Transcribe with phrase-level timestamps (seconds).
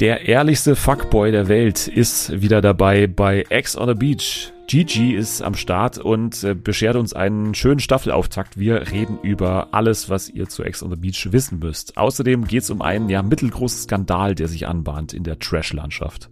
[0.00, 4.52] Der ehrlichste Fuckboy der Welt ist wieder dabei bei X on the Beach.
[4.66, 8.58] Gigi ist am Start und äh, beschert uns einen schönen Staffelauftakt.
[8.58, 11.96] Wir reden über alles, was ihr zu X on the Beach wissen müsst.
[11.96, 16.28] Außerdem geht es um einen ja mittelgroßen Skandal, der sich anbahnt in der Trash-Landschaft.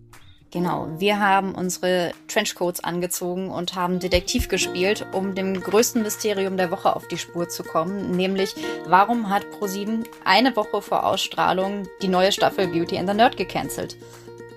[0.55, 6.71] Genau, wir haben unsere Trenchcoats angezogen und haben Detektiv gespielt, um dem größten Mysterium der
[6.71, 8.55] Woche auf die Spur zu kommen, nämlich
[8.87, 13.97] warum hat ProSieben eine Woche vor Ausstrahlung die neue Staffel Beauty and the Nerd gecancelt?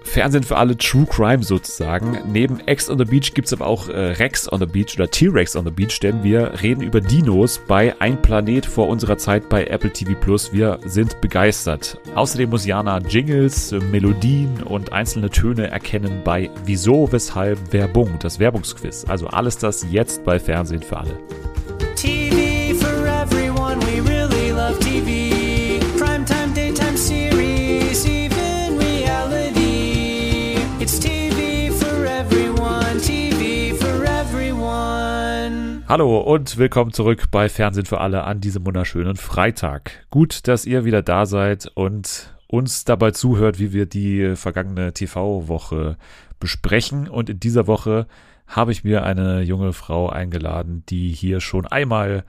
[0.08, 2.18] Fernsehen für alle True Crime sozusagen.
[2.32, 5.10] Neben X on the Beach gibt es aber auch äh, Rex on the Beach oder
[5.10, 9.50] T-Rex on the Beach, denn wir reden über Dinos bei Ein Planet vor unserer Zeit
[9.50, 10.54] bei Apple TV Plus.
[10.54, 12.00] Wir sind begeistert.
[12.16, 19.06] Außerdem muss Jana Jingles, Melodien und einzelne Töne erkennen bei Wieso, Weshalb, Werbung, das Werbungsquiz.
[19.08, 21.20] Also alles das jetzt bei Fernsehen für alle.
[21.96, 22.47] TV
[35.90, 40.06] Hallo und willkommen zurück bei Fernsehen für alle an diesem wunderschönen Freitag.
[40.10, 45.96] Gut, dass ihr wieder da seid und uns dabei zuhört, wie wir die vergangene TV-Woche
[46.42, 47.08] besprechen.
[47.08, 48.06] Und in dieser Woche
[48.48, 52.26] habe ich mir eine junge Frau eingeladen, die hier schon einmal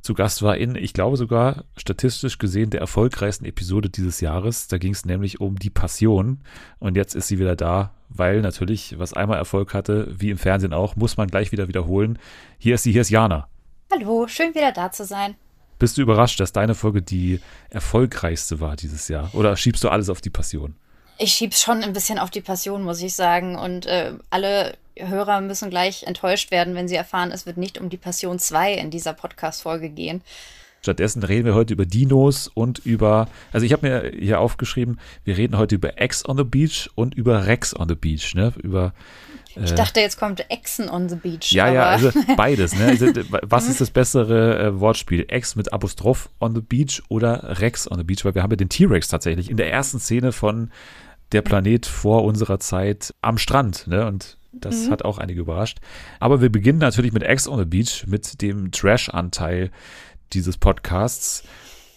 [0.00, 4.68] zu Gast war in, ich glaube sogar statistisch gesehen, der erfolgreichsten Episode dieses Jahres.
[4.68, 6.38] Da ging es nämlich um die Passion.
[6.78, 10.72] Und jetzt ist sie wieder da, weil natürlich, was einmal Erfolg hatte, wie im Fernsehen
[10.72, 12.18] auch, muss man gleich wieder wiederholen.
[12.58, 13.48] Hier ist sie, hier ist Jana.
[13.90, 15.34] Hallo, schön wieder da zu sein.
[15.78, 17.40] Bist du überrascht, dass deine Folge die
[17.70, 19.30] erfolgreichste war dieses Jahr?
[19.34, 20.76] Oder schiebst du alles auf die Passion?
[21.18, 23.56] Ich schieb's schon ein bisschen auf die Passion, muss ich sagen.
[23.56, 27.90] Und äh, alle Hörer müssen gleich enttäuscht werden, wenn sie erfahren, es wird nicht um
[27.90, 30.22] die Passion 2 in dieser Podcast-Folge gehen.
[30.82, 35.36] Stattdessen reden wir heute über Dinos und über, also ich habe mir hier aufgeschrieben, wir
[35.36, 38.52] reden heute über X on the Beach und über Rex on the Beach, ne?
[38.60, 38.92] Über
[39.54, 41.52] äh, ich dachte, jetzt kommt Exen on the Beach.
[41.52, 42.74] Ja, ja, also beides.
[42.74, 42.86] Ne?
[42.86, 43.06] Also,
[43.42, 45.24] was ist das bessere äh, Wortspiel?
[45.28, 48.24] Ex mit Apostroph on the Beach oder Rex on the Beach?
[48.24, 50.72] Weil wir haben ja den T-Rex tatsächlich in der ersten Szene von
[51.30, 53.86] Der Planet vor unserer Zeit am Strand.
[53.86, 54.04] Ne?
[54.06, 54.90] Und das mhm.
[54.90, 55.78] hat auch einige überrascht.
[56.18, 59.70] Aber wir beginnen natürlich mit Ex on the Beach, mit dem Trash-Anteil
[60.34, 61.44] dieses Podcasts.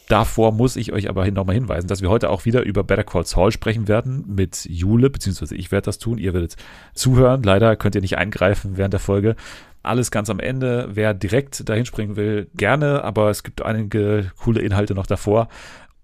[0.07, 3.25] Davor muss ich euch aber nochmal hinweisen, dass wir heute auch wieder über Better Call
[3.25, 6.57] Saul sprechen werden mit Jule, beziehungsweise ich werde das tun, ihr werdet
[6.93, 7.41] zuhören.
[7.41, 9.35] Leider könnt ihr nicht eingreifen während der Folge.
[9.81, 10.89] Alles ganz am Ende.
[10.93, 15.47] Wer direkt dahin springen will, gerne, aber es gibt einige coole Inhalte noch davor.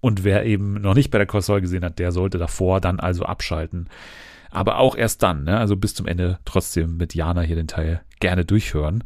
[0.00, 3.22] Und wer eben noch nicht Better Call Saul gesehen hat, der sollte davor dann also
[3.22, 3.88] abschalten.
[4.50, 5.58] Aber auch erst dann, ne?
[5.58, 9.04] also bis zum Ende trotzdem mit Jana hier den Teil gerne durchhören.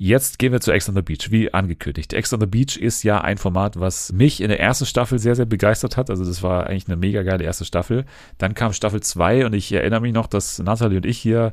[0.00, 2.12] Jetzt gehen wir zu Ex on the Beach, wie angekündigt.
[2.12, 5.34] Ex on the Beach ist ja ein Format, was mich in der ersten Staffel sehr,
[5.34, 6.08] sehr begeistert hat.
[6.08, 8.04] Also das war eigentlich eine mega geile erste Staffel.
[8.38, 11.52] Dann kam Staffel 2 und ich erinnere mich noch, dass Natalie und ich hier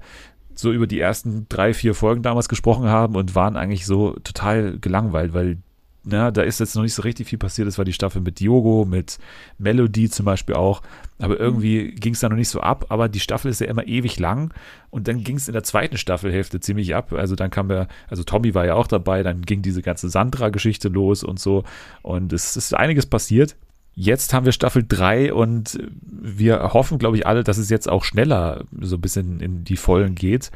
[0.53, 4.77] so über die ersten drei, vier Folgen damals gesprochen haben und waren eigentlich so total
[4.79, 5.57] gelangweilt, weil
[6.05, 7.67] na, da ist jetzt noch nicht so richtig viel passiert.
[7.67, 9.17] Das war die Staffel mit Diogo, mit
[9.57, 10.81] Melody zum Beispiel auch.
[11.17, 12.85] Aber irgendwie ging es da noch nicht so ab.
[12.89, 14.53] Aber die Staffel ist ja immer ewig lang.
[14.91, 17.11] Und dann ging es in der zweiten Staffelhälfte ziemlich ab.
[17.11, 19.23] Also dann kam ja, also Tommy war ja auch dabei.
[19.23, 21.63] Dann ging diese ganze Sandra-Geschichte los und so.
[22.03, 23.55] Und es ist einiges passiert.
[23.95, 28.03] Jetzt haben wir Staffel 3 und wir hoffen, glaube ich, alle, dass es jetzt auch
[28.03, 30.51] schneller so ein bisschen in die Vollen geht.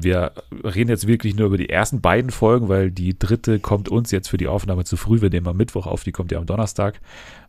[0.00, 0.32] Wir
[0.64, 4.28] reden jetzt wirklich nur über die ersten beiden Folgen, weil die dritte kommt uns jetzt
[4.28, 5.20] für die Aufnahme zu früh.
[5.20, 7.00] Wir nehmen am Mittwoch auf, die kommt ja am Donnerstag.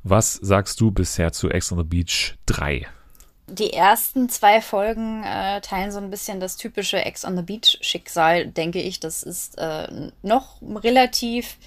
[0.04, 2.88] Was sagst du bisher zu Ex on the Beach 3?
[3.48, 7.78] Die ersten zwei Folgen äh, teilen so ein bisschen das typische Ex on the Beach
[7.82, 9.00] Schicksal, denke ich.
[9.00, 11.58] Das ist äh, noch relativ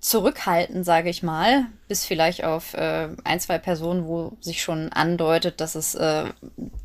[0.00, 5.60] zurückhaltend, sage ich mal, bis vielleicht auf äh, ein, zwei Personen, wo sich schon andeutet,
[5.60, 6.24] dass es äh,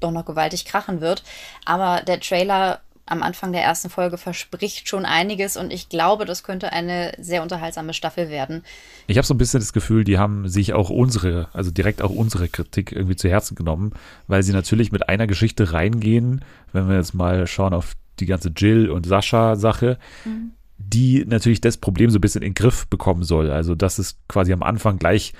[0.01, 1.23] doch noch gewaltig krachen wird.
[1.63, 6.43] Aber der Trailer am Anfang der ersten Folge verspricht schon einiges und ich glaube, das
[6.43, 8.63] könnte eine sehr unterhaltsame Staffel werden.
[9.05, 12.09] Ich habe so ein bisschen das Gefühl, die haben sich auch unsere, also direkt auch
[12.09, 13.93] unsere Kritik irgendwie zu Herzen genommen,
[14.27, 16.43] weil sie natürlich mit einer Geschichte reingehen,
[16.73, 20.51] wenn wir jetzt mal schauen auf die ganze Jill und Sascha Sache, mhm.
[20.77, 23.51] die natürlich das Problem so ein bisschen in den Griff bekommen soll.
[23.51, 25.33] Also, dass es quasi am Anfang gleich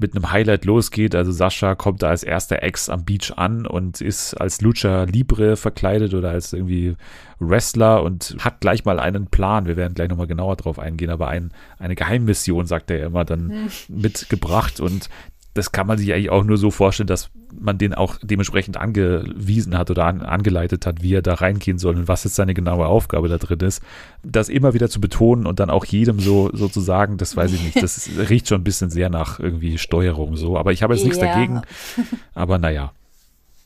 [0.00, 1.14] mit einem Highlight losgeht.
[1.14, 5.56] Also Sascha kommt da als erster Ex am Beach an und ist als Lucha Libre
[5.56, 6.96] verkleidet oder als irgendwie
[7.38, 9.66] Wrestler und hat gleich mal einen Plan.
[9.66, 13.50] Wir werden gleich nochmal genauer drauf eingehen, aber ein, eine Geheimmission, sagt er immer, dann
[13.50, 13.68] hm.
[13.88, 15.08] mitgebracht und
[15.54, 19.76] das kann man sich eigentlich auch nur so vorstellen, dass man den auch dementsprechend angewiesen
[19.76, 22.86] hat oder an, angeleitet hat, wie er da reingehen soll und was jetzt seine genaue
[22.86, 23.82] Aufgabe da drin ist.
[24.22, 27.62] Das immer wieder zu betonen und dann auch jedem so, zu sagen, das weiß ich
[27.62, 27.82] nicht.
[27.82, 30.56] Das riecht schon ein bisschen sehr nach irgendwie Steuerung so.
[30.56, 31.26] Aber ich habe jetzt nichts ja.
[31.26, 31.62] dagegen.
[32.34, 32.92] Aber naja.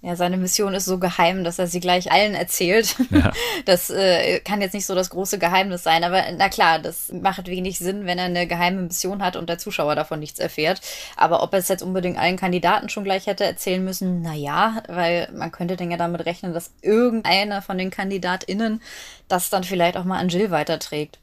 [0.04, 2.96] Ja, seine Mission ist so geheim, dass er sie gleich allen erzählt.
[3.10, 3.32] Ja.
[3.64, 7.46] Das äh, kann jetzt nicht so das große Geheimnis sein, aber na klar, das macht
[7.46, 10.82] wenig Sinn, wenn er eine geheime Mission hat und der Zuschauer davon nichts erfährt.
[11.16, 14.82] Aber ob er es jetzt unbedingt allen Kandidaten schon gleich hätte erzählen müssen, na ja,
[14.88, 18.82] weil man könnte dann ja damit rechnen, dass irgendeiner von den KandidatInnen
[19.28, 21.18] das dann vielleicht auch mal an Jill weiterträgt.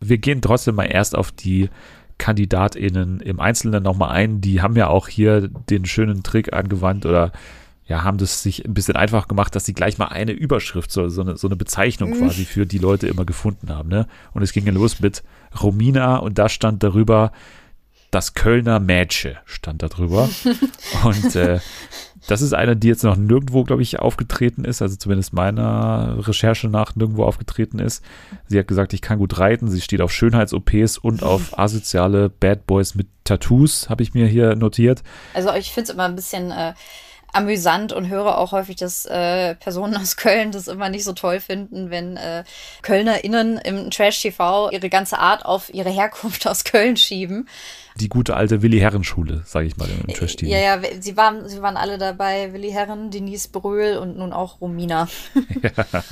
[0.00, 1.68] Wir gehen trotzdem mal erst auf die
[2.16, 4.40] KandidatInnen im Einzelnen nochmal ein.
[4.40, 7.32] Die haben ja auch hier den schönen Trick angewandt oder
[7.92, 11.10] ja, haben das sich ein bisschen einfach gemacht, dass sie gleich mal eine Überschrift, so,
[11.10, 12.20] so, eine, so eine Bezeichnung mhm.
[12.20, 13.90] quasi für die Leute immer gefunden haben.
[13.90, 14.06] Ne?
[14.32, 15.22] Und es ging ja los mit
[15.60, 17.32] Romina und da stand darüber,
[18.10, 20.30] das Kölner Mädchen stand da drüber.
[21.04, 21.60] und äh,
[22.28, 26.68] das ist eine, die jetzt noch nirgendwo, glaube ich, aufgetreten ist, also zumindest meiner Recherche
[26.68, 28.02] nach nirgendwo aufgetreten ist.
[28.46, 32.66] Sie hat gesagt, ich kann gut reiten, sie steht auf Schönheits-OPs und auf asoziale Bad
[32.66, 35.02] Boys mit Tattoos, habe ich mir hier notiert.
[35.34, 36.72] Also ich finde es immer ein bisschen äh,
[37.32, 41.40] amüsant und höre auch häufig, dass äh, Personen aus Köln das immer nicht so toll
[41.40, 42.44] finden, wenn äh,
[42.82, 47.48] KölnerInnen im Trash-TV ihre ganze Art auf ihre Herkunft aus Köln schieben.
[47.96, 50.50] Die gute alte Willi Herren Schule, sage ich mal im Trash-TV.
[50.50, 54.60] Ja, ja, sie waren, sie waren alle dabei, Willi Herren, Denise Bröhl und nun auch
[54.60, 55.08] Romina.
[55.62, 56.02] ja.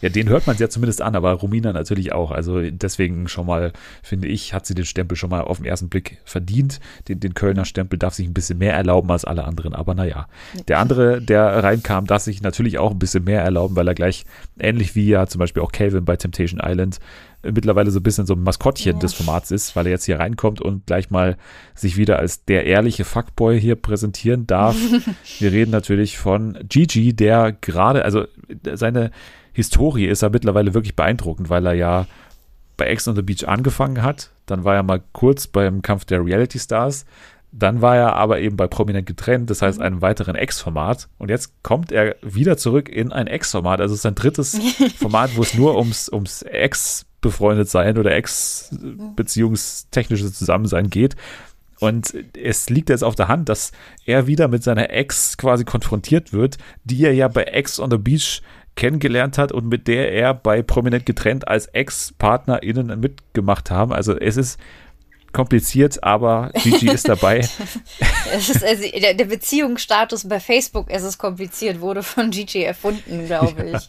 [0.00, 2.30] Ja, den hört man ja zumindest an, aber Romina natürlich auch.
[2.30, 3.72] Also deswegen schon mal,
[4.02, 6.80] finde ich, hat sie den Stempel schon mal auf den ersten Blick verdient.
[7.08, 9.74] Den, den Kölner Stempel darf sich ein bisschen mehr erlauben als alle anderen.
[9.74, 10.28] Aber naja,
[10.68, 14.24] der andere, der reinkam, darf sich natürlich auch ein bisschen mehr erlauben, weil er gleich,
[14.58, 17.00] ähnlich wie ja zum Beispiel auch Calvin bei Temptation Island,
[17.42, 18.98] mittlerweile so ein bisschen so ein Maskottchen ja.
[18.98, 21.36] des Formats ist, weil er jetzt hier reinkommt und gleich mal
[21.74, 24.76] sich wieder als der ehrliche Fuckboy hier präsentieren darf.
[25.38, 28.26] Wir reden natürlich von Gigi, der gerade, also
[28.74, 29.12] seine
[29.58, 32.06] Historie ist er mittlerweile wirklich beeindruckend, weil er ja
[32.76, 34.30] bei Ex on the Beach angefangen hat.
[34.46, 37.06] Dann war er mal kurz beim Kampf der Reality Stars.
[37.50, 39.84] Dann war er aber eben bei Prominent getrennt, das heißt mhm.
[39.84, 41.08] einem weiteren Ex-Format.
[41.18, 43.80] Und jetzt kommt er wieder zurück in ein Ex-Format.
[43.80, 44.60] Also es ist sein drittes
[44.96, 51.16] Format, wo es nur ums, ums Ex befreundet sein oder Ex-beziehungstechnisches Zusammensein geht.
[51.80, 53.72] Und es liegt jetzt auf der Hand, dass
[54.04, 57.98] er wieder mit seiner Ex quasi konfrontiert wird, die er ja bei Ex on the
[57.98, 58.40] Beach
[58.78, 63.92] kennengelernt hat und mit der er bei Prominent getrennt als Ex-PartnerInnen mitgemacht haben.
[63.92, 64.60] Also es ist
[65.38, 67.38] kompliziert, aber Gigi ist dabei.
[68.36, 73.62] ist also, der, der, Beziehungsstatus bei Facebook, es ist kompliziert, wurde von Gigi erfunden, glaube
[73.66, 73.72] ich.
[73.72, 73.80] Ja.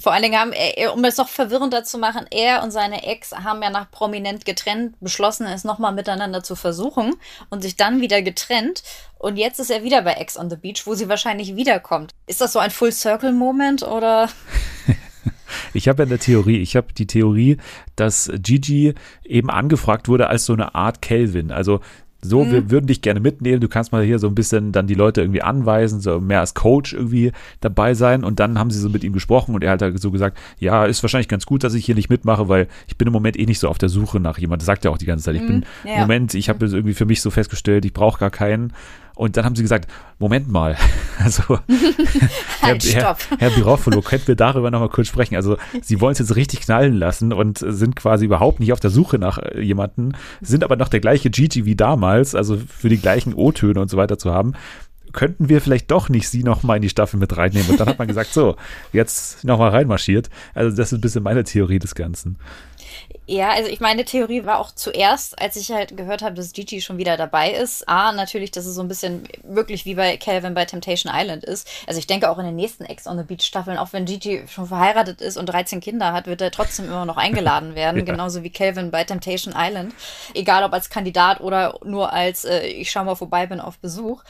[0.00, 3.30] Vor allen Dingen haben, er, um es noch verwirrender zu machen, er und seine Ex
[3.30, 7.14] haben ja nach prominent getrennt beschlossen, es nochmal miteinander zu versuchen
[7.50, 8.82] und sich dann wieder getrennt.
[9.16, 12.10] Und jetzt ist er wieder bei Ex on the Beach, wo sie wahrscheinlich wiederkommt.
[12.26, 14.28] Ist das so ein Full-Circle-Moment oder?
[15.72, 16.58] Ich habe ja eine Theorie.
[16.58, 17.58] Ich habe die Theorie,
[17.96, 21.50] dass Gigi eben angefragt wurde als so eine Art Kelvin.
[21.50, 21.80] Also
[22.24, 22.52] so, mhm.
[22.52, 23.60] wir würden dich gerne mitnehmen.
[23.60, 26.54] Du kannst mal hier so ein bisschen dann die Leute irgendwie anweisen, so mehr als
[26.54, 28.24] Coach irgendwie dabei sein.
[28.24, 30.86] Und dann haben sie so mit ihm gesprochen und er hat halt so gesagt, ja,
[30.86, 33.44] ist wahrscheinlich ganz gut, dass ich hier nicht mitmache, weil ich bin im Moment eh
[33.44, 34.60] nicht so auf der Suche nach jemandem.
[34.60, 35.36] Das sagt er auch die ganze Zeit.
[35.36, 35.46] Ich mhm.
[35.46, 35.94] bin ja.
[35.96, 38.72] im Moment, ich habe irgendwie für mich so festgestellt, ich brauche gar keinen.
[39.14, 39.88] Und dann haben sie gesagt,
[40.18, 40.76] Moment mal,
[41.18, 41.42] also
[42.60, 45.36] Herr, Herr, Herr Birofolo, könnten wir darüber nochmal kurz sprechen?
[45.36, 48.90] Also sie wollen es jetzt richtig knallen lassen und sind quasi überhaupt nicht auf der
[48.90, 52.98] Suche nach äh, jemanden, sind aber noch der gleiche Gigi wie damals, also für die
[52.98, 54.54] gleichen O-Töne und so weiter zu haben
[55.14, 57.70] könnten wir vielleicht doch nicht sie nochmal in die Staffel mit reinnehmen.
[57.70, 58.56] Und dann hat man gesagt, so,
[58.92, 60.28] jetzt nochmal reinmarschiert.
[60.52, 62.36] Also das ist ein bisschen meine Theorie des Ganzen.
[63.26, 66.82] Ja, also ich meine Theorie war auch zuerst, als ich halt gehört habe, dass Gigi
[66.82, 67.88] schon wieder dabei ist.
[67.88, 71.66] A, natürlich, dass es so ein bisschen wirklich wie bei Calvin bei Temptation Island ist.
[71.86, 74.44] Also ich denke auch in den nächsten Ex on the Beach Staffeln, auch wenn Gigi
[74.46, 78.00] schon verheiratet ist und 13 Kinder hat, wird er trotzdem immer noch eingeladen werden.
[78.00, 78.04] ja.
[78.04, 79.94] Genauso wie Calvin bei Temptation Island.
[80.34, 84.22] Egal ob als Kandidat oder nur als äh, ich schau mal vorbei bin auf Besuch.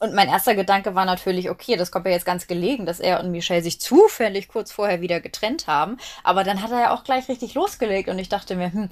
[0.00, 3.22] Und mein erster Gedanke war natürlich, okay, das kommt ja jetzt ganz gelegen, dass er
[3.22, 5.98] und Michelle sich zufällig kurz vorher wieder getrennt haben.
[6.24, 8.88] Aber dann hat er ja auch gleich richtig losgelegt und ich dachte mir, hm,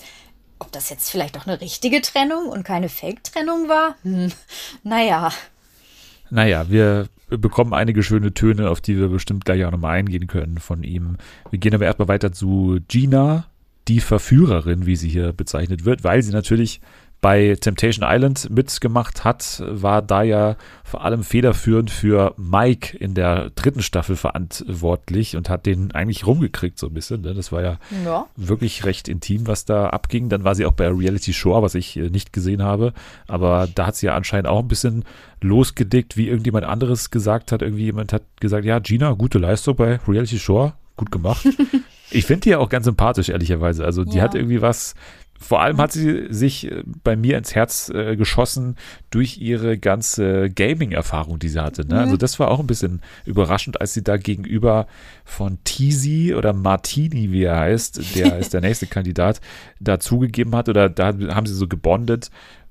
[0.58, 3.96] ob das jetzt vielleicht doch eine richtige Trennung und keine Fake-Trennung war?
[4.02, 4.30] Hm,
[4.82, 5.30] naja.
[6.28, 10.58] Naja, wir bekommen einige schöne Töne, auf die wir bestimmt gleich auch nochmal eingehen können
[10.58, 11.16] von ihm.
[11.50, 13.46] Wir gehen aber erstmal weiter zu Gina,
[13.88, 16.82] die Verführerin, wie sie hier bezeichnet wird, weil sie natürlich
[17.20, 23.50] bei Temptation Island mitgemacht hat, war da ja vor allem federführend für Mike in der
[23.50, 27.22] dritten Staffel verantwortlich und hat den eigentlich rumgekriegt so ein bisschen.
[27.22, 27.34] Ne?
[27.34, 30.28] Das war ja, ja, wirklich recht intim, was da abging.
[30.28, 32.92] Dann war sie auch bei Reality Shore, was ich äh, nicht gesehen habe.
[33.26, 35.04] Aber da hat sie ja anscheinend auch ein bisschen
[35.40, 37.62] losgedickt, wie irgendjemand anderes gesagt hat.
[37.62, 41.46] Irgendwie jemand hat gesagt, ja, Gina, gute Leistung bei Reality Shore, gut gemacht.
[42.10, 43.84] ich finde die ja auch ganz sympathisch, ehrlicherweise.
[43.84, 44.22] Also die ja.
[44.22, 44.94] hat irgendwie was,
[45.38, 48.76] vor allem hat sie sich äh, bei mir ins Herz äh, geschossen
[49.10, 51.86] durch ihre ganze Gaming-Erfahrung, die sie hatte.
[51.86, 51.94] Ne?
[51.94, 52.08] Also mhm.
[52.08, 54.86] Also das war auch ein bisschen überraschend, als sie da gegenüber
[55.24, 59.40] von Teasy oder Martini, wie er heißt, der ist der nächste Kandidat,
[59.78, 62.30] dazugegeben hat oder da haben sie so gebondet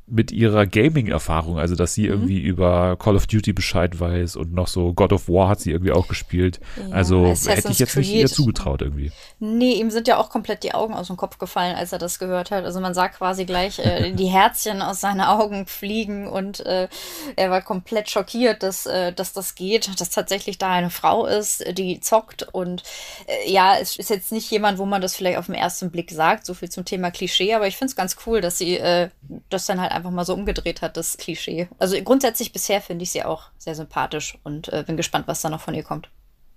[0.10, 2.14] mit ihrer Gaming-Erfahrung, also dass sie mhm.
[2.14, 5.72] irgendwie über Call of Duty Bescheid weiß und noch so God of War hat sie
[5.72, 6.62] irgendwie auch gespielt.
[6.78, 8.06] Ja, also Assassin's hätte ich jetzt Creed.
[8.06, 9.12] nicht ihr zugetraut irgendwie.
[9.40, 12.20] Nee, ihm sind ja auch komplett die Augen aus dem Kopf gefallen, als er das
[12.20, 12.64] gehört hat.
[12.64, 16.88] Also man sah quasi gleich äh, die Herzchen aus seinen Augen fliegen und äh,
[17.36, 21.66] er war komplett schockiert, dass, äh, dass das geht, dass tatsächlich da eine Frau ist,
[21.78, 22.84] die zockt und
[23.28, 26.12] äh, ja, es ist jetzt nicht jemand, wo man das vielleicht auf den ersten Blick
[26.12, 29.10] sagt, so viel zum Thema Klischee, aber ich finde es ganz cool, dass sie äh,
[29.50, 31.68] das dann halt einfach mal so umgedreht hat, das Klischee.
[31.77, 35.50] Also grundsätzlich bisher finde ich sie auch sehr sympathisch und äh, bin gespannt, was da
[35.50, 36.10] noch von ihr kommt.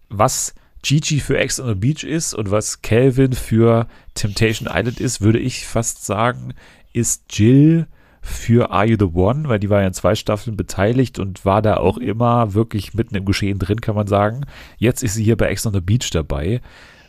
[0.08, 5.20] Was Gigi für Ex on the Beach ist und was Calvin für Temptation Island ist,
[5.20, 6.54] würde ich fast sagen,
[6.92, 7.86] ist Jill
[8.22, 11.62] für Are You the One, weil die war ja in zwei Staffeln beteiligt und war
[11.62, 14.46] da auch immer wirklich mitten im Geschehen drin, kann man sagen.
[14.78, 16.60] Jetzt ist sie hier bei Ex on the Beach dabei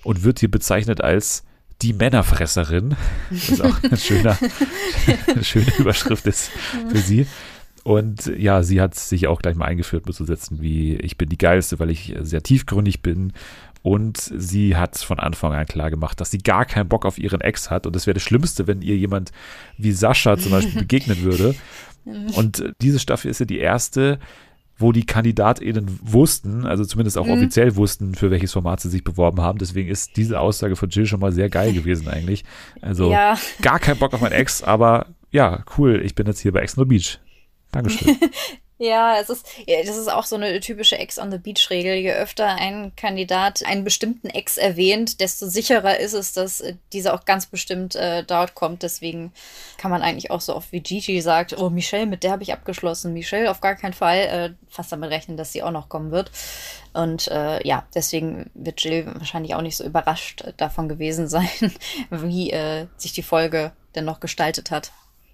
[0.04, 1.44] und wird hier bezeichnet als
[1.82, 2.96] die Männerfresserin.
[3.30, 4.38] Das ist auch ein schöner,
[5.28, 6.52] eine schöne Überschrift ist
[6.90, 7.28] für sie.
[7.84, 11.30] Und ja, sie hat sich auch gleich mal eingeführt mit so Sätzen wie ich bin
[11.30, 13.34] die geilste, weil ich sehr tiefgründig bin.
[13.84, 17.42] Und sie hat von Anfang an klar gemacht, dass sie gar keinen Bock auf ihren
[17.42, 17.88] Ex hat.
[17.88, 19.32] Und das wäre das Schlimmste, wenn ihr jemand
[19.78, 21.56] wie Sascha zum Beispiel begegnen würde.
[22.36, 24.20] Und diese Staffel ist ja die erste,
[24.82, 27.34] wo die KandidatInnen wussten, also zumindest auch mhm.
[27.34, 29.60] offiziell wussten, für welches Format sie sich beworben haben.
[29.60, 32.44] Deswegen ist diese Aussage von Jill schon mal sehr geil gewesen eigentlich.
[32.82, 33.38] Also ja.
[33.62, 36.76] gar kein Bock auf mein Ex, aber ja, cool, ich bin jetzt hier bei Ex
[36.78, 37.20] No Beach.
[37.72, 38.18] Dankeschön.
[38.82, 41.94] Ja, es ist, das ist auch so eine typische Ex on the Beach Regel.
[41.94, 47.14] Je öfter ein Kandidat einen bestimmten Ex erwähnt, desto sicherer ist es, dass äh, dieser
[47.14, 48.82] auch ganz bestimmt äh, dort kommt.
[48.82, 49.34] Deswegen
[49.78, 52.54] kann man eigentlich auch so oft wie Gigi sagt, oh, Michelle, mit der habe ich
[52.54, 53.14] abgeschlossen.
[53.14, 54.18] Michelle auf gar keinen Fall.
[54.18, 56.32] Äh, fast damit rechnen, dass sie auch noch kommen wird.
[56.94, 61.48] Und äh, ja, deswegen wird Jill wahrscheinlich auch nicht so überrascht davon gewesen sein,
[62.10, 64.92] wie äh, sich die Folge denn noch gestaltet hat.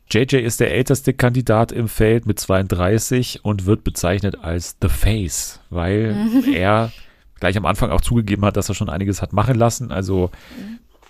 [0.10, 5.60] JJ ist der älteste Kandidat im Feld mit 32 und wird bezeichnet als The Face,
[5.70, 6.54] weil mhm.
[6.54, 6.92] er
[7.40, 9.92] gleich am Anfang auch zugegeben hat, dass er schon einiges hat machen lassen.
[9.92, 10.32] Also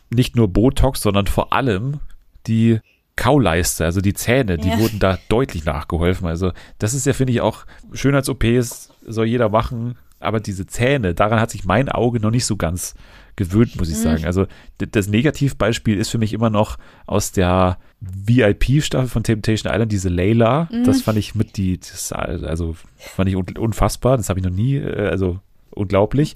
[0.09, 1.99] nicht nur Botox, sondern vor allem
[2.47, 2.79] die
[3.15, 4.79] Kauleiste, also die Zähne, die ja.
[4.79, 6.27] wurden da deutlich nachgeholfen.
[6.27, 11.39] Also das ist ja, finde ich, auch Schönheits-OPs soll jeder machen, aber diese Zähne, daran
[11.39, 12.95] hat sich mein Auge noch nicht so ganz
[13.37, 14.01] gewöhnt, muss ich mhm.
[14.01, 14.25] sagen.
[14.25, 20.09] Also das Negativbeispiel ist für mich immer noch aus der VIP-Staffel von Temptation Island, diese
[20.09, 20.67] Layla.
[20.69, 20.83] Mhm.
[20.83, 24.17] Das fand ich mit die, das, also fand ich unfassbar.
[24.17, 25.39] Das habe ich noch nie, äh, also
[25.69, 26.35] unglaublich.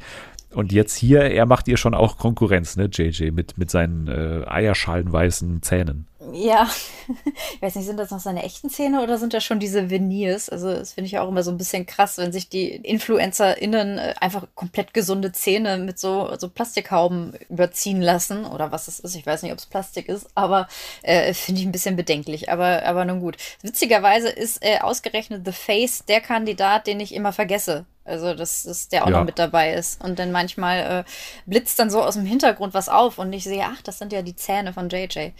[0.53, 4.43] Und jetzt hier, er macht ihr schon auch Konkurrenz, ne, JJ, mit, mit seinen äh,
[4.47, 6.07] eierschalenweißen Zähnen.
[6.31, 6.69] Ja,
[7.55, 10.49] ich weiß nicht, sind das noch seine echten Zähne oder sind das schon diese Veneers?
[10.49, 14.13] Also, das finde ich auch immer so ein bisschen krass, wenn sich die InfluencerInnen äh,
[14.19, 19.15] einfach komplett gesunde Zähne mit so, so Plastikhauben überziehen lassen oder was es ist.
[19.15, 20.67] Ich weiß nicht, ob es Plastik ist, aber
[21.01, 22.51] äh, finde ich ein bisschen bedenklich.
[22.51, 23.37] Aber, aber nun gut.
[23.63, 27.85] Witzigerweise ist äh, ausgerechnet The Face der Kandidat, den ich immer vergesse.
[28.05, 29.19] Also, dass, dass der auch ja.
[29.19, 30.03] noch mit dabei ist.
[30.03, 31.03] Und dann manchmal äh,
[31.47, 34.21] blitzt dann so aus dem Hintergrund was auf und ich sehe, ach, das sind ja
[34.21, 35.31] die Zähne von JJ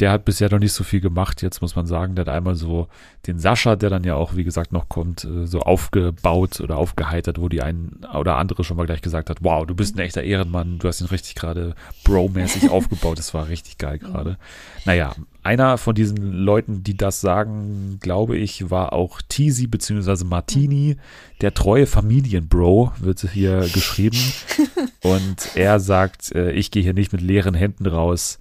[0.00, 1.42] der hat bisher noch nicht so viel gemacht.
[1.42, 2.88] Jetzt muss man sagen, der hat einmal so
[3.26, 7.40] den Sascha, der dann ja auch, wie gesagt, noch kommt, äh, so aufgebaut oder aufgeheitert,
[7.40, 10.22] wo die ein oder andere schon mal gleich gesagt hat, wow, du bist ein echter
[10.22, 11.74] Ehrenmann, du hast ihn richtig gerade
[12.04, 13.18] bro-mäßig aufgebaut.
[13.18, 14.36] Das war richtig geil gerade.
[14.84, 20.24] Naja, einer von diesen Leuten, die das sagen, glaube ich, war auch Teasy bzw.
[20.24, 20.96] Martini,
[21.40, 24.18] der treue Familienbro, wird hier geschrieben.
[25.02, 28.38] Und er sagt, äh, ich gehe hier nicht mit leeren Händen raus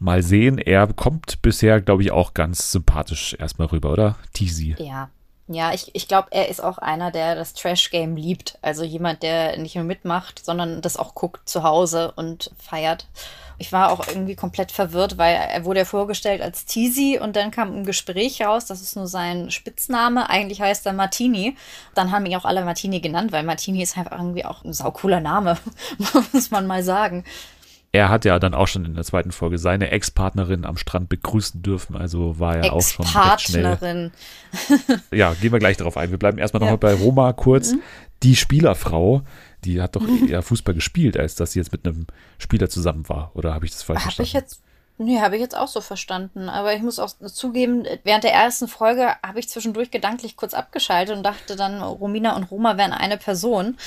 [0.00, 0.58] mal sehen.
[0.58, 4.16] Er kommt bisher, glaube ich, auch ganz sympathisch erstmal rüber, oder?
[4.32, 4.74] Teasy.
[4.78, 5.10] Ja.
[5.52, 8.56] Ja, ich, ich glaube, er ist auch einer, der das Trash-Game liebt.
[8.62, 13.08] Also jemand, der nicht nur mitmacht, sondern das auch guckt zu Hause und feiert.
[13.58, 17.50] Ich war auch irgendwie komplett verwirrt, weil er wurde ja vorgestellt als Teasy und dann
[17.50, 20.30] kam ein Gespräch raus, das ist nur sein Spitzname.
[20.30, 21.56] Eigentlich heißt er Martini.
[21.96, 25.20] Dann haben ihn auch alle Martini genannt, weil Martini ist einfach irgendwie auch ein saucooler
[25.20, 25.58] Name,
[26.32, 27.24] muss man mal sagen
[27.92, 31.62] er hat ja dann auch schon in der zweiten Folge seine Ex-Partnerin am Strand begrüßen
[31.62, 34.12] dürfen, also war er auch schon recht schnell.
[35.10, 36.10] ja, gehen wir gleich darauf ein.
[36.10, 36.70] Wir bleiben erstmal ja.
[36.70, 37.72] noch bei Roma kurz.
[37.72, 37.82] Mhm.
[38.22, 39.22] Die Spielerfrau,
[39.64, 40.28] die hat doch mhm.
[40.28, 42.06] eher Fußball gespielt, als dass sie jetzt mit einem
[42.38, 43.32] Spieler zusammen war.
[43.34, 44.26] Oder habe ich das falsch hab verstanden?
[44.28, 44.62] Ich jetzt
[45.02, 46.50] Nee, habe ich jetzt auch so verstanden.
[46.50, 51.16] Aber ich muss auch zugeben, während der ersten Folge habe ich zwischendurch gedanklich kurz abgeschaltet
[51.16, 53.78] und dachte dann, Romina und Roma wären eine Person.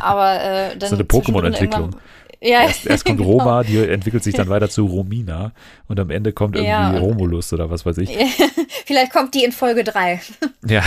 [0.00, 0.88] Aber äh, dann.
[0.88, 1.94] so eine Pokémon-Entwicklung.
[2.42, 3.30] Ja, erst, erst kommt genau.
[3.30, 5.52] Roma, die entwickelt sich dann weiter zu Romina
[5.86, 8.10] und am Ende kommt irgendwie ja, Romulus oder was weiß ich.
[8.86, 10.20] Vielleicht kommt die in Folge 3.
[10.64, 10.84] Ja,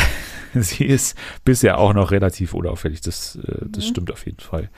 [0.53, 3.89] sie ist bisher auch noch relativ unauffällig, das, äh, das mhm.
[3.89, 4.69] stimmt auf jeden Fall.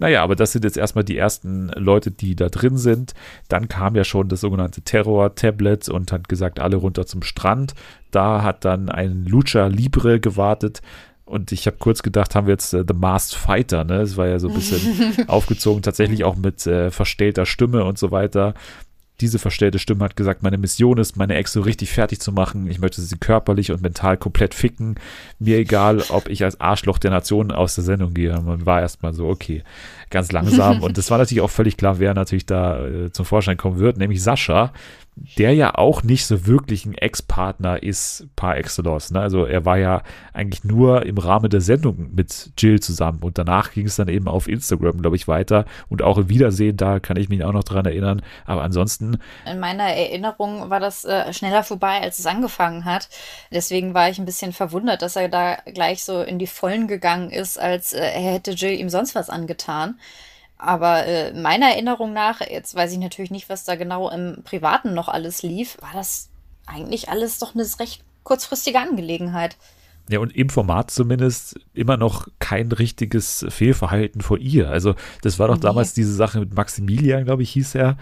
[0.00, 3.12] Naja, aber das sind jetzt erstmal die ersten Leute, die da drin sind.
[3.48, 7.74] Dann kam ja schon das sogenannte Terror-Tablet und hat gesagt, alle runter zum Strand.
[8.10, 10.80] Da hat dann ein Lucha Libre gewartet,
[11.30, 14.00] und ich habe kurz gedacht, haben wir jetzt äh, The Masked Fighter, ne?
[14.02, 18.10] Es war ja so ein bisschen aufgezogen, tatsächlich auch mit äh, verstellter Stimme und so
[18.10, 18.54] weiter.
[19.20, 22.66] Diese verstellte Stimme hat gesagt, meine Mission ist, meine Ex so richtig fertig zu machen.
[22.68, 24.96] Ich möchte sie körperlich und mental komplett ficken.
[25.38, 28.32] Mir egal, ob ich als Arschloch der Nation aus der Sendung gehe.
[28.40, 29.62] Man war erstmal so, okay,
[30.10, 30.82] ganz langsam.
[30.82, 33.96] Und es war natürlich auch völlig klar, wer natürlich da äh, zum Vorschein kommen wird,
[33.96, 34.72] nämlich Sascha,
[35.38, 39.10] der ja auch nicht so wirklich ein Ex-Partner ist par excellence.
[39.10, 39.20] Ne?
[39.20, 40.02] Also er war ja
[40.32, 44.28] eigentlich nur im Rahmen der Sendung mit Jill zusammen und danach ging es dann eben
[44.28, 47.64] auf Instagram, glaube ich, weiter und auch im Wiedersehen, da kann ich mich auch noch
[47.64, 48.22] dran erinnern.
[48.46, 49.18] Aber ansonsten.
[49.50, 53.08] In meiner Erinnerung war das äh, schneller vorbei, als es angefangen hat.
[53.52, 57.30] Deswegen war ich ein bisschen verwundert, dass er da gleich so in die Vollen gegangen
[57.30, 59.99] ist, als äh, hätte Jill ihm sonst was angetan.
[60.56, 64.92] Aber äh, meiner Erinnerung nach, jetzt weiß ich natürlich nicht, was da genau im Privaten
[64.92, 66.28] noch alles lief, war das
[66.66, 69.56] eigentlich alles doch eine recht kurzfristige Angelegenheit.
[70.10, 74.68] Ja, und im Format zumindest immer noch kein richtiges Fehlverhalten vor ihr.
[74.68, 75.60] Also, das war doch nee.
[75.60, 77.96] damals diese Sache mit Maximilian, glaube ich, hieß er,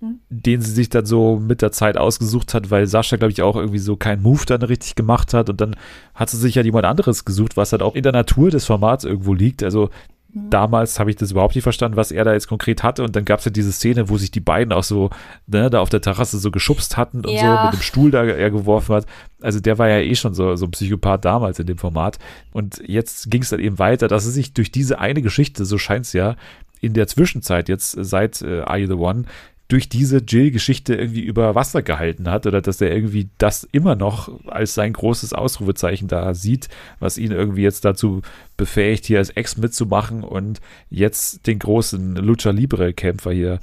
[0.00, 0.20] mhm.
[0.30, 3.56] den sie sich dann so mit der Zeit ausgesucht hat, weil Sascha, glaube ich, auch
[3.56, 5.50] irgendwie so keinen Move dann richtig gemacht hat.
[5.50, 5.76] Und dann
[6.14, 9.04] hat sie sich ja jemand anderes gesucht, was halt auch in der Natur des Formats
[9.04, 9.62] irgendwo liegt.
[9.62, 9.90] Also,
[10.34, 13.04] damals habe ich das überhaupt nicht verstanden, was er da jetzt konkret hatte.
[13.04, 15.10] Und dann gab es ja diese Szene, wo sich die beiden auch so
[15.46, 17.40] ne, da auf der Terrasse so geschubst hatten und ja.
[17.40, 19.06] so mit dem Stuhl da er geworfen hat.
[19.40, 22.18] Also der war ja eh schon so, so ein Psychopath damals in dem Format.
[22.52, 25.78] Und jetzt ging es dann eben weiter, dass es sich durch diese eine Geschichte, so
[25.78, 26.36] scheint es ja,
[26.80, 29.24] in der Zwischenzeit jetzt seit äh, Are You the One
[29.68, 34.28] durch diese Jill-Geschichte irgendwie über Wasser gehalten hat oder dass er irgendwie das immer noch
[34.46, 36.68] als sein großes Ausrufezeichen da sieht,
[37.00, 38.20] was ihn irgendwie jetzt dazu
[38.56, 43.58] befähigt, hier als Ex mitzumachen und jetzt den großen Lucha Libre-Kämpfer hier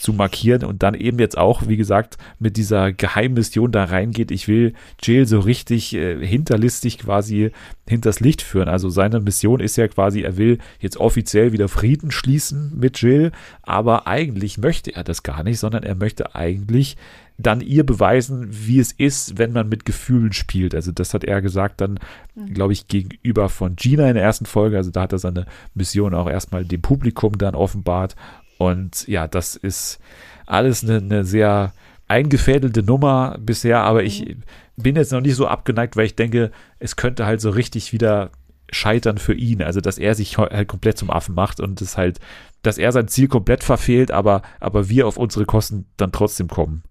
[0.00, 4.30] zu markieren und dann eben jetzt auch, wie gesagt, mit dieser Geheimmission da reingeht.
[4.30, 7.50] Ich will Jill so richtig äh, hinterlistig quasi
[7.86, 8.68] hinters Licht führen.
[8.68, 13.32] Also seine Mission ist ja quasi, er will jetzt offiziell wieder Frieden schließen mit Jill,
[13.62, 16.96] aber eigentlich möchte er das gar nicht, sondern er möchte eigentlich
[17.42, 20.74] dann ihr beweisen, wie es ist, wenn man mit Gefühlen spielt.
[20.74, 21.98] Also das hat er gesagt dann,
[22.34, 22.54] mhm.
[22.54, 24.76] glaube ich, gegenüber von Gina in der ersten Folge.
[24.76, 28.16] Also da hat er seine Mission auch erstmal dem Publikum dann offenbart.
[28.58, 29.98] Und ja, das ist
[30.46, 31.72] alles eine, eine sehr
[32.08, 34.42] eingefädelte Nummer bisher, aber ich mhm.
[34.76, 38.30] bin jetzt noch nicht so abgeneigt, weil ich denke, es könnte halt so richtig wieder
[38.70, 39.62] scheitern für ihn.
[39.62, 42.20] Also, dass er sich halt komplett zum Affen macht und es halt,
[42.62, 46.82] dass er sein Ziel komplett verfehlt, aber, aber wir auf unsere Kosten dann trotzdem kommen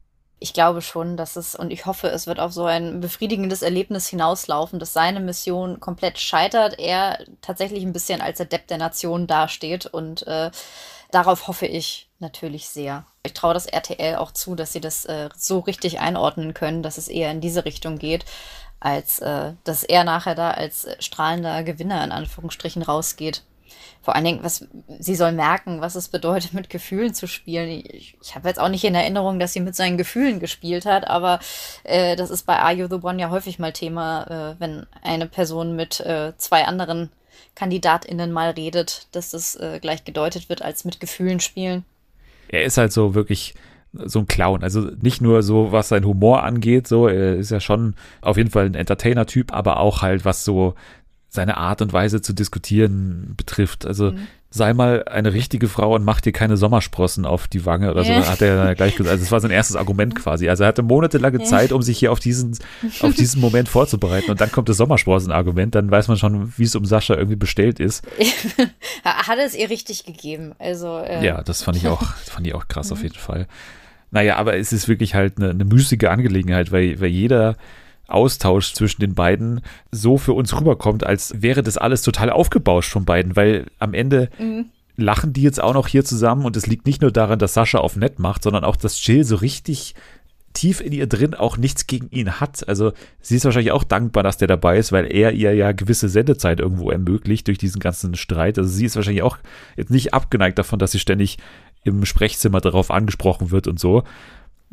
[0.43, 4.07] ich glaube schon, dass es, und ich hoffe, es wird auf so ein befriedigendes Erlebnis
[4.07, 9.85] hinauslaufen, dass seine Mission komplett scheitert, er tatsächlich ein bisschen als Adept der Nation dasteht
[9.85, 10.49] und äh,
[11.11, 13.05] darauf hoffe ich natürlich sehr.
[13.21, 16.97] Ich traue das RTL auch zu, dass sie das äh, so richtig einordnen können, dass
[16.97, 18.25] es eher in diese Richtung geht,
[18.79, 23.43] als äh, dass er nachher da als strahlender Gewinner in Anführungsstrichen rausgeht
[24.01, 24.67] vor allen Dingen, was
[24.99, 27.69] sie soll merken, was es bedeutet, mit Gefühlen zu spielen.
[27.69, 31.07] Ich, ich habe jetzt auch nicht in Erinnerung, dass sie mit seinen Gefühlen gespielt hat,
[31.07, 31.39] aber
[31.83, 35.27] äh, das ist bei Are You the One ja häufig mal Thema, äh, wenn eine
[35.27, 37.09] Person mit äh, zwei anderen
[37.55, 41.85] KandidatInnen mal redet, dass das äh, gleich gedeutet wird als mit Gefühlen spielen.
[42.47, 43.53] Er ist halt so wirklich
[43.93, 44.63] so ein Clown.
[44.63, 48.49] Also nicht nur so, was sein Humor angeht, so, er ist ja schon auf jeden
[48.49, 50.75] Fall ein Entertainer-Typ, aber auch halt, was so
[51.33, 53.85] seine Art und Weise zu diskutieren betrifft.
[53.85, 54.27] Also mhm.
[54.49, 58.13] sei mal eine richtige Frau und mach dir keine Sommersprossen auf die Wange oder so,
[58.13, 59.11] hat er gleich gesagt.
[59.11, 60.49] Also das war sein erstes Argument quasi.
[60.49, 61.45] Also er hatte monatelange ja.
[61.45, 62.57] Zeit, um sich hier auf diesen,
[62.99, 66.75] auf diesen Moment vorzubereiten und dann kommt das Sommersprossen-Argument, dann weiß man schon, wie es
[66.75, 68.05] um Sascha irgendwie bestellt ist.
[69.05, 70.51] hat es ihr richtig gegeben.
[70.59, 71.25] Also äh.
[71.25, 73.05] Ja, das fand ich auch, fand ich auch krass auf mhm.
[73.05, 73.47] jeden Fall.
[74.11, 77.55] Naja, aber es ist wirklich halt eine, eine müßige Angelegenheit, weil, weil jeder
[78.11, 83.05] Austausch zwischen den beiden so für uns rüberkommt, als wäre das alles total aufgebauscht von
[83.05, 84.65] beiden, weil am Ende mhm.
[84.97, 87.79] lachen die jetzt auch noch hier zusammen und es liegt nicht nur daran, dass Sascha
[87.79, 89.95] auf nett macht, sondern auch, dass Jill so richtig
[90.53, 92.67] tief in ihr drin auch nichts gegen ihn hat.
[92.67, 96.09] Also sie ist wahrscheinlich auch dankbar, dass der dabei ist, weil er ihr ja gewisse
[96.09, 98.57] Sendezeit irgendwo ermöglicht durch diesen ganzen Streit.
[98.57, 99.37] Also sie ist wahrscheinlich auch
[99.77, 101.37] jetzt nicht abgeneigt davon, dass sie ständig
[101.83, 104.03] im Sprechzimmer darauf angesprochen wird und so.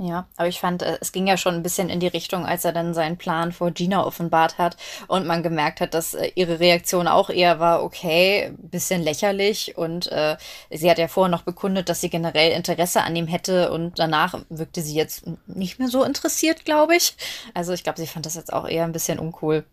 [0.00, 2.64] Ja, aber ich fand, äh, es ging ja schon ein bisschen in die Richtung, als
[2.64, 4.76] er dann seinen Plan vor Gina offenbart hat
[5.08, 10.06] und man gemerkt hat, dass äh, ihre Reaktion auch eher war, okay, bisschen lächerlich und
[10.12, 10.36] äh,
[10.70, 14.38] sie hat ja vorher noch bekundet, dass sie generell Interesse an ihm hätte und danach
[14.50, 17.16] wirkte sie jetzt nicht mehr so interessiert, glaube ich.
[17.52, 19.64] Also ich glaube, sie fand das jetzt auch eher ein bisschen uncool.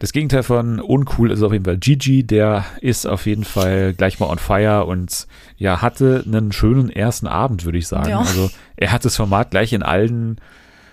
[0.00, 4.18] Das Gegenteil von uncool ist auf jeden Fall Gigi, der ist auf jeden Fall gleich
[4.18, 5.26] mal on fire und
[5.58, 8.08] ja, hatte einen schönen ersten Abend, würde ich sagen.
[8.08, 8.20] Ja.
[8.20, 10.38] Also er hat das Format gleich in allen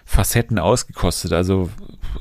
[0.10, 1.34] Facetten ausgekostet.
[1.34, 1.70] Also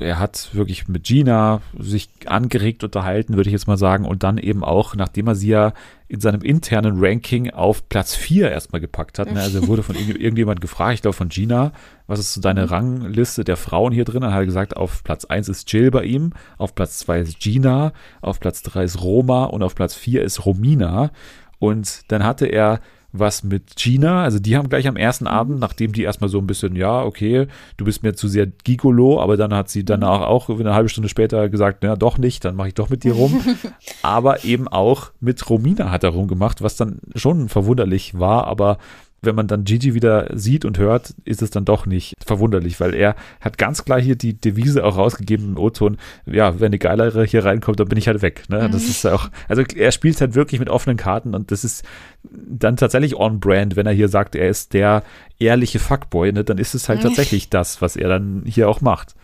[0.01, 4.03] er hat wirklich mit Gina sich angeregt unterhalten, würde ich jetzt mal sagen.
[4.03, 5.71] Und dann eben auch, nachdem er sie ja
[6.09, 9.31] in seinem internen Ranking auf Platz 4 erstmal gepackt hat.
[9.31, 9.39] Ne?
[9.39, 11.71] Also er wurde von irgendjemand gefragt, ich glaube von Gina,
[12.07, 12.67] was ist so deine mhm.
[12.67, 14.21] Rangliste der Frauen hier drin?
[14.21, 17.39] Dann hat er gesagt, auf Platz 1 ist Jill bei ihm, auf Platz 2 ist
[17.39, 21.11] Gina, auf Platz 3 ist Roma und auf Platz 4 ist Romina.
[21.59, 24.23] Und dann hatte er was mit Gina.
[24.23, 25.31] Also die haben gleich am ersten mhm.
[25.31, 29.21] Abend, nachdem die erstmal so ein bisschen, ja, okay, du bist mir zu sehr Gigolo,
[29.21, 32.55] aber dann hat sie danach auch eine halbe Stunde später gesagt, na doch nicht, dann
[32.55, 33.41] mache ich doch mit dir rum.
[34.01, 38.77] aber eben auch mit Romina hat er rumgemacht, was dann schon verwunderlich war, aber
[39.21, 42.93] wenn man dann Gigi wieder sieht und hört, ist es dann doch nicht verwunderlich, weil
[42.93, 47.25] er hat ganz klar hier die Devise auch rausgegeben im O-Ton, ja, wenn eine geilere
[47.25, 48.43] hier reinkommt, dann bin ich halt weg.
[48.49, 48.69] Ne?
[48.71, 48.89] Das mhm.
[48.89, 51.83] ist auch, also er spielt halt wirklich mit offenen Karten und das ist
[52.23, 55.03] dann tatsächlich on-brand, wenn er hier sagt, er ist der
[55.39, 56.43] ehrliche Fuckboy, ne?
[56.43, 59.15] dann ist es halt tatsächlich das, was er dann hier auch macht.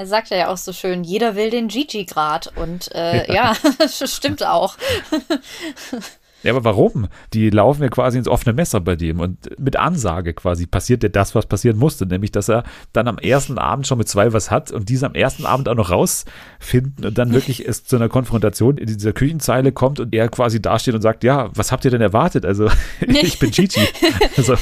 [0.00, 4.16] Er sagt ja auch so schön, jeder will den Gigi-Grad und äh, ja, ja das
[4.16, 4.76] stimmt auch.
[6.42, 7.08] Ja, aber warum?
[7.32, 11.08] Die laufen ja quasi ins offene Messer bei dem und mit Ansage quasi passiert ja
[11.08, 14.50] das, was passieren musste, nämlich dass er dann am ersten Abend schon mit zwei was
[14.50, 18.08] hat und diese am ersten Abend auch noch rausfinden und dann wirklich es zu einer
[18.08, 21.90] Konfrontation in dieser Küchenzeile kommt und er quasi dasteht und sagt, ja, was habt ihr
[21.90, 22.44] denn erwartet?
[22.44, 22.68] Also
[23.00, 23.80] ich bin Gigi.
[24.36, 24.54] Also.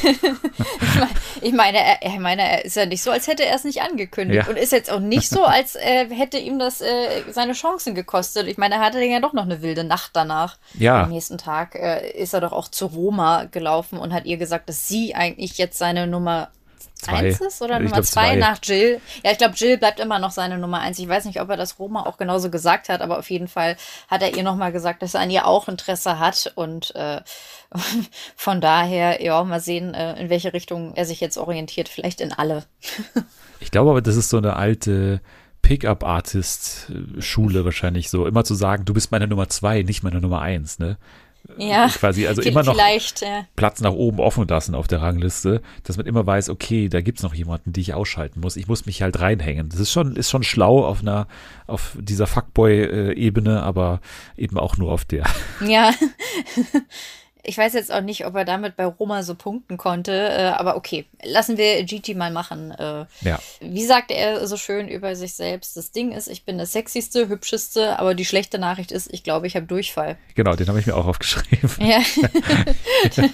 [1.41, 3.83] Ich meine, er, ich meine, er ist ja nicht so, als hätte er es nicht
[3.83, 4.51] angekündigt ja.
[4.51, 6.87] und ist jetzt auch nicht so, als äh, hätte ihm das äh,
[7.31, 8.49] seine Chancen gekostet.
[8.49, 10.59] Ich meine, er hatte ja doch noch eine wilde Nacht danach.
[10.75, 11.05] Ja.
[11.05, 14.69] Am nächsten Tag äh, ist er doch auch zu Roma gelaufen und hat ihr gesagt,
[14.69, 16.51] dass sie eigentlich jetzt seine Nummer
[16.99, 17.13] zwei.
[17.13, 19.01] eins ist oder ich Nummer zwei, zwei, nach Jill.
[19.25, 20.99] Ja, ich glaube, Jill bleibt immer noch seine Nummer eins.
[20.99, 23.77] Ich weiß nicht, ob er das Roma auch genauso gesagt hat, aber auf jeden Fall
[24.09, 27.21] hat er ihr nochmal gesagt, dass er an ihr auch Interesse hat und äh,
[28.37, 31.89] von daher, ja, mal sehen, äh, in welche Richtung er sich jetzt orientiert.
[31.89, 32.65] Vielleicht in alle.
[33.61, 35.21] ich glaube aber, das ist so eine alte
[35.63, 40.79] Pickup-Artist-Schule wahrscheinlich so, immer zu sagen, du bist meine Nummer zwei, nicht meine Nummer eins,
[40.79, 40.99] ne?
[41.57, 43.47] Ja, quasi also immer noch ja.
[43.57, 47.19] Platz nach oben offen lassen auf der Rangliste, dass man immer weiß, okay, da gibt
[47.19, 48.57] es noch jemanden, die ich ausschalten muss.
[48.57, 49.69] Ich muss mich halt reinhängen.
[49.69, 51.27] Das ist schon, ist schon schlau auf einer,
[51.67, 54.01] auf dieser Fuckboy-Ebene, aber
[54.37, 55.25] eben auch nur auf der.
[55.67, 55.93] Ja.
[57.49, 60.77] Ich weiß jetzt auch nicht, ob er damit bei Roma so punkten konnte, äh, aber
[60.77, 62.73] okay, lassen wir Gigi mal machen.
[62.73, 63.39] Äh, ja.
[63.61, 65.75] Wie sagt er so schön über sich selbst?
[65.75, 69.47] Das Ding ist, ich bin das sexyste, hübscheste, aber die schlechte Nachricht ist, ich glaube,
[69.47, 70.19] ich habe Durchfall.
[70.35, 71.71] Genau, den habe ich mir auch aufgeschrieben.
[71.81, 72.03] Ja.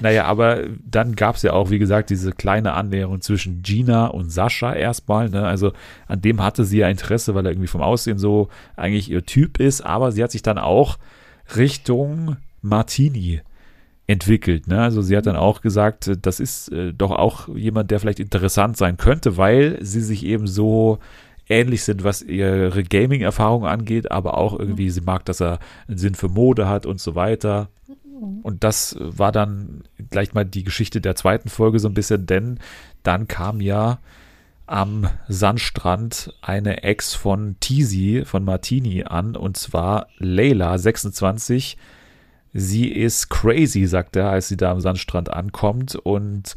[0.00, 4.30] naja, aber dann gab es ja auch, wie gesagt, diese kleine Annäherung zwischen Gina und
[4.30, 5.28] Sascha erstmal.
[5.28, 5.44] Ne?
[5.44, 5.72] Also
[6.06, 9.58] an dem hatte sie ja Interesse, weil er irgendwie vom Aussehen so eigentlich ihr Typ
[9.58, 10.98] ist, aber sie hat sich dann auch
[11.56, 13.40] Richtung Martini
[14.06, 14.68] entwickelt.
[14.68, 14.80] Ne?
[14.80, 18.20] Also sie hat dann auch gesagt, äh, das ist äh, doch auch jemand, der vielleicht
[18.20, 20.98] interessant sein könnte, weil sie sich eben so
[21.48, 26.14] ähnlich sind, was ihre Gaming-Erfahrung angeht, aber auch irgendwie, sie mag, dass er einen Sinn
[26.14, 27.68] für Mode hat und so weiter.
[28.42, 32.58] Und das war dann gleich mal die Geschichte der zweiten Folge so ein bisschen, denn
[33.02, 33.98] dann kam ja
[34.66, 41.76] am Sandstrand eine Ex von Tizi, von Martini an, und zwar Leila, 26,
[42.56, 45.94] sie ist crazy, sagt er, als sie da am Sandstrand ankommt.
[45.94, 46.56] Und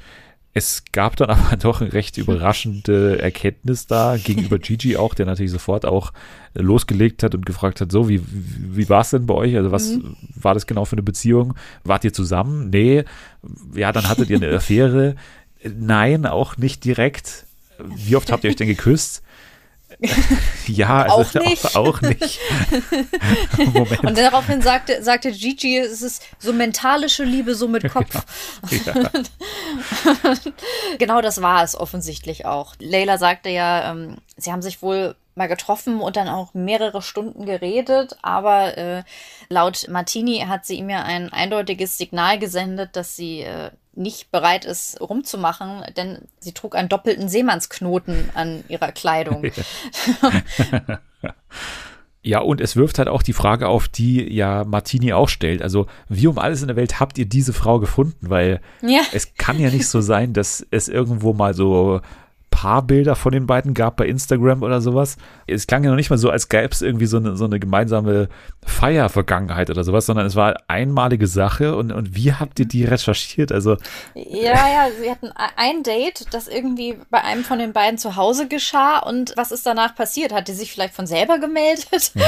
[0.53, 5.51] es gab dann aber doch eine recht überraschende Erkenntnis da gegenüber Gigi auch, der natürlich
[5.51, 6.11] sofort auch
[6.53, 9.55] losgelegt hat und gefragt hat, so, wie, wie war es denn bei euch?
[9.55, 10.15] Also was mhm.
[10.35, 11.55] war das genau für eine Beziehung?
[11.83, 12.69] Wart ihr zusammen?
[12.69, 13.03] Nee.
[13.75, 15.15] Ja, dann hattet ihr eine Affäre.
[15.63, 17.45] Nein, auch nicht direkt.
[17.95, 19.21] Wie oft habt ihr euch denn geküsst?
[20.67, 21.75] ja, also auch nicht.
[21.75, 22.39] Auch, auch nicht.
[24.03, 28.23] Und daraufhin sagte, sagte Gigi, es ist so mentalische Liebe, so mit Kopf.
[28.85, 29.09] Ja, ja.
[30.97, 32.75] genau das war es offensichtlich auch.
[32.79, 37.45] Leila sagte ja, ähm, sie haben sich wohl mal getroffen und dann auch mehrere Stunden
[37.45, 39.03] geredet, aber äh,
[39.49, 44.65] laut Martini hat sie ihm ja ein eindeutiges Signal gesendet, dass sie äh, nicht bereit
[44.65, 49.43] ist, rumzumachen, denn sie trug einen doppelten Seemannsknoten an ihrer Kleidung.
[52.21, 55.61] Ja, und es wirft halt auch die Frage auf, die ja Martini auch stellt.
[55.61, 58.29] Also, wie um alles in der Welt habt ihr diese Frau gefunden?
[58.29, 59.01] Weil ja.
[59.13, 62.01] es kann ja nicht so sein, dass es irgendwo mal so
[62.59, 65.15] Paarbilder von den beiden gab bei Instagram oder sowas.
[65.47, 67.57] Es klang ja noch nicht mal so, als gäbe es irgendwie so eine, so eine
[67.57, 68.27] gemeinsame
[68.65, 71.77] Feiervergangenheit oder sowas, sondern es war einmalige Sache.
[71.77, 73.53] Und, und wie habt ihr die recherchiert?
[73.53, 73.77] Also
[74.13, 78.49] ja, ja, sie hatten ein Date, das irgendwie bei einem von den beiden zu Hause
[78.49, 78.99] geschah.
[78.99, 80.33] Und was ist danach passiert?
[80.33, 82.11] Hat die sich vielleicht von selber gemeldet?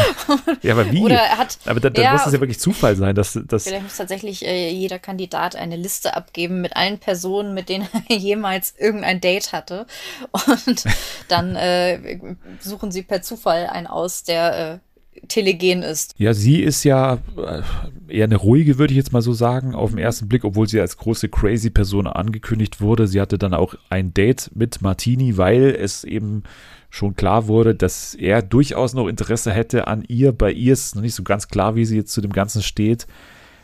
[0.61, 1.01] Ja, aber wie?
[1.01, 3.83] Oder hat, aber da, da ja, muss es ja wirklich Zufall sein, dass, dass vielleicht
[3.83, 8.75] muss tatsächlich äh, jeder Kandidat eine Liste abgeben mit allen Personen, mit denen er jemals
[8.77, 9.85] irgendein Date hatte.
[10.31, 10.83] Und
[11.27, 12.19] dann äh,
[12.59, 14.79] suchen sie per Zufall einen aus, der äh,
[15.27, 16.15] telegen ist.
[16.17, 17.61] Ja, sie ist ja äh,
[18.07, 20.79] eher eine ruhige, würde ich jetzt mal so sagen, auf den ersten Blick, obwohl sie
[20.79, 23.07] als große crazy Person angekündigt wurde.
[23.07, 26.43] Sie hatte dann auch ein Date mit Martini, weil es eben
[26.89, 30.31] schon klar wurde, dass er durchaus noch Interesse hätte an ihr.
[30.33, 33.07] Bei ihr ist noch nicht so ganz klar, wie sie jetzt zu dem Ganzen steht.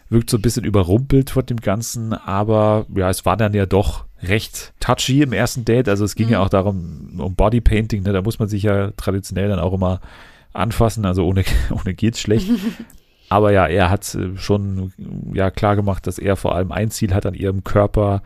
[0.09, 4.06] Wirkt so ein bisschen überrumpelt von dem Ganzen, aber ja, es war dann ja doch
[4.21, 5.89] recht touchy im ersten Date.
[5.89, 6.33] Also es ging mhm.
[6.33, 8.13] ja auch darum, um Bodypainting, ne?
[8.13, 10.01] da muss man sich ja traditionell dann auch immer
[10.53, 12.49] anfassen, also ohne, ohne geht's schlecht.
[13.29, 14.93] Aber ja, er hat äh, schon
[15.33, 18.21] ja klar gemacht, dass er vor allem ein Ziel hat an ihrem Körper.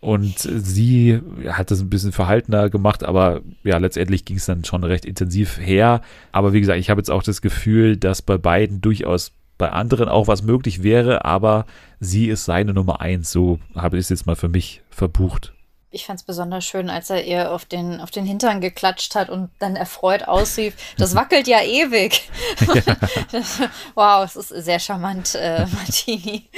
[0.00, 4.84] Und sie hat das ein bisschen verhaltener gemacht, aber ja, letztendlich ging es dann schon
[4.84, 6.02] recht intensiv her.
[6.30, 10.08] Aber wie gesagt, ich habe jetzt auch das Gefühl, dass bei beiden durchaus bei anderen
[10.08, 11.66] auch was möglich wäre, aber
[12.00, 13.30] sie ist seine Nummer eins.
[13.30, 15.54] So habe ich es jetzt mal für mich verbucht.
[15.94, 19.30] Ich fand es besonders schön, als er ihr auf den, auf den Hintern geklatscht hat
[19.30, 22.28] und dann erfreut ausrief, das wackelt ja ewig.
[22.74, 23.40] Ja.
[23.94, 26.48] wow, es ist sehr charmant, äh, Martini.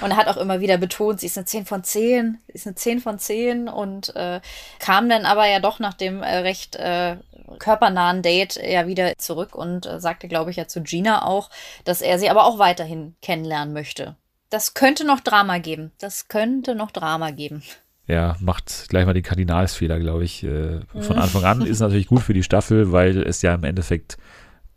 [0.00, 2.66] und er hat auch immer wieder betont, sie ist eine 10 von 10, sie ist
[2.66, 4.40] eine 10 von 10 und äh,
[4.78, 7.16] kam dann aber ja doch nach dem äh, recht äh,
[7.58, 11.50] körpernahen Date ja wieder zurück und äh, sagte, glaube ich, ja zu Gina auch,
[11.84, 14.16] dass er sie aber auch weiterhin kennenlernen möchte.
[14.50, 15.92] Das könnte noch Drama geben.
[15.98, 17.62] Das könnte noch Drama geben.
[18.06, 20.44] Ja, macht gleich mal den Kardinalsfehler, glaube ich.
[20.44, 24.16] Äh, von Anfang an ist natürlich gut für die Staffel, weil es ja im Endeffekt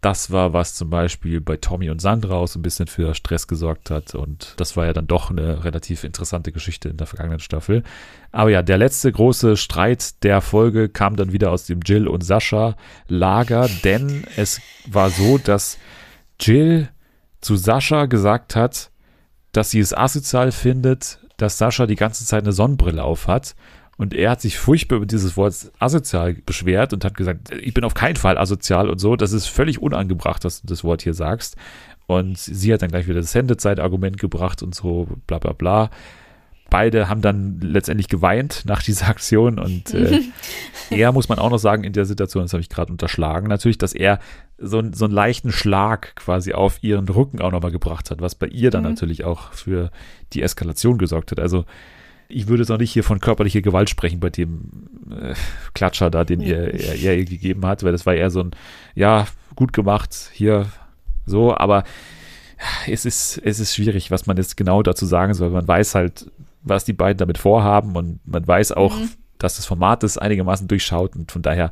[0.01, 3.47] das war, was zum Beispiel bei Tommy und Sandra auch so ein bisschen für Stress
[3.47, 4.15] gesorgt hat.
[4.15, 7.83] Und das war ja dann doch eine relativ interessante Geschichte in der vergangenen Staffel.
[8.31, 12.21] Aber ja, der letzte große Streit der Folge kam dann wieder aus dem Jill und
[12.21, 12.75] Sascha
[13.09, 15.77] Lager, denn es war so, dass
[16.39, 16.87] Jill
[17.41, 18.91] zu Sascha gesagt hat,
[19.51, 23.55] dass sie es asozial findet, dass Sascha die ganze Zeit eine Sonnenbrille auf hat
[23.99, 27.83] und er hat sich furchtbar über dieses Wort asozial beschwert und hat gesagt, ich bin
[27.83, 29.17] auf keinen Fall asozial und so.
[29.17, 31.57] Das ist völlig unangebracht, dass du das Wort hier sagst.
[32.07, 35.89] Und sie hat dann gleich wieder das Sendezeit-Argument gebracht und so, bla bla bla.
[36.69, 40.21] Beide haben dann letztendlich geweint nach dieser Aktion und äh,
[40.89, 43.77] er muss man auch noch sagen, in der Situation, das habe ich gerade unterschlagen, natürlich,
[43.77, 44.19] dass er
[44.57, 48.47] so, so einen leichten Schlag quasi auf ihren Rücken auch nochmal gebracht hat, was bei
[48.47, 48.89] ihr dann mhm.
[48.89, 49.91] natürlich auch für
[50.33, 51.39] die Eskalation gesorgt hat.
[51.39, 51.65] Also
[52.27, 54.69] ich würde jetzt auch nicht hier von körperlicher Gewalt sprechen bei dem
[55.09, 55.33] äh,
[55.73, 58.51] Klatscher da, den ihr, er, er ihr gegeben hat, weil das war eher so ein,
[58.93, 60.67] ja, gut gemacht, hier
[61.25, 61.83] so, aber
[62.87, 65.49] es ist, es ist schwierig, was man jetzt genau dazu sagen soll.
[65.49, 66.29] Man weiß halt,
[66.61, 69.09] was die beiden damit vorhaben und man weiß auch, mhm.
[69.37, 71.71] dass das Format das einigermaßen durchschaut und von daher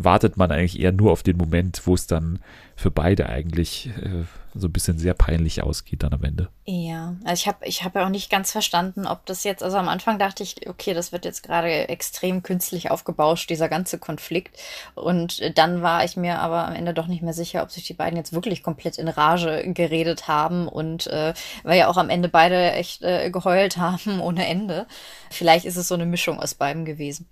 [0.00, 2.38] wartet man eigentlich eher nur auf den Moment, wo es dann
[2.76, 6.48] für beide eigentlich äh, so ein bisschen sehr peinlich ausgeht dann am Ende.
[6.66, 9.76] Ja, also ich habe ich hab ja auch nicht ganz verstanden, ob das jetzt, also
[9.76, 14.56] am Anfang dachte ich, okay, das wird jetzt gerade extrem künstlich aufgebauscht, dieser ganze Konflikt.
[14.94, 17.94] Und dann war ich mir aber am Ende doch nicht mehr sicher, ob sich die
[17.94, 21.34] beiden jetzt wirklich komplett in Rage geredet haben und äh,
[21.64, 24.86] weil ja auch am Ende beide echt äh, geheult haben ohne Ende.
[25.30, 27.28] Vielleicht ist es so eine Mischung aus beiden gewesen.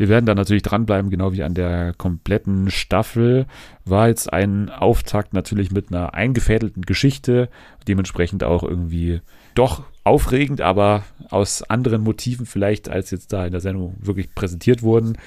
[0.00, 3.44] Wir werden da natürlich dranbleiben, genau wie an der kompletten Staffel.
[3.84, 7.50] War jetzt ein Auftakt natürlich mit einer eingefädelten Geschichte,
[7.86, 9.20] dementsprechend auch irgendwie
[9.54, 14.80] doch aufregend, aber aus anderen Motiven vielleicht, als jetzt da in der Sendung wirklich präsentiert
[14.80, 15.18] wurden.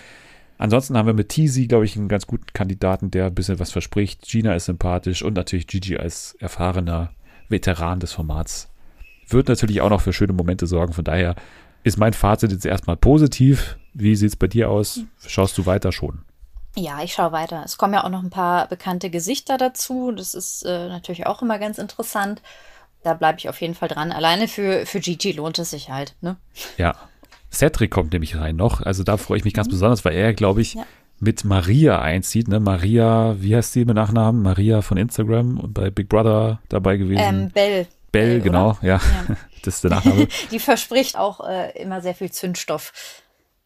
[0.58, 3.72] Ansonsten haben wir mit Teasy, glaube ich, einen ganz guten Kandidaten, der ein bisschen was
[3.72, 4.24] verspricht.
[4.24, 7.12] Gina ist sympathisch und natürlich Gigi als erfahrener
[7.48, 8.72] Veteran des Formats.
[9.30, 10.94] Wird natürlich auch noch für schöne Momente sorgen.
[10.94, 11.36] Von daher
[11.84, 13.78] ist mein Fazit jetzt erstmal positiv.
[13.94, 15.02] Wie sieht es bei dir aus?
[15.26, 16.24] Schaust du weiter schon?
[16.76, 17.62] Ja, ich schaue weiter.
[17.64, 20.12] Es kommen ja auch noch ein paar bekannte Gesichter dazu.
[20.12, 22.42] Das ist äh, natürlich auch immer ganz interessant.
[23.04, 24.12] Da bleibe ich auf jeden Fall dran.
[24.12, 26.16] Alleine für, für Gigi lohnt es sich halt.
[26.22, 26.38] Ne?
[26.78, 26.96] Ja.
[27.52, 28.82] Cedric kommt nämlich rein noch.
[28.82, 29.74] Also da freue ich mich ganz mhm.
[29.74, 30.86] besonders, weil er, glaube ich, ja.
[31.20, 32.48] mit Maria einzieht.
[32.48, 32.60] Ne?
[32.60, 34.42] Maria, wie heißt sie mit Nachnamen?
[34.42, 37.22] Maria von Instagram und bei Big Brother dabei gewesen.
[37.22, 37.88] Ähm, Bell.
[38.12, 38.98] Bell, genau, ja.
[38.98, 39.02] ja.
[39.64, 40.28] das ist der Nachname.
[40.52, 42.94] Die verspricht auch äh, immer sehr viel Zündstoff.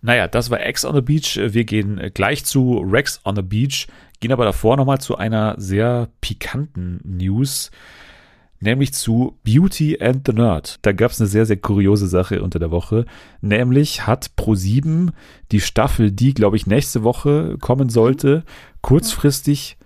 [0.01, 1.39] Naja, das war X on the Beach.
[1.41, 3.87] Wir gehen gleich zu Rex on the Beach.
[4.19, 7.71] gehen aber davor nochmal zu einer sehr pikanten News,
[8.59, 10.79] nämlich zu Beauty and the Nerd.
[10.83, 13.05] Da gab es eine sehr, sehr kuriose Sache unter der Woche.
[13.41, 15.11] Nämlich hat Pro7
[15.51, 18.43] die Staffel, die, glaube ich, nächste Woche kommen sollte,
[18.81, 19.77] kurzfristig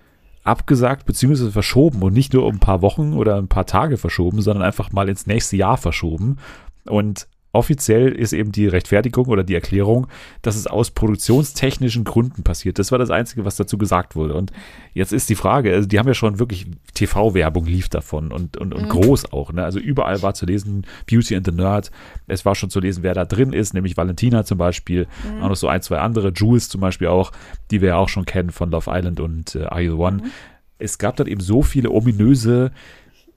[0.44, 1.52] abgesagt bzw.
[1.52, 4.92] verschoben und nicht nur um ein paar Wochen oder ein paar Tage verschoben, sondern einfach
[4.92, 6.38] mal ins nächste Jahr verschoben.
[6.86, 10.08] Und offiziell ist eben die Rechtfertigung oder die Erklärung,
[10.42, 12.80] dass es aus produktionstechnischen Gründen passiert.
[12.80, 14.36] Das war das Einzige, was dazu gesagt wurde.
[14.36, 14.52] Und
[14.94, 18.74] jetzt ist die Frage, also die haben ja schon wirklich TV-Werbung lief davon und, und,
[18.74, 18.90] und mhm.
[18.90, 19.52] groß auch.
[19.52, 19.64] Ne?
[19.64, 21.92] Also überall war zu lesen Beauty and the Nerd.
[22.28, 25.08] Es war schon zu lesen, wer da drin ist, nämlich Valentina zum Beispiel.
[25.24, 25.44] Mhm.
[25.44, 26.30] Auch noch so ein, zwei andere.
[26.30, 27.32] Jules zum Beispiel auch,
[27.70, 30.18] die wir ja auch schon kennen von Love Island und äh, Are You the One.
[30.18, 30.32] Mhm.
[30.80, 32.72] Es gab dann eben so viele ominöse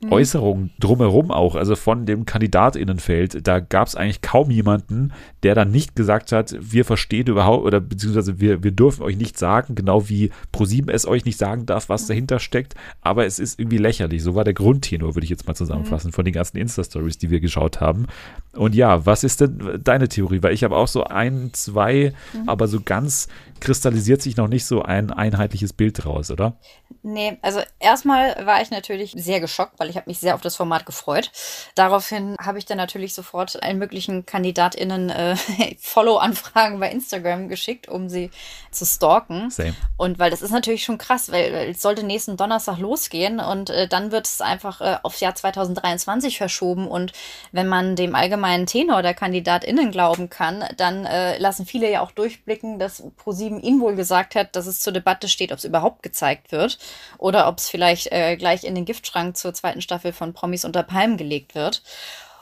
[0.04, 0.12] mhm.
[0.12, 5.12] Äußerungen drumherum auch, also von dem Kandidatinnenfeld, da gab es eigentlich kaum jemanden,
[5.42, 9.38] der dann nicht gesagt hat, wir verstehen überhaupt oder beziehungsweise wir, wir dürfen euch nicht
[9.38, 13.58] sagen, genau wie ProSieben es euch nicht sagen darf, was dahinter steckt, aber es ist
[13.58, 14.22] irgendwie lächerlich.
[14.22, 16.12] So war der Grundtenor, würde ich jetzt mal zusammenfassen, mhm.
[16.12, 18.06] von den ganzen Insta-Stories, die wir geschaut haben.
[18.52, 20.42] Und ja, was ist denn deine Theorie?
[20.42, 22.48] Weil ich habe auch so ein, zwei, mhm.
[22.48, 23.28] aber so ganz
[23.60, 26.58] kristallisiert sich noch nicht so ein einheitliches Bild raus, oder?
[27.02, 30.56] Nee, also erstmal war ich natürlich sehr geschockt, weil ich habe mich sehr auf das
[30.56, 31.30] Format gefreut.
[31.74, 35.36] Daraufhin habe ich dann natürlich sofort allen möglichen KandidatInnen äh,
[35.80, 38.30] Follow-Anfragen bei Instagram geschickt, um sie
[38.70, 39.50] zu stalken.
[39.50, 39.74] Same.
[39.96, 43.88] Und weil das ist natürlich schon krass, weil es sollte nächsten Donnerstag losgehen und äh,
[43.88, 46.88] dann wird es einfach äh, aufs Jahr 2023 verschoben.
[46.88, 47.12] Und
[47.52, 52.10] wenn man dem allgemeinen Tenor der KandidatInnen glauben kann, dann äh, lassen viele ja auch
[52.10, 56.02] durchblicken, dass ProSieben ihnen wohl gesagt hat, dass es zur Debatte steht, ob es überhaupt
[56.02, 56.78] gezeigt wird
[57.18, 60.82] oder ob es vielleicht äh, gleich in den Giftschrank zur zweiten Staffel von Promis unter
[60.82, 61.82] Palmen gelegt wird.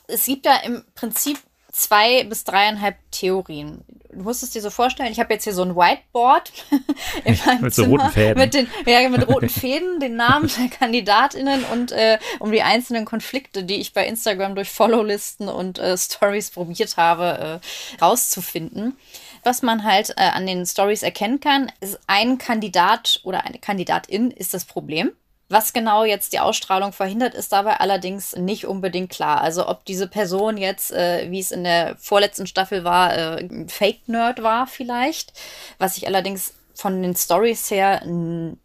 [0.07, 1.39] Es gibt da im Prinzip
[1.73, 3.83] zwei bis dreieinhalb Theorien.
[4.11, 6.53] Du musst es dir so vorstellen, ich habe jetzt hier so ein Whiteboard
[7.25, 8.39] in meinem mit Zimmer, so roten Fäden.
[8.39, 13.07] Mit, den, ja, mit roten Fäden, den Namen der KandidatInnen und äh, um die einzelnen
[13.07, 18.99] Konflikte, die ich bei Instagram durch Followlisten und äh, Stories probiert habe, äh, rauszufinden.
[19.45, 24.31] Was man halt äh, an den Stories erkennen kann, ist ein Kandidat oder eine Kandidatin
[24.31, 25.13] ist das Problem.
[25.53, 29.43] Was genau jetzt die Ausstrahlung verhindert, ist dabei allerdings nicht unbedingt klar.
[29.43, 34.43] Also ob diese Person jetzt, äh, wie es in der vorletzten Staffel war, äh, Fake-Nerd
[34.43, 35.35] war vielleicht,
[35.77, 38.01] was ich allerdings von den Stories her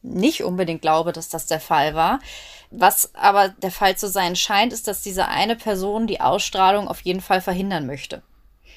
[0.02, 2.20] nicht unbedingt glaube, dass das der Fall war.
[2.72, 7.02] Was aber der Fall zu sein scheint, ist, dass diese eine Person die Ausstrahlung auf
[7.02, 8.22] jeden Fall verhindern möchte.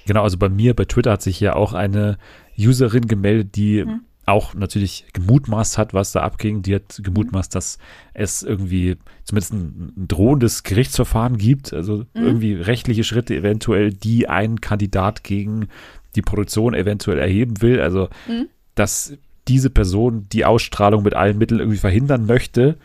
[0.06, 2.18] Genau, also bei mir, bei Twitter hat sich ja auch eine
[2.58, 6.62] Userin gemeldet, die mhm auch natürlich gemutmaßt hat, was da abging.
[6.62, 7.78] Die hat gemutmaßt, dass
[8.14, 12.06] es irgendwie zumindest ein, ein drohendes Gerichtsverfahren gibt, also mhm.
[12.14, 15.68] irgendwie rechtliche Schritte eventuell, die ein Kandidat gegen
[16.16, 17.80] die Produktion eventuell erheben will.
[17.80, 18.48] Also, mhm.
[18.74, 19.14] dass
[19.48, 22.76] diese Person die Ausstrahlung mit allen Mitteln irgendwie verhindern möchte.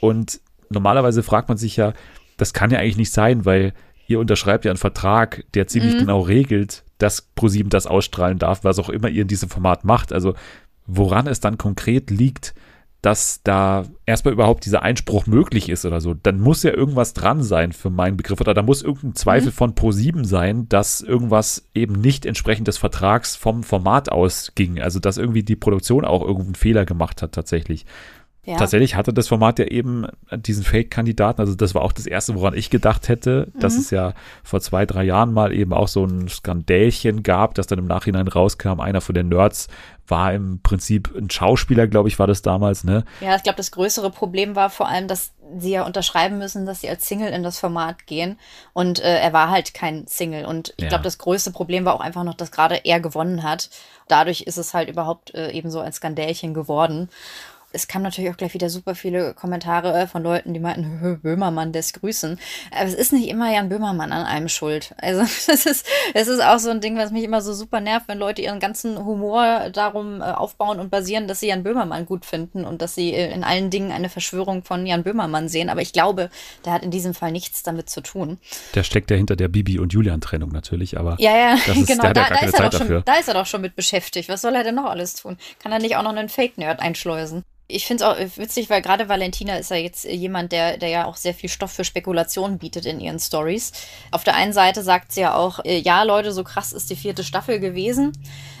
[0.00, 1.92] Und normalerweise fragt man sich ja,
[2.36, 3.72] das kann ja eigentlich nicht sein, weil
[4.06, 6.00] ihr unterschreibt ja einen Vertrag, der ziemlich mhm.
[6.00, 10.12] genau regelt, dass ProSieben das ausstrahlen darf, was auch immer ihr in diesem Format macht.
[10.12, 10.34] Also
[10.86, 12.54] woran es dann konkret liegt,
[13.04, 17.42] dass da erstmal überhaupt dieser Einspruch möglich ist oder so, dann muss ja irgendwas dran
[17.42, 19.52] sein für meinen Begriff oder da muss irgendein Zweifel mhm.
[19.54, 24.80] von Pro7 sein, dass irgendwas eben nicht entsprechend des Vertrags vom Format aus ging.
[24.80, 27.84] Also dass irgendwie die Produktion auch irgendeinen Fehler gemacht hat tatsächlich.
[28.44, 28.56] Ja.
[28.56, 32.54] Tatsächlich hatte das Format ja eben diesen Fake-Kandidaten, also das war auch das Erste, woran
[32.54, 33.60] ich gedacht hätte, mhm.
[33.60, 37.66] dass es ja vor zwei, drei Jahren mal eben auch so ein Skandälchen gab, dass
[37.66, 39.68] dann im Nachhinein rauskam, einer von den Nerds
[40.06, 43.04] war im Prinzip ein Schauspieler, glaube ich, war das damals, ne?
[43.20, 46.80] Ja, ich glaube, das größere Problem war vor allem, dass sie ja unterschreiben müssen, dass
[46.80, 48.38] sie als Single in das Format gehen.
[48.72, 50.44] Und äh, er war halt kein Single.
[50.44, 50.88] Und ich ja.
[50.88, 53.70] glaube, das größte Problem war auch einfach noch, dass gerade er gewonnen hat.
[54.08, 57.08] Dadurch ist es halt überhaupt äh, eben so ein Skandälchen geworden
[57.74, 61.72] es kamen natürlich auch gleich wieder super viele Kommentare äh, von Leuten, die meinten, Böhmermann
[61.72, 62.38] des Grüßen.
[62.70, 64.94] Aber es ist nicht immer Jan Böhmermann an einem schuld.
[64.98, 68.08] Also das ist, das ist auch so ein Ding, was mich immer so super nervt,
[68.08, 72.24] wenn Leute ihren ganzen Humor darum äh, aufbauen und basieren, dass sie Jan Böhmermann gut
[72.24, 75.68] finden und dass sie äh, in allen Dingen eine Verschwörung von Jan Böhmermann sehen.
[75.68, 76.30] Aber ich glaube,
[76.64, 78.38] der hat in diesem Fall nichts damit zu tun.
[78.74, 82.12] Der steckt ja hinter der Bibi und Julian-Trennung natürlich, aber ja, ja, ist, genau.
[82.12, 84.28] Da, ja da, ist er doch schon, da ist er doch schon mit beschäftigt.
[84.28, 85.36] Was soll er denn noch alles tun?
[85.58, 87.44] Kann er nicht auch noch einen Fake-Nerd einschleusen?
[87.74, 91.04] Ich finde es auch witzig, weil gerade Valentina ist ja jetzt jemand, der, der ja
[91.06, 93.72] auch sehr viel Stoff für Spekulationen bietet in ihren Stories.
[94.10, 96.96] Auf der einen Seite sagt sie ja auch, äh, ja, Leute, so krass ist die
[96.96, 98.12] vierte Staffel gewesen.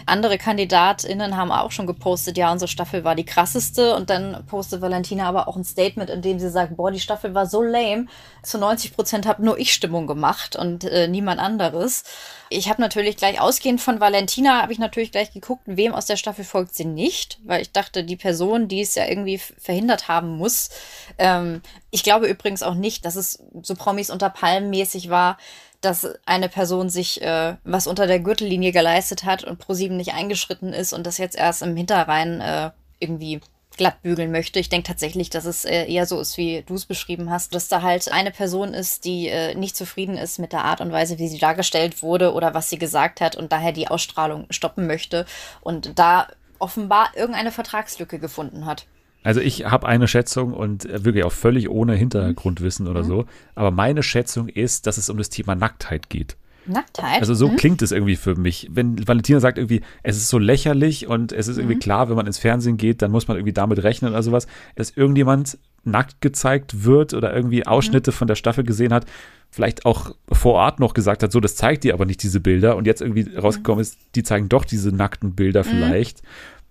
[0.06, 3.94] Andere KandidatInnen haben auch schon gepostet, ja, unsere Staffel war die krasseste.
[3.94, 7.34] Und dann postet Valentina aber auch ein Statement, in dem sie sagt, boah, die Staffel
[7.34, 8.06] war so lame.
[8.42, 12.04] Zu 90 Prozent habe nur ich Stimmung gemacht und äh, niemand anderes.
[12.50, 16.16] Ich habe natürlich gleich ausgehend von Valentina, habe ich natürlich gleich geguckt, wem aus der
[16.16, 20.36] Staffel folgt sie nicht, weil ich dachte, die Person, die es ja irgendwie verhindert haben
[20.36, 20.70] muss.
[21.18, 25.38] Ähm, ich glaube übrigens auch nicht, dass es so Promis unter Palmen mäßig war,
[25.84, 30.72] dass eine Person sich äh, was unter der Gürtellinie geleistet hat und ProSieben nicht eingeschritten
[30.72, 33.40] ist und das jetzt erst im Hinterrhein äh, irgendwie
[33.76, 34.60] glatt bügeln möchte.
[34.60, 37.68] Ich denke tatsächlich, dass es äh, eher so ist, wie du es beschrieben hast, dass
[37.68, 41.18] da halt eine Person ist, die äh, nicht zufrieden ist mit der Art und Weise,
[41.18, 45.26] wie sie dargestellt wurde oder was sie gesagt hat und daher die Ausstrahlung stoppen möchte
[45.60, 46.28] und da
[46.58, 48.86] offenbar irgendeine Vertragslücke gefunden hat.
[49.24, 53.08] Also ich habe eine Schätzung und äh, wirklich auch völlig ohne Hintergrundwissen oder mhm.
[53.08, 53.24] so.
[53.56, 56.36] Aber meine Schätzung ist, dass es um das Thema Nacktheit geht.
[56.66, 57.20] Nacktheit?
[57.20, 57.56] Also so mhm.
[57.56, 58.68] klingt es irgendwie für mich.
[58.70, 61.80] Wenn Valentina sagt irgendwie, es ist so lächerlich und es ist irgendwie mhm.
[61.80, 64.46] klar, wenn man ins Fernsehen geht, dann muss man irgendwie damit rechnen oder sowas,
[64.76, 67.66] dass irgendjemand nackt gezeigt wird oder irgendwie mhm.
[67.66, 68.14] Ausschnitte mhm.
[68.14, 69.06] von der Staffel gesehen hat,
[69.50, 72.76] vielleicht auch vor Ort noch gesagt hat, so, das zeigt dir aber nicht diese Bilder
[72.76, 75.70] und jetzt irgendwie rausgekommen ist, die zeigen doch diese nackten Bilder mhm.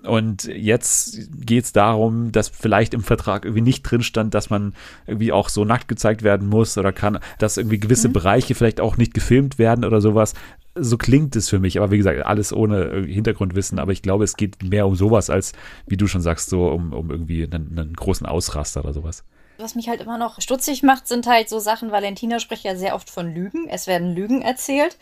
[0.04, 4.74] Und jetzt geht es darum, dass vielleicht im Vertrag irgendwie nicht drin stand, dass man
[5.08, 8.14] irgendwie auch so nackt gezeigt werden muss oder kann, dass irgendwie gewisse mhm.
[8.14, 10.34] Bereiche vielleicht auch nicht gefilmt werden oder sowas.
[10.76, 13.80] So klingt es für mich, aber wie gesagt, alles ohne Hintergrundwissen.
[13.80, 15.54] Aber ich glaube, es geht mehr um sowas als,
[15.88, 19.24] wie du schon sagst, so um, um irgendwie einen, einen großen Ausraster oder sowas
[19.64, 22.94] was mich halt immer noch stutzig macht, sind halt so Sachen, Valentina spricht ja sehr
[22.94, 23.68] oft von Lügen.
[23.70, 24.98] Es werden Lügen erzählt.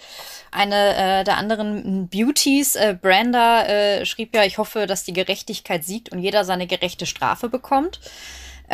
[0.52, 5.84] Eine äh, der anderen Beauties, äh, Branda, äh, schrieb ja, ich hoffe, dass die Gerechtigkeit
[5.84, 8.00] siegt und jeder seine gerechte Strafe bekommt.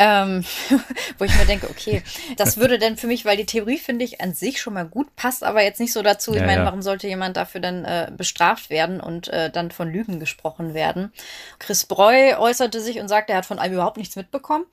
[0.00, 0.44] Ähm,
[1.18, 2.04] wo ich mir denke, okay,
[2.36, 5.14] das würde denn für mich, weil die Theorie finde ich an sich schon mal gut,
[5.16, 6.30] passt aber jetzt nicht so dazu.
[6.30, 6.66] Ich ja, meine, ja.
[6.66, 11.12] warum sollte jemand dafür dann äh, bestraft werden und äh, dann von Lügen gesprochen werden?
[11.58, 14.66] Chris Breu äußerte sich und sagte, er hat von allem überhaupt nichts mitbekommen.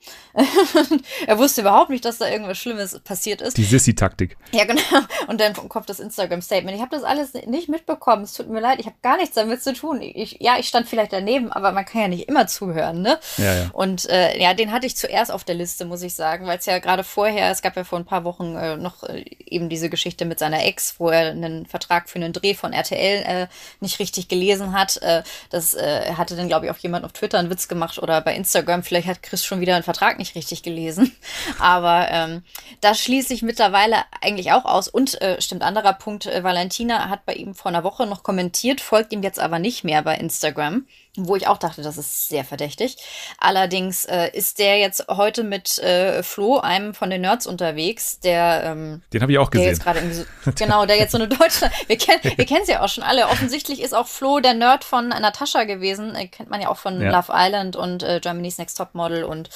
[1.26, 3.56] er wusste überhaupt nicht, dass da irgendwas Schlimmes passiert ist.
[3.56, 4.36] Die Sissy-Taktik.
[4.52, 4.80] Ja, genau.
[5.26, 6.76] Und dann kommt das Instagram-Statement.
[6.76, 8.22] Ich habe das alles nicht mitbekommen.
[8.22, 10.00] Es tut mir leid, ich habe gar nichts damit zu tun.
[10.02, 13.18] Ich, ja, ich stand vielleicht daneben, aber man kann ja nicht immer zuhören, ne?
[13.38, 13.70] Ja, ja.
[13.72, 16.58] Und äh, ja, den hatte ich zuerst zuerst auf der Liste, muss ich sagen, weil
[16.58, 19.70] es ja gerade vorher, es gab ja vor ein paar Wochen äh, noch äh, eben
[19.70, 23.46] diese Geschichte mit seiner Ex, wo er einen Vertrag für einen Dreh von RTL äh,
[23.80, 24.98] nicht richtig gelesen hat.
[24.98, 28.20] Äh, das äh, hatte dann, glaube ich, auch jemand auf Twitter einen Witz gemacht oder
[28.20, 28.82] bei Instagram.
[28.82, 31.16] Vielleicht hat Chris schon wieder einen Vertrag nicht richtig gelesen.
[31.58, 32.42] Aber ähm,
[32.82, 34.86] da schließe ich mittlerweile eigentlich auch aus.
[34.86, 39.14] Und äh, stimmt, anderer Punkt, Valentina hat bei ihm vor einer Woche noch kommentiert, folgt
[39.14, 40.84] ihm jetzt aber nicht mehr bei Instagram
[41.16, 42.96] wo ich auch dachte, das ist sehr verdächtig.
[43.38, 48.62] Allerdings äh, ist der jetzt heute mit äh, Flo, einem von den Nerds unterwegs, der
[48.64, 49.74] ähm, den habe ich auch gesehen.
[49.74, 50.24] So,
[50.58, 51.72] genau, der jetzt so eine Deutschland.
[51.86, 53.28] Wir kennen wir kennen sie ja auch schon alle.
[53.28, 56.14] Offensichtlich ist auch Flo der Nerd von Natascha gewesen.
[56.14, 57.10] Äh, kennt man ja auch von ja.
[57.10, 59.50] Love Island und äh, Germany's Next Top Model und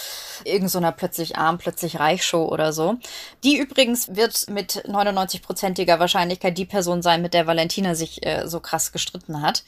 [0.44, 2.96] irgendeiner so plötzlich arm, plötzlich reich Show oder so.
[3.44, 8.60] Die übrigens wird mit 99-prozentiger Wahrscheinlichkeit die Person sein, mit der Valentina sich äh, so
[8.60, 9.64] krass gestritten hat.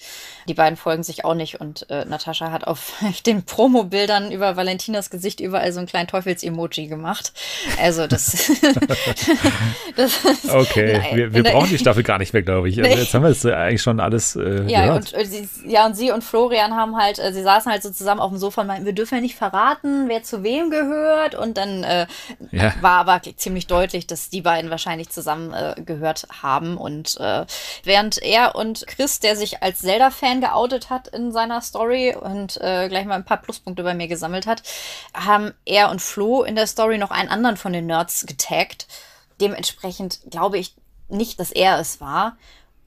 [0.49, 2.93] Die beiden folgen sich auch nicht und äh, Natascha hat auf
[3.27, 7.33] den Promo-Bildern über Valentinas Gesicht überall so ein kleinen Teufels-Emoji gemacht.
[7.81, 8.51] Also das.
[9.97, 12.83] das okay, nein, wir, wir brauchen die Staffel gar nicht mehr, glaube ich.
[12.83, 14.37] Also jetzt haben wir es eigentlich schon alles.
[14.37, 15.13] Äh, ja, gehört.
[15.13, 18.21] und sie, ja, und sie und Florian haben halt, äh, sie saßen halt so zusammen
[18.21, 21.35] auf dem Sofa und meinten, wir dürfen ja nicht verraten, wer zu wem gehört.
[21.35, 22.07] Und dann äh,
[22.51, 22.75] ja.
[22.81, 26.77] war aber ziemlich deutlich, dass die beiden wahrscheinlich zusammen äh, gehört haben.
[26.77, 27.47] Und äh,
[27.85, 32.91] während er und Chris, der sich als Zelda-Fan geoutet hat in seiner Story und äh,
[32.91, 34.63] gleich mal ein paar Pluspunkte bei mir gesammelt hat,
[35.15, 38.87] haben er und Flo in der Story noch einen anderen von den Nerds getaggt.
[39.41, 40.75] Dementsprechend glaube ich
[41.09, 42.37] nicht, dass er es war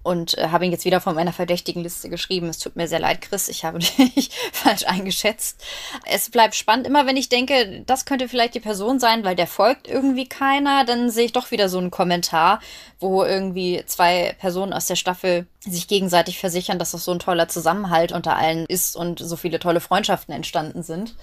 [0.05, 2.47] und äh, habe ihn jetzt wieder von meiner verdächtigen Liste geschrieben.
[2.47, 3.79] Es tut mir sehr leid, Chris, ich habe
[4.15, 5.63] dich falsch eingeschätzt.
[6.05, 6.85] Es bleibt spannend.
[6.85, 10.85] Immer wenn ich denke, das könnte vielleicht die Person sein, weil der folgt irgendwie keiner,
[10.85, 12.59] dann sehe ich doch wieder so einen Kommentar,
[12.99, 17.47] wo irgendwie zwei Personen aus der Staffel sich gegenseitig versichern, dass das so ein toller
[17.47, 21.15] Zusammenhalt unter allen ist und so viele tolle Freundschaften entstanden sind.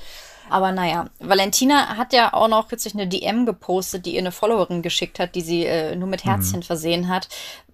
[0.50, 4.82] Aber naja, Valentina hat ja auch noch kürzlich eine DM gepostet, die ihr eine Followerin
[4.82, 6.64] geschickt hat, die sie äh, nur mit Herzchen mhm.
[6.64, 7.28] versehen hat,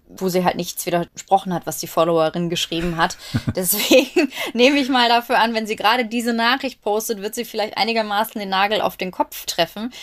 [0.09, 3.17] wo sie halt nichts widersprochen hat, was die Followerin geschrieben hat.
[3.55, 7.77] Deswegen nehme ich mal dafür an, wenn sie gerade diese Nachricht postet, wird sie vielleicht
[7.77, 9.93] einigermaßen den Nagel auf den Kopf treffen.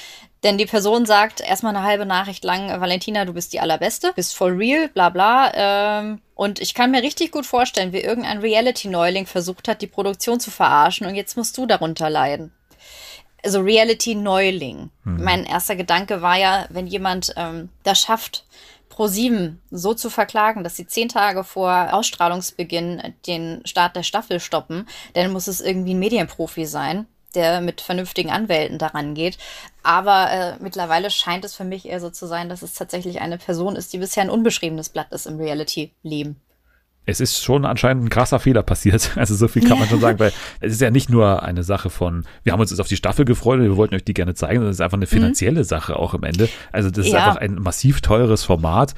[0.42, 4.36] Denn die Person sagt erstmal eine halbe Nachricht lang, Valentina, du bist die allerbeste, bist
[4.36, 5.52] voll real, bla bla.
[5.54, 10.38] Ähm, und ich kann mir richtig gut vorstellen, wie irgendein Reality-Neuling versucht hat, die Produktion
[10.38, 12.52] zu verarschen und jetzt musst du darunter leiden.
[13.42, 14.90] Also Reality-Neuling.
[15.04, 15.24] Mhm.
[15.24, 18.44] Mein erster Gedanke war ja, wenn jemand ähm, das schafft,
[18.90, 24.88] Pro7 so zu verklagen, dass sie zehn Tage vor Ausstrahlungsbeginn den Start der Staffel stoppen,
[25.14, 29.38] dann muss es irgendwie ein Medienprofi sein, der mit vernünftigen Anwälten daran geht.
[29.82, 33.38] Aber äh, mittlerweile scheint es für mich eher so zu sein, dass es tatsächlich eine
[33.38, 36.40] Person ist, die bisher ein unbeschriebenes Blatt ist im Reality-Leben
[37.06, 39.12] es ist schon anscheinend ein krasser Fehler passiert.
[39.16, 41.88] Also so viel kann man schon sagen, weil es ist ja nicht nur eine Sache
[41.90, 44.34] von, wir haben uns jetzt auf die Staffel gefreut und wir wollten euch die gerne
[44.34, 45.10] zeigen, sondern es ist einfach eine mhm.
[45.10, 45.64] finanzielle mhm.
[45.64, 46.48] Sache auch am Ende.
[46.72, 47.26] Also das ist ja.
[47.26, 48.94] einfach ein massiv teures Format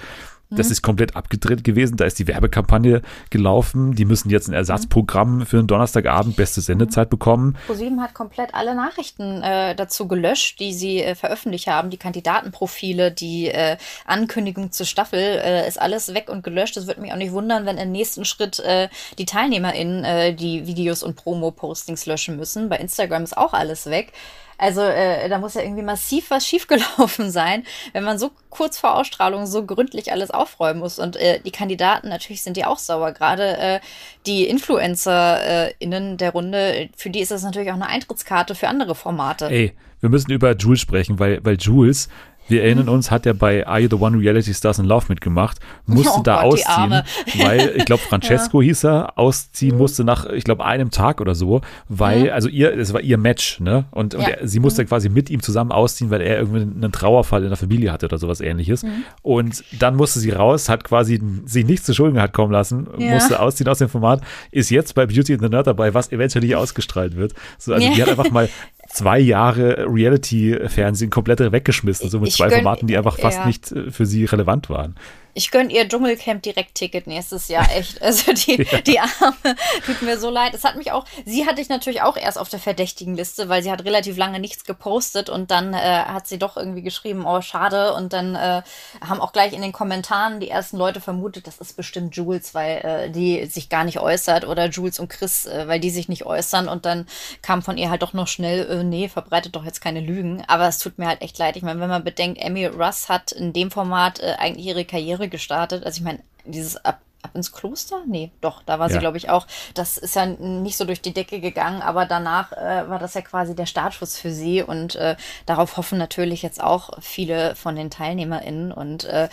[0.51, 0.73] das mhm.
[0.73, 1.97] ist komplett abgedreht gewesen.
[1.97, 3.95] Da ist die Werbekampagne gelaufen.
[3.95, 7.57] Die müssen jetzt ein Ersatzprogramm für einen Donnerstagabend beste Sendezeit bekommen.
[7.67, 11.91] ProSieben hat komplett alle Nachrichten äh, dazu gelöscht, die sie äh, veröffentlicht haben.
[11.91, 13.77] Die Kandidatenprofile, die äh,
[14.07, 16.77] Ankündigung zur Staffel, äh, ist alles weg und gelöscht.
[16.77, 18.89] Das würde mich auch nicht wundern, wenn im nächsten Schritt äh,
[19.19, 22.69] die TeilnehmerInnen äh, die Videos und Promo-Postings löschen müssen.
[22.69, 24.13] Bei Instagram ist auch alles weg.
[24.59, 28.97] Also äh, da muss ja irgendwie massiv was schiefgelaufen sein, wenn man so kurz vor
[28.97, 30.99] Ausstrahlung so gründlich alles aufräumen muss.
[30.99, 33.13] Und äh, die Kandidaten, natürlich sind die auch sauer.
[33.13, 33.81] Gerade äh,
[34.27, 39.47] die InfluencerInnen der Runde, für die ist das natürlich auch eine Eintrittskarte für andere Formate.
[39.47, 42.09] Ey, wir müssen über Jules sprechen, weil, weil Jules
[42.49, 45.59] wir erinnern uns, hat er bei Are You the One Reality Stars in Love mitgemacht,
[45.87, 47.03] musste oh da Gott, ausziehen,
[47.39, 48.67] weil, ich glaube, Francesco ja.
[48.69, 49.79] hieß er, ausziehen mhm.
[49.79, 52.31] musste nach, ich glaube, einem Tag oder so, weil, mhm.
[52.31, 53.85] also ihr, es war ihr Match, ne?
[53.91, 54.21] Und, ja.
[54.21, 54.89] und er, sie musste mhm.
[54.89, 58.19] quasi mit ihm zusammen ausziehen, weil er irgendwie einen Trauerfall in der Familie hatte oder
[58.19, 58.83] sowas ähnliches.
[58.83, 59.05] Mhm.
[59.23, 63.15] Und dann musste sie raus, hat quasi sich nichts zu Schulden hat kommen lassen, ja.
[63.15, 66.45] musste ausziehen aus dem Format, ist jetzt bei Beauty and the Nerd dabei, was eventuell
[66.45, 67.35] nicht ausgestrahlt wird.
[67.59, 68.49] So, also die hat einfach mal
[68.89, 73.47] zwei Jahre Reality-Fernsehen komplett weggeschmissen, so mit ich zwei Formaten, die einfach fast ja.
[73.47, 74.97] nicht äh, für sie relevant waren.
[75.39, 78.03] Ich gönne ihr Dschungelcamp Direkt-Ticket nächstes Jahr, echt.
[78.03, 78.81] Also die, ja.
[78.81, 79.55] die Arme
[79.87, 80.53] tut mir so leid.
[80.53, 83.63] Es hat mich auch, sie hatte ich natürlich auch erst auf der verdächtigen Liste, weil
[83.63, 87.41] sie hat relativ lange nichts gepostet und dann äh, hat sie doch irgendwie geschrieben, oh
[87.41, 87.95] schade.
[87.95, 88.63] Und dann äh,
[89.01, 92.79] haben auch gleich in den Kommentaren die ersten Leute vermutet, das ist bestimmt Jules, weil
[92.79, 96.27] äh, die sich gar nicht äußert oder Jules und Chris, äh, weil die sich nicht
[96.27, 96.67] äußern.
[96.67, 97.07] Und dann
[97.43, 100.43] kam von ihr halt doch noch schnell, äh, nee, verbreitet doch jetzt keine Lügen.
[100.49, 101.55] Aber es tut mir halt echt leid.
[101.55, 105.28] Ich meine, wenn man bedenkt, Emmy Russ hat in dem Format äh, eigentlich ihre Karriere
[105.29, 105.85] gestartet.
[105.85, 108.03] Also ich meine, dieses Ab ab ins Kloster?
[108.07, 108.95] Nee, doch, da war ja.
[108.95, 109.47] sie, glaube ich, auch.
[109.75, 113.23] Das ist ja nicht so durch die Decke gegangen, aber danach äh, war das ja
[113.23, 115.17] quasi der Startschuss für sie und äh,
[115.47, 119.29] darauf hoffen natürlich jetzt auch viele von den TeilnehmerInnen und äh,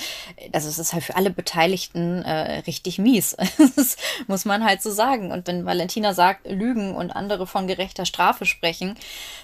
[0.51, 3.36] also es ist halt für alle Beteiligten äh, richtig mies.
[3.75, 5.31] das muss man halt so sagen.
[5.31, 8.95] Und wenn Valentina sagt, Lügen und andere von gerechter Strafe sprechen,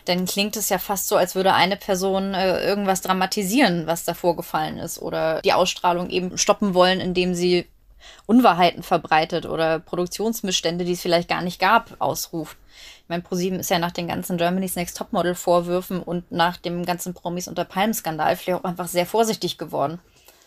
[0.05, 4.13] dann klingt es ja fast so, als würde eine Person äh, irgendwas dramatisieren, was da
[4.13, 7.67] vorgefallen ist oder die Ausstrahlung eben stoppen wollen, indem sie
[8.25, 12.57] Unwahrheiten verbreitet oder Produktionsmissstände, die es vielleicht gar nicht gab, ausruft.
[13.03, 16.85] Ich meine, ProSieben ist ja nach den ganzen Germany's Next Topmodel Vorwürfen und nach dem
[16.85, 19.99] ganzen Promis unter Palm Skandal vielleicht auch einfach sehr vorsichtig geworden.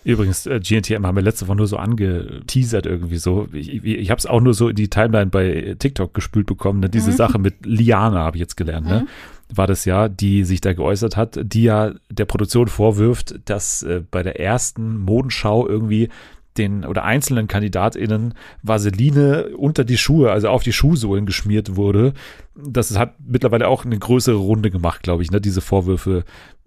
[0.05, 3.49] Übrigens, äh, GNTM haben wir letzte Woche nur so angeteasert irgendwie so.
[3.53, 6.81] Ich, ich, ich habe es auch nur so in die Timeline bei TikTok gespült bekommen.
[6.81, 6.91] Ne?
[6.91, 7.17] Diese mhm.
[7.17, 8.87] Sache mit Liana habe ich jetzt gelernt.
[8.87, 9.01] Ne?
[9.01, 9.01] Mhm.
[9.01, 9.09] Ne?
[9.55, 14.03] War das ja, die sich da geäußert hat, die ja der Produktion vorwirft, dass äh,
[14.11, 16.11] bei der ersten Modenschau irgendwie
[16.57, 22.15] den oder einzelnen KandidatInnen Vaseline unter die Schuhe, also auf die Schuhsohlen geschmiert wurde.
[22.55, 25.41] Das hat mittlerweile auch eine größere Runde gemacht, glaube ich, ne?
[25.41, 26.25] Diese Vorwürfe,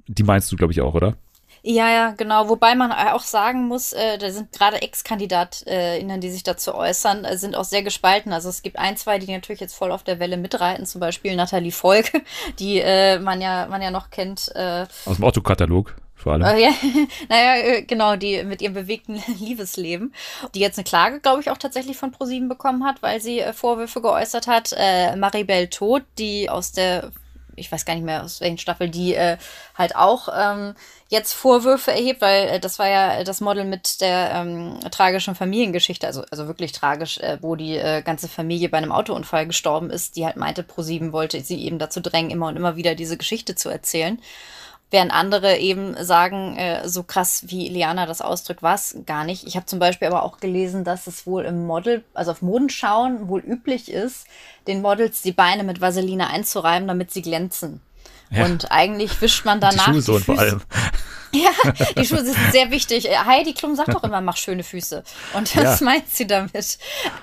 [0.07, 1.15] die meinst du, glaube ich, auch, oder?
[1.63, 2.47] Ja, ja, genau.
[2.49, 7.37] Wobei man auch sagen muss, äh, da sind gerade Ex-KandidatInnen, die sich dazu äußern, äh,
[7.37, 8.31] sind auch sehr gespalten.
[8.31, 11.35] Also es gibt ein, zwei, die natürlich jetzt voll auf der Welle mitreiten, zum Beispiel
[11.35, 12.11] Nathalie Volk,
[12.59, 14.49] die äh, man ja, man ja noch kennt.
[14.55, 16.43] Äh, Aus dem Otto-Katalog vor allem.
[16.43, 16.71] Äh, ja,
[17.29, 20.13] naja, äh, genau, die mit ihrem bewegten Liebesleben,
[20.55, 23.53] die jetzt eine Klage, glaube ich, auch tatsächlich von ProSieben bekommen hat, weil sie äh,
[23.53, 24.73] Vorwürfe geäußert hat.
[24.75, 27.11] Äh, Maribel Tod, die aus der,
[27.55, 29.37] ich weiß gar nicht mehr aus welchen Staffel, die äh,
[29.75, 30.73] halt auch ähm,
[31.09, 36.07] jetzt Vorwürfe erhebt, weil äh, das war ja das Model mit der ähm, tragischen Familiengeschichte,
[36.07, 40.15] also, also wirklich tragisch, äh, wo die äh, ganze Familie bei einem Autounfall gestorben ist,
[40.15, 43.53] die halt meinte, ProSieben wollte sie eben dazu drängen, immer und immer wieder diese Geschichte
[43.53, 44.19] zu erzählen.
[44.89, 49.45] Während andere eben sagen, äh, so krass wie Liana das ausdrückt, war es gar nicht.
[49.45, 53.27] Ich habe zum Beispiel aber auch gelesen, dass es wohl im Model, also auf Modenschauen
[53.27, 54.27] wohl üblich ist,
[54.65, 57.81] den Models die Beine mit Vaseline einzureiben, damit sie glänzen.
[58.29, 58.45] Ja.
[58.45, 59.91] Und eigentlich wischt man danach.
[59.91, 60.61] Die, die vor allem.
[61.37, 61.51] Ja,
[61.97, 63.07] die Schuhe sind sehr wichtig.
[63.25, 65.03] Heidi Klum sagt doch immer, mach schöne Füße.
[65.33, 65.85] Und das ja.
[65.85, 66.77] meint sie damit.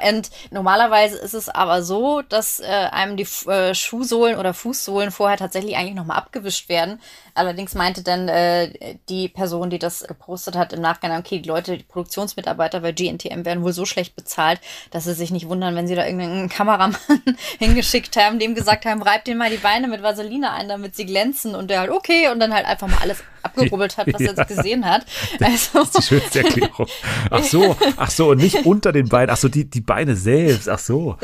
[0.09, 5.39] Und normalerweise ist es aber so, dass äh, einem die äh, Schuhsohlen oder Fußsohlen vorher
[5.39, 7.01] tatsächlich eigentlich nochmal abgewischt werden.
[7.35, 11.77] Allerdings meinte dann äh, die Person, die das gepostet hat, im Nachgang, okay, die Leute,
[11.77, 14.61] die Produktionsmitarbeiter bei GNTM werden wohl so schlecht bezahlt,
[14.93, 16.97] dass sie sich nicht wundern, wenn sie da irgendeinen Kameramann
[17.59, 21.07] hingeschickt haben, dem gesagt haben, reib den mal die Beine mit Vaseline ein, damit sie
[21.07, 21.57] glänzen.
[21.57, 24.33] Und der halt, okay, und dann halt einfach mal alles abgerubbelt hat, was ja.
[24.33, 25.07] er gesehen hat.
[25.41, 25.65] Also.
[25.85, 26.87] Das ist die schönste Erklärung.
[27.31, 30.69] Ach so, ach so, und nicht unter den Beinen, ach so, die, die Beine selbst,
[30.69, 31.17] ach so.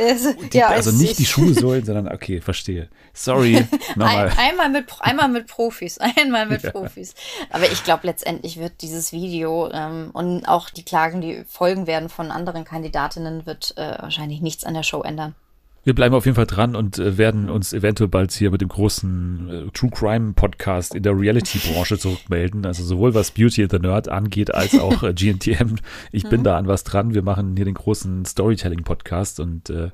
[0.53, 2.89] Die, ja, also nicht die Schuhsohlen, sondern, okay, verstehe.
[3.13, 3.67] Sorry,
[3.97, 4.29] nochmal.
[4.29, 6.71] Ein, einmal, mit, einmal mit Profis, einmal mit ja.
[6.71, 7.15] Profis.
[7.51, 12.09] Aber ich glaube, letztendlich wird dieses Video ähm, und auch die Klagen, die folgen werden
[12.09, 15.35] von anderen Kandidatinnen, wird äh, wahrscheinlich nichts an der Show ändern.
[15.83, 18.69] Wir bleiben auf jeden Fall dran und äh, werden uns eventuell bald hier mit dem
[18.69, 22.67] großen äh, True Crime Podcast in der Reality-Branche zurückmelden.
[22.67, 25.77] Also sowohl was Beauty and the Nerd angeht, als auch äh, GNTM.
[26.13, 26.45] Ich bin mhm.
[26.45, 27.15] da an was dran.
[27.15, 29.91] Wir machen hier den großen Storytelling-Podcast und äh,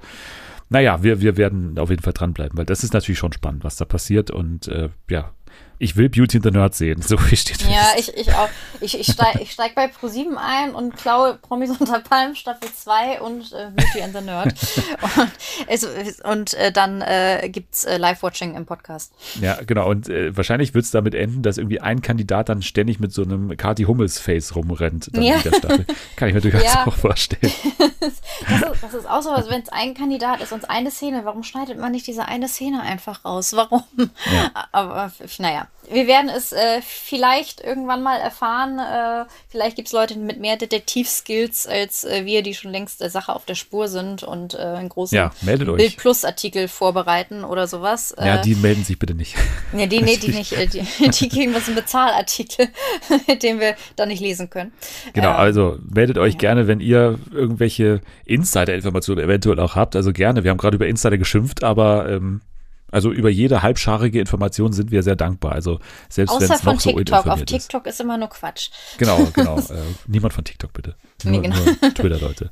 [0.69, 3.77] naja, wir, wir werden auf jeden Fall dranbleiben, weil das ist natürlich schon spannend, was
[3.77, 4.33] da passiert.
[4.33, 5.31] Und äh, ja,
[5.79, 7.71] ich will Beauty and the Nerd sehen, so wie steht fest.
[7.71, 8.49] Ja, ich, ich auch.
[8.81, 13.21] Ich, ich steige ich steig bei Pro7 ein und klaue Promis unter Palm Staffel 2
[13.21, 14.55] und äh, Beauty and the Nerd.
[15.17, 15.31] und
[15.67, 19.13] es, und äh, dann äh, gibt es äh, Live-Watching im Podcast.
[19.41, 19.89] Ja, genau.
[19.91, 23.23] Und äh, wahrscheinlich wird es damit enden, dass irgendwie ein Kandidat dann ständig mit so
[23.23, 25.37] einem Kati Hummels-Face rumrennt dann ja.
[25.37, 25.87] in der Staffel.
[26.17, 26.87] Kann ich mir durchaus ja.
[26.87, 27.53] auch vorstellen.
[28.01, 28.23] das, ist,
[28.83, 31.23] das ist auch so, als wenn es ein Kandidat ist und eine Szene.
[31.25, 33.53] Warum schneidet man nicht diese eine Szene einfach raus?
[33.55, 33.85] Warum?
[33.97, 34.51] Ja.
[34.73, 38.79] Aber naja wir werden es äh, vielleicht irgendwann mal erfahren.
[38.79, 43.11] Äh, vielleicht gibt es Leute mit mehr Detektivskills als äh, wir, die schon längst der
[43.11, 47.67] Sache auf der Spur sind und äh, einen großen ja, Bild Plus Artikel vorbereiten oder
[47.67, 48.15] sowas.
[48.19, 49.37] Ja, äh, die melden sich bitte nicht.
[49.77, 50.53] Ja, die, nee, die nicht.
[50.53, 52.69] Äh, die, die kriegen was einen Bezahlartikel,
[53.43, 54.73] den wir dann nicht lesen können.
[55.13, 56.41] Genau, ähm, also meldet euch ja.
[56.41, 59.95] gerne, wenn ihr irgendwelche Insider-Informationen eventuell auch habt.
[59.95, 60.43] Also gerne.
[60.43, 62.41] Wir haben gerade über Insider geschimpft, aber ähm,
[62.91, 65.53] also über jede halbscharige Information sind wir sehr dankbar.
[65.53, 67.27] Also selbst wenn es noch so TikTok.
[67.27, 67.95] Auf TikTok ist.
[67.95, 68.71] ist immer nur Quatsch.
[68.99, 69.59] Genau, genau.
[69.59, 69.63] äh,
[70.07, 70.97] niemand von TikTok bitte.
[71.25, 71.57] Nur, nee, genau.
[71.57, 72.51] nur Twitter, Leute.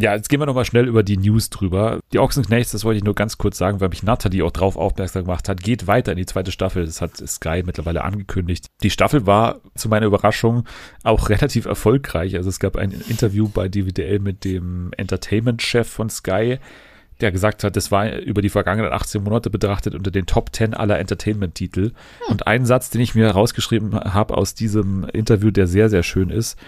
[0.00, 2.00] Ja, jetzt gehen wir nochmal schnell über die News drüber.
[2.14, 5.24] Die Ochsenknechts, das wollte ich nur ganz kurz sagen, weil mich Natalie auch drauf aufmerksam
[5.24, 6.86] gemacht hat, geht weiter in die zweite Staffel.
[6.86, 8.68] Das hat Sky mittlerweile angekündigt.
[8.82, 10.64] Die Staffel war zu meiner Überraschung
[11.02, 12.34] auch relativ erfolgreich.
[12.36, 16.58] Also es gab ein Interview bei DVDL mit dem Entertainment-Chef von Sky,
[17.22, 20.74] der gesagt hat, das war über die vergangenen 18 Monate betrachtet unter den Top 10
[20.74, 21.90] aller Entertainment-Titel.
[21.90, 21.92] Hm.
[22.28, 26.30] Und ein Satz, den ich mir herausgeschrieben habe aus diesem Interview, der sehr, sehr schön
[26.30, 26.58] ist,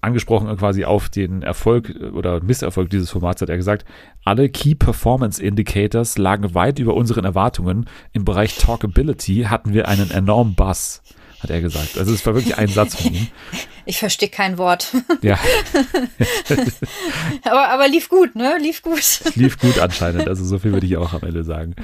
[0.00, 3.84] angesprochen quasi auf den Erfolg oder Misserfolg dieses Formats, hat er gesagt,
[4.24, 7.86] alle Key Performance Indicators lagen weit über unseren Erwartungen.
[8.12, 11.02] Im Bereich Talkability hatten wir einen enormen Bass
[11.40, 11.98] hat er gesagt.
[11.98, 13.28] Also es war wirklich ein Satz von ihm.
[13.88, 14.94] Ich verstehe kein Wort.
[15.22, 15.38] Ja.
[17.44, 18.58] aber, aber lief gut, ne?
[18.60, 19.22] Lief gut.
[19.34, 20.28] lief gut anscheinend.
[20.28, 21.74] Also so viel würde ich auch am Ende sagen.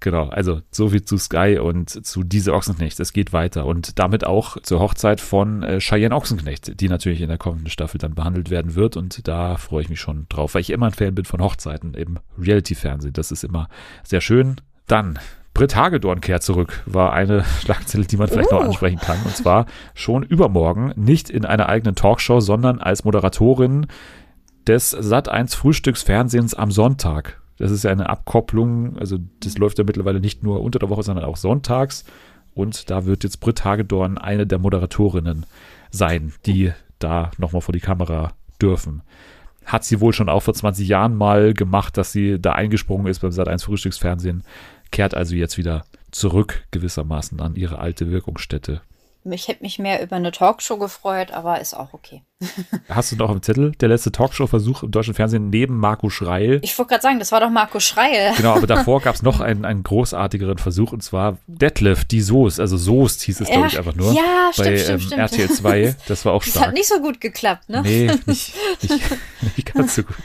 [0.00, 2.98] Genau, also so viel zu Sky und zu Diese Ochsenknecht.
[2.98, 7.28] Es geht weiter und damit auch zur Hochzeit von äh, Cheyenne Ochsenknecht, die natürlich in
[7.28, 10.62] der kommenden Staffel dann behandelt werden wird und da freue ich mich schon drauf, weil
[10.62, 13.12] ich immer ein Fan bin von Hochzeiten im Reality-Fernsehen.
[13.12, 13.68] Das ist immer
[14.02, 14.56] sehr schön.
[14.86, 15.18] Dann
[15.54, 18.56] Britt Hagedorn kehrt zurück, war eine Schlagzeile, die man vielleicht uh.
[18.56, 19.18] noch ansprechen kann.
[19.24, 23.86] Und zwar schon übermorgen, nicht in einer eigenen Talkshow, sondern als Moderatorin
[24.66, 27.40] des Sat1 Frühstücksfernsehens am Sonntag.
[27.58, 31.02] Das ist ja eine Abkopplung, also das läuft ja mittlerweile nicht nur unter der Woche,
[31.02, 32.04] sondern auch sonntags.
[32.54, 35.46] Und da wird jetzt Britt Hagedorn eine der Moderatorinnen
[35.90, 39.02] sein, die da nochmal vor die Kamera dürfen.
[39.64, 43.20] Hat sie wohl schon auch vor 20 Jahren mal gemacht, dass sie da eingesprungen ist
[43.20, 44.42] beim Sat1 Frühstücksfernsehen
[44.90, 48.82] kehrt also jetzt wieder zurück gewissermaßen an ihre alte Wirkungsstätte.
[49.24, 52.22] Ich hätte mich mehr über eine Talkshow gefreut, aber ist auch okay.
[52.88, 56.58] Hast du noch im Zettel der letzte Talkshow-Versuch im deutschen Fernsehen neben Marco Schreil?
[56.62, 58.32] Ich wollte gerade sagen, das war doch Marco Schreil.
[58.36, 62.58] Genau, aber davor gab es noch einen, einen großartigeren Versuch und zwar Detlef, die Soest,
[62.58, 64.14] also Soest hieß es, ja, glaube ich, einfach nur.
[64.14, 65.20] Ja, stimmt, bei stimmt, ähm, stimmt.
[65.20, 66.54] RTL 2, das war auch stark.
[66.54, 67.82] Das hat nicht so gut geklappt, ne?
[67.82, 69.00] Nee, nicht, nicht,
[69.56, 70.16] nicht ganz so gut.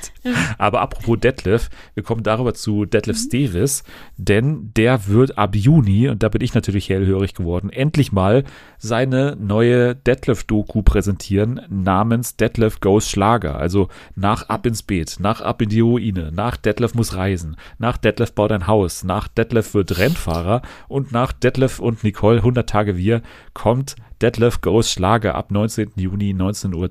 [0.58, 3.28] Aber apropos Detlef, wir kommen darüber zu Detlef mhm.
[3.28, 3.84] Stevis,
[4.16, 8.46] denn der wird ab Juni, und da bin ich natürlich hellhörig geworden, endlich mal
[8.86, 13.56] seine neue Detlef-Doku präsentieren, namens Detlef Goes Schlager.
[13.56, 17.98] Also nach Ab ins Beet, nach Ab in die Ruine, nach Detlef muss reisen, nach
[17.98, 22.96] Detlef baut ein Haus, nach Detlef wird Rennfahrer und nach Detlef und Nicole 100 Tage
[22.96, 23.24] wir
[23.54, 25.94] kommt Detlef Goes Schlager ab 19.
[25.96, 26.90] Juni 19.10 Uhr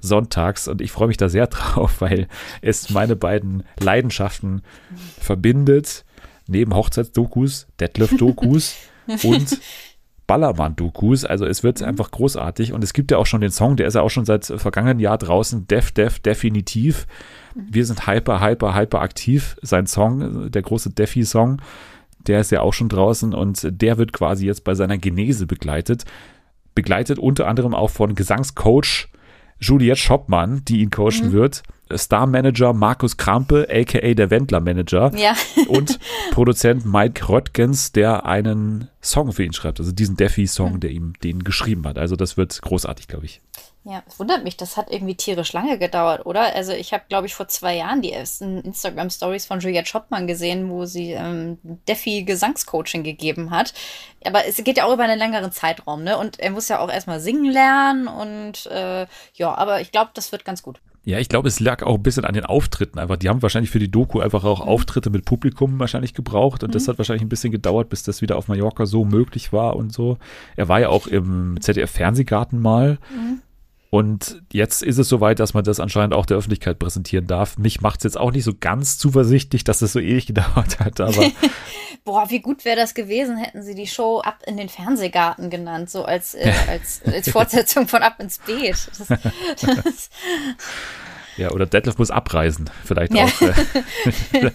[0.00, 2.26] sonntags und ich freue mich da sehr drauf, weil
[2.62, 4.62] es meine beiden Leidenschaften
[5.20, 6.04] verbindet.
[6.48, 8.76] Neben Hochzeitsdokus, Detlef-Dokus
[9.24, 9.58] und
[10.26, 11.24] Ballermann-Dokus.
[11.24, 11.88] Also es wird mhm.
[11.88, 12.72] einfach großartig.
[12.72, 14.98] Und es gibt ja auch schon den Song, der ist ja auch schon seit vergangenen
[14.98, 15.66] Jahr draußen.
[15.66, 17.06] Def, Def, definitiv.
[17.54, 17.66] Mhm.
[17.70, 19.56] Wir sind hyper, hyper, hyper aktiv.
[19.62, 21.60] Sein Song, der große Defi-Song,
[22.26, 26.04] der ist ja auch schon draußen und der wird quasi jetzt bei seiner Genese begleitet.
[26.74, 29.08] Begleitet unter anderem auch von Gesangscoach
[29.60, 31.32] Juliette Schoppmann, die ihn coachen mhm.
[31.32, 31.62] wird,
[31.94, 35.34] Star-Manager Markus Krampe, aka der Wendler-Manager ja.
[35.68, 35.98] und
[36.32, 40.80] Produzent Mike Röttgens, der einen Song für ihn schreibt, also diesen Defi-Song, mhm.
[40.80, 41.98] der ihm den geschrieben hat.
[41.98, 43.40] Also das wird großartig, glaube ich.
[43.88, 46.56] Ja, es wundert mich, das hat irgendwie tierisch lange gedauert, oder?
[46.56, 50.68] Also ich habe, glaube ich, vor zwei Jahren die ersten Instagram-Stories von Juliette Schoppmann gesehen,
[50.70, 53.74] wo sie ähm, Defi Gesangscoaching gegeben hat.
[54.24, 56.18] Aber es geht ja auch über einen längeren Zeitraum, ne?
[56.18, 60.32] Und er muss ja auch erstmal singen lernen und äh, ja, aber ich glaube, das
[60.32, 60.80] wird ganz gut.
[61.04, 63.16] Ja, ich glaube, es lag auch ein bisschen an den Auftritten einfach.
[63.16, 64.68] Die haben wahrscheinlich für die Doku einfach auch mhm.
[64.68, 66.72] Auftritte mit Publikum wahrscheinlich gebraucht und mhm.
[66.72, 69.92] das hat wahrscheinlich ein bisschen gedauert, bis das wieder auf Mallorca so möglich war und
[69.92, 70.18] so.
[70.56, 72.98] Er war ja auch im ZDF-Fernsehgarten mal.
[73.10, 73.42] Mhm.
[73.96, 77.56] Und jetzt ist es soweit, dass man das anscheinend auch der Öffentlichkeit präsentieren darf.
[77.56, 81.00] Mich macht es jetzt auch nicht so ganz zuversichtlich, dass das so ewig gedauert hat,
[81.00, 81.30] aber.
[82.04, 85.88] Boah, wie gut wäre das gewesen, hätten sie die Show Ab in den Fernsehgarten genannt,
[85.88, 88.90] so als, äh, als, als Fortsetzung von Ab ins Beet.
[88.98, 89.08] Das,
[89.84, 90.10] das
[91.38, 93.24] ja, oder Detlef muss abreisen, vielleicht ja.
[93.24, 93.42] auch.
[94.34, 94.50] Äh,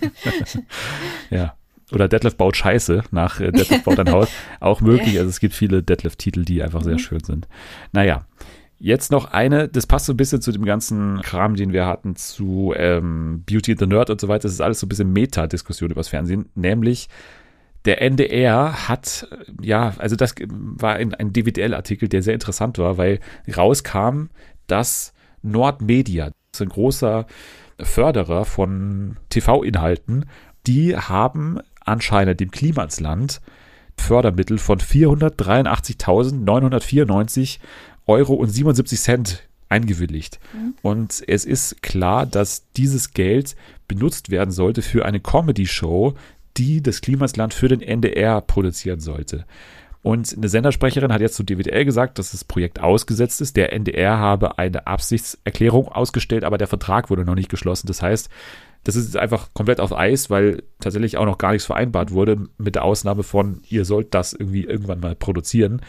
[1.31, 1.55] ja.
[1.91, 4.29] Oder Detlef baut Scheiße nach äh, Detlef baut ein Haus.
[4.59, 5.17] Auch möglich.
[5.17, 6.99] Also es gibt viele Detlef-Titel, die einfach sehr mhm.
[6.99, 7.47] schön sind.
[7.91, 8.27] Naja.
[8.83, 12.15] Jetzt noch eine, das passt so ein bisschen zu dem ganzen Kram, den wir hatten
[12.15, 14.43] zu ähm, Beauty the Nerd und so weiter.
[14.43, 17.07] Das ist alles so ein bisschen Meta-Diskussion übers Fernsehen, nämlich
[17.85, 19.27] der NDR hat,
[19.61, 23.19] ja, also das war ein, ein DWDL-Artikel, der sehr interessant war, weil
[23.55, 24.29] rauskam,
[24.65, 25.13] dass
[25.43, 27.27] Nordmedia, das ist ein großer
[27.79, 30.25] Förderer von TV-Inhalten,
[30.65, 33.41] die haben anscheinend dem Klimasland
[34.01, 37.59] Fördermittel von 483.994
[38.07, 40.39] Euro und 77 Cent eingewilligt.
[40.53, 40.73] Mhm.
[40.81, 43.55] Und es ist klar, dass dieses Geld
[43.87, 46.13] benutzt werden sollte für eine Comedy-Show,
[46.57, 49.45] die das Klimasland für den NDR produzieren sollte.
[50.03, 53.55] Und eine Sendersprecherin hat jetzt zu DWDL gesagt, dass das Projekt ausgesetzt ist.
[53.55, 57.87] Der NDR habe eine Absichtserklärung ausgestellt, aber der Vertrag wurde noch nicht geschlossen.
[57.87, 58.29] Das heißt,
[58.83, 62.73] das ist einfach komplett auf Eis, weil tatsächlich auch noch gar nichts vereinbart wurde, mit
[62.73, 65.81] der Ausnahme von, ihr sollt das irgendwie irgendwann mal produzieren.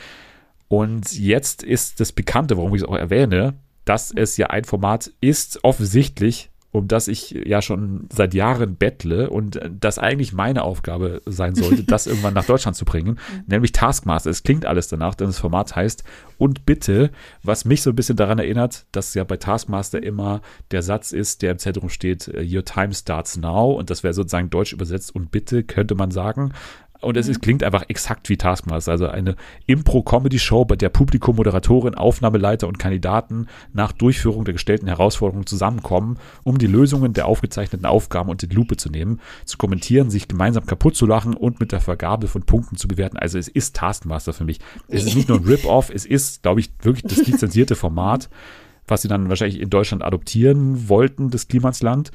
[0.73, 3.53] Und jetzt ist das Bekannte, warum ich es auch erwähne,
[3.85, 9.29] dass es ja ein Format ist, offensichtlich, um das ich ja schon seit Jahren bettle
[9.29, 13.45] und das eigentlich meine Aufgabe sein sollte, das irgendwann nach Deutschland zu bringen, mhm.
[13.49, 14.31] nämlich Taskmaster.
[14.31, 16.05] Es klingt alles danach, denn das Format heißt
[16.39, 17.11] und bitte,
[17.43, 21.43] was mich so ein bisschen daran erinnert, dass ja bei Taskmaster immer der Satz ist,
[21.43, 25.31] der im Zentrum steht, Your time starts now und das wäre sozusagen deutsch übersetzt und
[25.31, 26.55] bitte könnte man sagen.
[27.03, 27.43] Und es ist, mhm.
[27.43, 29.35] klingt einfach exakt wie Taskmaster, also eine
[29.67, 36.59] Impro-Comedy-Show, bei der Publikum, Moderatorin, Aufnahmeleiter und Kandidaten nach Durchführung der gestellten Herausforderungen zusammenkommen, um
[36.59, 40.95] die Lösungen der aufgezeichneten Aufgaben unter die Lupe zu nehmen, zu kommentieren, sich gemeinsam kaputt
[40.95, 43.17] zu lachen und mit der Vergabe von Punkten zu bewerten.
[43.17, 44.61] Also es ist Taskmaster für mich.
[44.87, 48.31] Es ist nicht nur ein Rip-Off, es ist, glaube ich, wirklich das lizenzierte Format,
[48.87, 52.13] was sie dann wahrscheinlich in Deutschland adoptieren wollten, das Klimasland.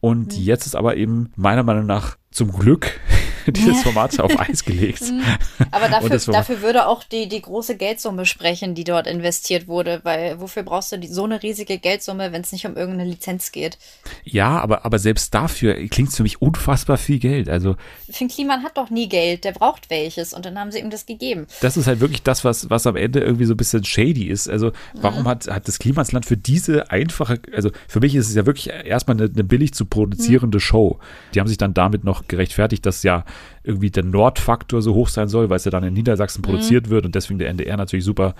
[0.00, 0.42] Und mhm.
[0.42, 3.00] jetzt ist aber eben meiner Meinung nach zum Glück
[3.52, 5.02] dieses Format auf Eis gelegt.
[5.14, 5.22] Mhm.
[5.70, 10.40] Aber dafür, dafür würde auch die, die große Geldsumme sprechen, die dort investiert wurde, weil
[10.40, 13.78] wofür brauchst du die, so eine riesige Geldsumme, wenn es nicht um irgendeine Lizenz geht?
[14.24, 17.48] Ja, aber, aber selbst dafür klingt es für mich unfassbar viel Geld.
[17.48, 17.76] Also
[18.10, 21.06] Finn Kliman hat doch nie Geld, der braucht welches und dann haben sie ihm das
[21.06, 21.46] gegeben.
[21.60, 24.48] Das ist halt wirklich das, was, was am Ende irgendwie so ein bisschen shady ist.
[24.48, 25.28] Also warum mhm.
[25.28, 29.16] hat, hat das Klimasland für diese einfache, also für mich ist es ja wirklich erstmal
[29.16, 30.60] eine, eine billig zu produzierende mhm.
[30.60, 30.98] Show.
[31.34, 33.24] Die haben sich dann damit noch gerechtfertigt, dass ja
[33.62, 36.46] irgendwie der Nordfaktor so hoch sein soll, weil es ja dann in Niedersachsen mhm.
[36.46, 38.34] produziert wird und deswegen der NDR natürlich super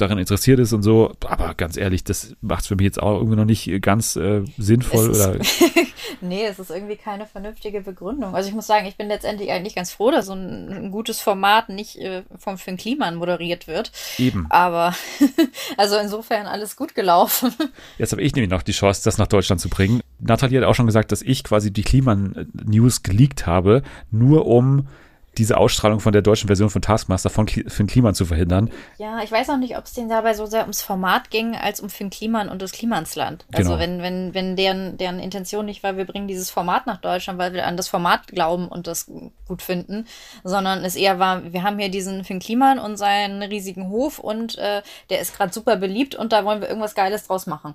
[0.00, 1.12] daran interessiert ist und so.
[1.26, 4.42] Aber ganz ehrlich, das macht es für mich jetzt auch irgendwie noch nicht ganz äh,
[4.58, 5.10] sinnvoll.
[5.10, 5.38] Es oder
[6.20, 8.34] nee, es ist irgendwie keine vernünftige Begründung.
[8.34, 11.20] Also ich muss sagen, ich bin letztendlich eigentlich ganz froh, dass so ein, ein gutes
[11.20, 13.92] Format nicht äh, vom Finn Kliman moderiert wird.
[14.18, 14.46] Eben.
[14.50, 14.94] Aber
[15.76, 17.54] also insofern alles gut gelaufen.
[17.98, 20.00] Jetzt habe ich nämlich noch die Chance, das nach Deutschland zu bringen.
[20.20, 24.86] Nathalie hat auch schon gesagt, dass ich quasi die Kliman-News geleakt habe, nur um
[25.38, 28.70] diese Ausstrahlung von der deutschen Version von Taskmaster von Finn Kliman zu verhindern.
[28.98, 31.80] Ja, ich weiß auch nicht, ob es denen dabei so sehr ums Format ging, als
[31.80, 33.46] um Finn Kliman und das Klimansland.
[33.52, 33.80] Also genau.
[33.80, 37.52] wenn, wenn, wenn deren, deren Intention nicht war, wir bringen dieses Format nach Deutschland, weil
[37.52, 39.10] wir an das Format glauben und das
[39.46, 40.06] gut finden,
[40.42, 44.58] sondern es eher war, wir haben hier diesen Finn Kliman und seinen riesigen Hof und
[44.58, 47.74] äh, der ist gerade super beliebt und da wollen wir irgendwas Geiles draus machen.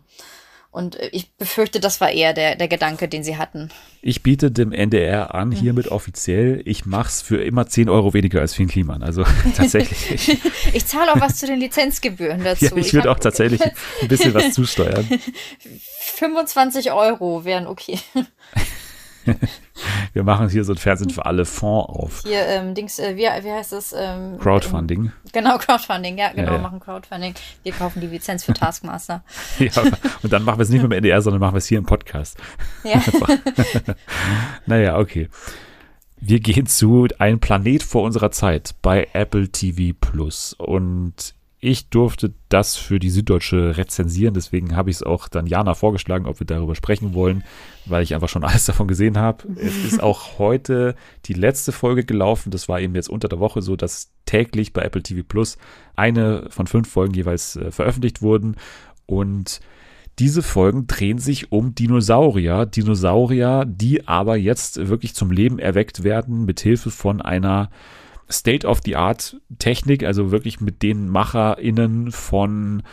[0.76, 3.70] Und äh, ich befürchte, das war eher der, der Gedanke, den sie hatten.
[4.02, 5.54] Ich biete dem NDR an, mhm.
[5.54, 9.02] hiermit offiziell, ich mache es für immer 10 Euro weniger als Finn Kliman.
[9.02, 9.24] Also
[9.56, 10.30] tatsächlich.
[10.30, 10.40] ich,
[10.74, 12.66] ich zahle auch was zu den Lizenzgebühren dazu.
[12.66, 15.08] Ja, ich würde auch tatsächlich ein bisschen was zusteuern.
[16.00, 17.98] 25 Euro wären okay.
[20.14, 22.22] Wir machen hier so ein Fernsehen für alle Fonds auf.
[22.26, 23.94] Hier, ähm, Dings, äh, wie, wie heißt das?
[23.98, 25.12] Ähm, Crowdfunding.
[25.34, 26.62] Genau, Crowdfunding, ja, genau, ja, ja.
[26.62, 27.34] machen Crowdfunding.
[27.64, 29.22] Wir kaufen die Lizenz für Taskmaster.
[29.60, 29.70] ja,
[30.24, 31.86] und dann machen wir es nicht mehr im NDR, sondern machen wir es hier im
[31.86, 32.38] Podcast.
[32.86, 33.04] Ja.
[34.66, 35.28] naja, okay.
[36.22, 40.54] Wir gehen zu Ein Planet vor unserer Zeit bei Apple TV Plus.
[40.54, 45.74] Und ich durfte das für die Süddeutsche rezensieren, deswegen habe ich es auch dann Jana
[45.74, 47.44] vorgeschlagen, ob wir darüber sprechen wollen,
[47.86, 49.48] weil ich einfach schon alles davon gesehen habe.
[49.58, 50.96] es ist auch heute
[51.26, 52.52] die letzte Folge gelaufen.
[52.52, 55.58] Das war eben jetzt unter der Woche so, dass täglich bei Apple TV Plus
[55.96, 58.58] eine von fünf Folgen jeweils äh, veröffentlicht wurden.
[59.06, 59.62] Und
[60.20, 62.66] diese Folgen drehen sich um Dinosaurier.
[62.66, 67.70] Dinosaurier, die aber jetzt wirklich zum Leben erweckt werden mit Hilfe von einer
[68.30, 72.84] State-of-the-Art-Technik, also wirklich mit den MacherInnen von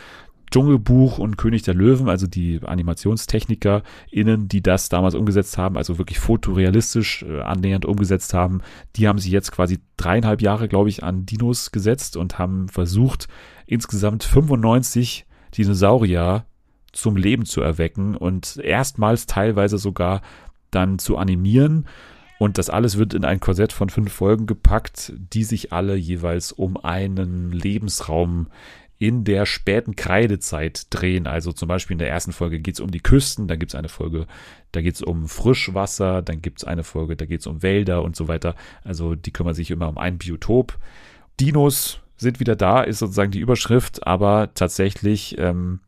[0.53, 6.19] Dschungelbuch und König der Löwen, also die AnimationstechnikerInnen, die das damals umgesetzt haben, also wirklich
[6.19, 8.61] fotorealistisch äh, annähernd umgesetzt haben,
[8.95, 13.27] die haben sich jetzt quasi dreieinhalb Jahre, glaube ich, an Dinos gesetzt und haben versucht,
[13.65, 15.25] insgesamt 95
[15.57, 16.45] Dinosaurier
[16.91, 20.21] zum Leben zu erwecken und erstmals teilweise sogar
[20.69, 21.87] dann zu animieren
[22.39, 26.51] und das alles wird in ein Korsett von fünf Folgen gepackt, die sich alle jeweils
[26.51, 28.47] um einen Lebensraum
[28.99, 31.27] in der späten Kreidezeit drehen.
[31.27, 33.75] Also zum Beispiel in der ersten Folge geht es um die Küsten, dann gibt es
[33.75, 34.27] eine Folge,
[34.71, 38.03] da geht es um Frischwasser, dann gibt es eine Folge, da geht es um Wälder
[38.03, 38.55] und so weiter.
[38.83, 40.77] Also die kümmern sich immer um ein Biotop.
[41.39, 45.81] Dinos sind wieder da, ist sozusagen die Überschrift, aber tatsächlich ähm,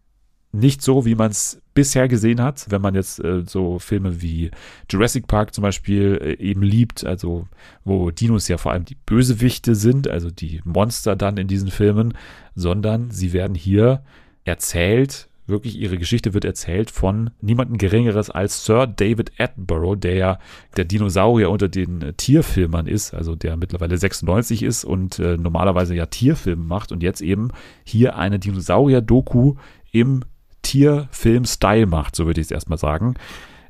[0.60, 4.52] nicht so, wie man es bisher gesehen hat, wenn man jetzt äh, so Filme wie
[4.90, 7.48] Jurassic Park zum Beispiel äh, eben liebt, also
[7.84, 12.14] wo Dinos ja vor allem die Bösewichte sind, also die Monster dann in diesen Filmen,
[12.56, 14.04] sondern sie werden hier
[14.46, 20.40] erzählt, wirklich ihre Geschichte wird erzählt von niemandem Geringeres als Sir David Attenborough, der ja
[20.78, 25.96] der Dinosaurier unter den äh, Tierfilmern ist, also der mittlerweile 96 ist und äh, normalerweise
[25.96, 27.50] ja Tierfilme macht und jetzt eben
[27.84, 29.56] hier eine Dinosaurier-Doku
[29.92, 30.24] im
[30.66, 33.14] Tierfilm-Style macht, so würde ich es erstmal sagen.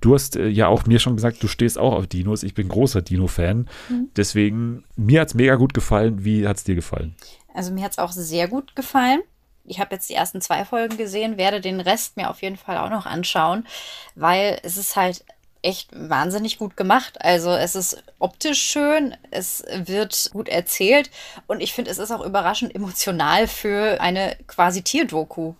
[0.01, 2.43] Du hast äh, ja auch mir schon gesagt, du stehst auch auf Dinos.
[2.43, 3.67] Ich bin großer Dino-Fan.
[3.89, 4.09] Mhm.
[4.15, 6.23] Deswegen, mir hat es mega gut gefallen.
[6.23, 7.15] Wie hat es dir gefallen?
[7.53, 9.21] Also mir hat es auch sehr gut gefallen.
[9.63, 12.77] Ich habe jetzt die ersten zwei Folgen gesehen, werde den Rest mir auf jeden Fall
[12.77, 13.65] auch noch anschauen,
[14.13, 15.25] weil es ist halt
[15.63, 17.19] echt wahnsinnig gut gemacht.
[17.21, 21.09] Also es ist optisch schön, es wird gut erzählt
[21.47, 25.55] und ich finde, es ist auch überraschend emotional für eine quasi Tierdoku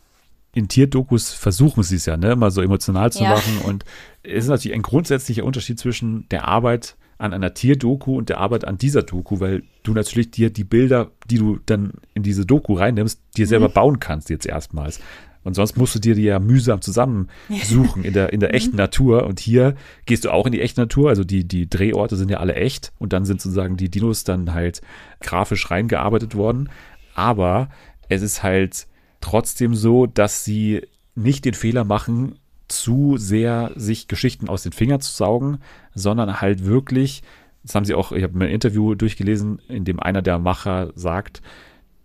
[0.56, 3.30] in Tierdokus versuchen sie es ja, ne, mal so emotional zu ja.
[3.30, 3.60] machen.
[3.66, 3.84] Und
[4.24, 8.66] es ist natürlich ein grundsätzlicher Unterschied zwischen der Arbeit an einer Tierdoku und der Arbeit
[8.66, 12.74] an dieser Doku, weil du natürlich dir die Bilder, die du dann in diese Doku
[12.74, 13.74] reinnimmst, dir selber mhm.
[13.74, 15.02] bauen kannst jetzt erstmals.
[15.44, 18.78] Und sonst musst du dir die ja mühsam zusammensuchen in der, in der echten mhm.
[18.78, 19.26] Natur.
[19.26, 19.76] Und hier
[20.06, 21.10] gehst du auch in die echte Natur.
[21.10, 22.94] Also die, die Drehorte sind ja alle echt.
[22.98, 24.82] Und dann sind sozusagen die Dinos dann halt
[25.20, 26.70] grafisch reingearbeitet worden.
[27.14, 27.70] Aber
[28.10, 28.88] es ist halt,
[29.26, 30.84] trotzdem so, dass sie
[31.16, 35.60] nicht den Fehler machen, zu sehr sich Geschichten aus den Fingern zu saugen,
[35.96, 37.24] sondern halt wirklich,
[37.64, 40.92] das haben sie auch, ich habe mir ein Interview durchgelesen, in dem einer der Macher
[40.96, 41.42] sagt,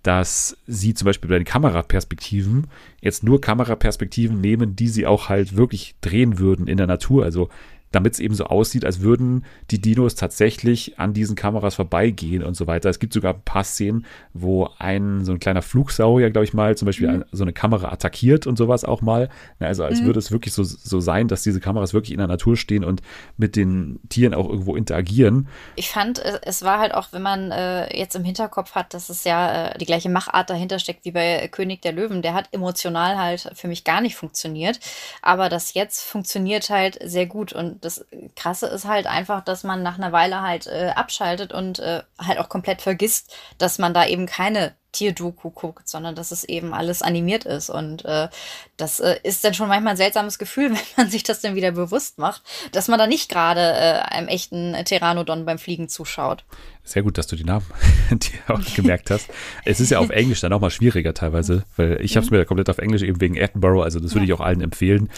[0.03, 2.69] dass sie zum Beispiel bei den Kameraperspektiven
[3.03, 7.25] jetzt nur Kameraperspektiven nehmen, die sie auch halt wirklich drehen würden in der Natur.
[7.25, 7.51] Also
[7.93, 12.55] damit es eben so aussieht, als würden die Dinos tatsächlich an diesen Kameras vorbeigehen und
[12.55, 12.89] so weiter.
[12.89, 16.77] Es gibt sogar ein paar Szenen, wo ein so ein kleiner Flugsaurier, glaube ich mal,
[16.77, 17.25] zum Beispiel mhm.
[17.33, 19.29] so eine Kamera attackiert und sowas auch mal.
[19.59, 20.07] Also als mhm.
[20.07, 23.03] würde es wirklich so, so sein, dass diese Kameras wirklich in der Natur stehen und
[23.37, 25.49] mit den Tieren auch irgendwo interagieren.
[25.75, 29.25] Ich fand, es war halt auch, wenn man äh, jetzt im Hinterkopf hat, dass es
[29.25, 33.19] ja äh, die gleiche Machart dahinter steckt wie bei König der Löwen, der hat emotional
[33.19, 34.79] halt für mich gar nicht funktioniert.
[35.23, 38.05] Aber das jetzt funktioniert halt sehr gut und das
[38.37, 42.39] Krasse ist halt einfach, dass man nach einer Weile halt äh, abschaltet und äh, halt
[42.39, 47.03] auch komplett vergisst, dass man da eben keine Tierdoku guckt, sondern dass es eben alles
[47.03, 47.71] animiert ist.
[47.71, 48.29] Und äh,
[48.77, 51.73] das äh, ist dann schon manchmal ein seltsames Gefühl, wenn man sich das dann wieder
[51.73, 56.45] bewusst macht, dass man da nicht gerade äh, einem echten Pteranodon beim Fliegen zuschaut.
[56.83, 57.67] Sehr gut, dass du die Namen
[58.11, 59.29] dir auch gemerkt hast.
[59.65, 62.39] es ist ja auf Englisch dann auch mal schwieriger teilweise, weil ich habe es mhm.
[62.39, 64.35] mir komplett auf Englisch eben wegen Attenborough, also das würde ja.
[64.35, 65.11] ich auch allen empfehlen,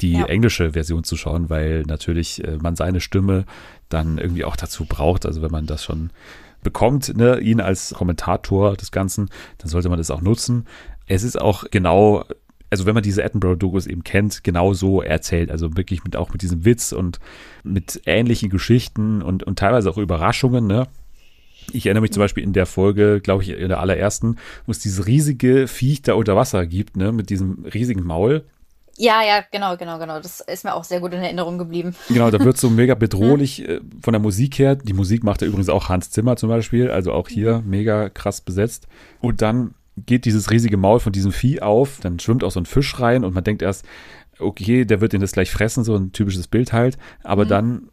[0.00, 0.26] die ja.
[0.26, 3.44] englische Version zu schauen, weil natürlich äh, man seine Stimme
[3.88, 5.26] dann irgendwie auch dazu braucht.
[5.26, 6.10] Also wenn man das schon
[6.62, 9.28] bekommt, ne, ihn als Kommentator des Ganzen,
[9.58, 10.66] dann sollte man das auch nutzen.
[11.06, 12.24] Es ist auch genau,
[12.70, 15.50] also wenn man diese Attenborough-Dokus eben kennt, genau so erzählt.
[15.50, 17.20] Also wirklich mit auch mit diesem Witz und
[17.62, 20.88] mit ähnlichen Geschichten und, und teilweise auch Überraschungen, ne?
[21.72, 24.36] Ich erinnere mich zum Beispiel in der Folge, glaube ich, in der allerersten,
[24.66, 28.44] wo es dieses riesige Viech da unter Wasser gibt, ne, mit diesem riesigen Maul
[28.96, 30.20] Ja, ja, genau, genau, genau.
[30.20, 31.94] Das ist mir auch sehr gut in Erinnerung geblieben.
[32.08, 34.76] Genau, da wird so mega bedrohlich äh, von der Musik her.
[34.76, 37.70] Die Musik macht ja übrigens auch Hans Zimmer zum Beispiel, also auch hier mhm.
[37.70, 38.86] mega krass besetzt.
[39.20, 42.66] Und dann geht dieses riesige Maul von diesem Vieh auf, dann schwimmt auch so ein
[42.66, 43.84] Fisch rein und man denkt erst,
[44.38, 46.98] okay, der wird den das gleich fressen, so ein typisches Bild halt.
[47.22, 47.48] Aber mhm.
[47.48, 47.88] dann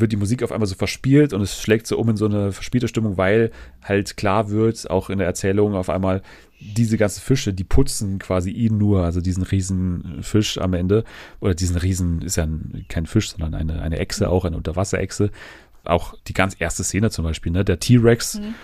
[0.00, 2.52] wird die Musik auf einmal so verspielt und es schlägt so um in so eine
[2.52, 3.50] verspielte Stimmung, weil
[3.82, 6.22] halt klar wird, auch in der Erzählung auf einmal,
[6.60, 11.04] diese ganzen Fische, die putzen quasi ihn nur, also diesen riesen Fisch am Ende,
[11.40, 12.48] oder diesen riesen, ist ja
[12.88, 15.30] kein Fisch, sondern eine, eine Echse, auch eine Unterwasserechse.
[15.84, 17.64] Auch die ganz erste Szene zum Beispiel, ne?
[17.64, 18.54] Der T-Rex mhm.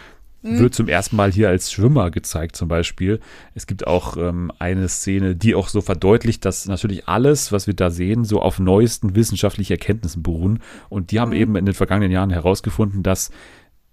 [0.42, 0.58] Mhm.
[0.58, 3.20] wird zum ersten Mal hier als Schwimmer gezeigt, zum Beispiel.
[3.54, 7.74] Es gibt auch ähm, eine Szene, die auch so verdeutlicht, dass natürlich alles, was wir
[7.74, 10.60] da sehen, so auf neuesten wissenschaftlichen Erkenntnissen beruhen.
[10.88, 11.36] Und die haben mhm.
[11.36, 13.30] eben in den vergangenen Jahren herausgefunden, dass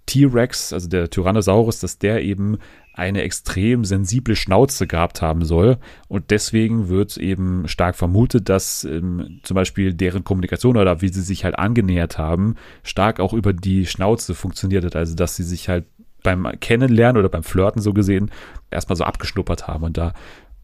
[0.09, 2.57] T-Rex, also der Tyrannosaurus, dass der eben
[2.95, 5.77] eine extrem sensible Schnauze gehabt haben soll.
[6.07, 11.21] Und deswegen wird eben stark vermutet, dass ähm, zum Beispiel deren Kommunikation oder wie sie
[11.21, 14.95] sich halt angenähert haben, stark auch über die Schnauze funktioniert hat.
[14.95, 15.85] Also dass sie sich halt
[16.23, 18.31] beim Kennenlernen oder beim Flirten so gesehen
[18.71, 19.83] erstmal so abgeschnuppert haben.
[19.83, 20.13] Und da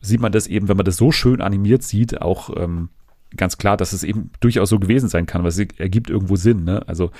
[0.01, 2.89] sieht man das eben, wenn man das so schön animiert sieht, auch ähm,
[3.35, 6.63] ganz klar, dass es eben durchaus so gewesen sein kann, weil es ergibt irgendwo Sinn.
[6.63, 6.87] Ne?
[6.87, 7.11] Also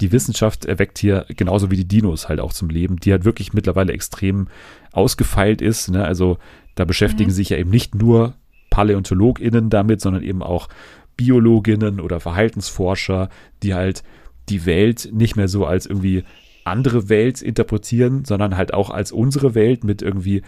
[0.00, 3.52] die Wissenschaft erweckt hier genauso wie die Dinos halt auch zum Leben, die halt wirklich
[3.52, 4.48] mittlerweile extrem
[4.92, 5.90] ausgefeilt ist.
[5.90, 6.04] Ne?
[6.04, 6.38] Also
[6.74, 7.34] da beschäftigen mhm.
[7.34, 8.34] sich ja eben nicht nur
[8.70, 10.68] PaläontologInnen damit, sondern eben auch
[11.16, 13.28] Biologinnen oder Verhaltensforscher,
[13.62, 14.02] die halt
[14.48, 16.24] die Welt nicht mehr so als irgendwie
[16.64, 20.42] andere Welt interpretieren, sondern halt auch als unsere Welt mit irgendwie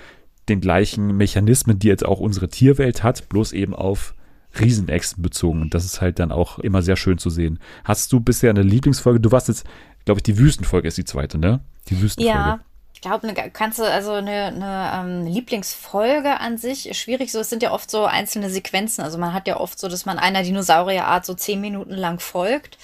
[0.48, 4.14] den gleichen Mechanismen, die jetzt auch unsere Tierwelt hat, bloß eben auf
[4.58, 5.60] Riesenechsen bezogen.
[5.60, 7.58] Und das ist halt dann auch immer sehr schön zu sehen.
[7.84, 9.20] Hast du bisher eine Lieblingsfolge?
[9.20, 9.66] Du warst jetzt,
[10.04, 11.60] glaube ich, die Wüstenfolge ist die zweite, ne?
[11.88, 12.38] Die Wüstenfolge.
[12.38, 12.60] Ja.
[12.94, 17.40] Ich glaube, ne, kannst du also eine, eine ähm, Lieblingsfolge an sich schwierig so.
[17.40, 19.04] Es sind ja oft so einzelne Sequenzen.
[19.04, 22.78] Also man hat ja oft so, dass man einer Dinosaurierart so zehn Minuten lang folgt.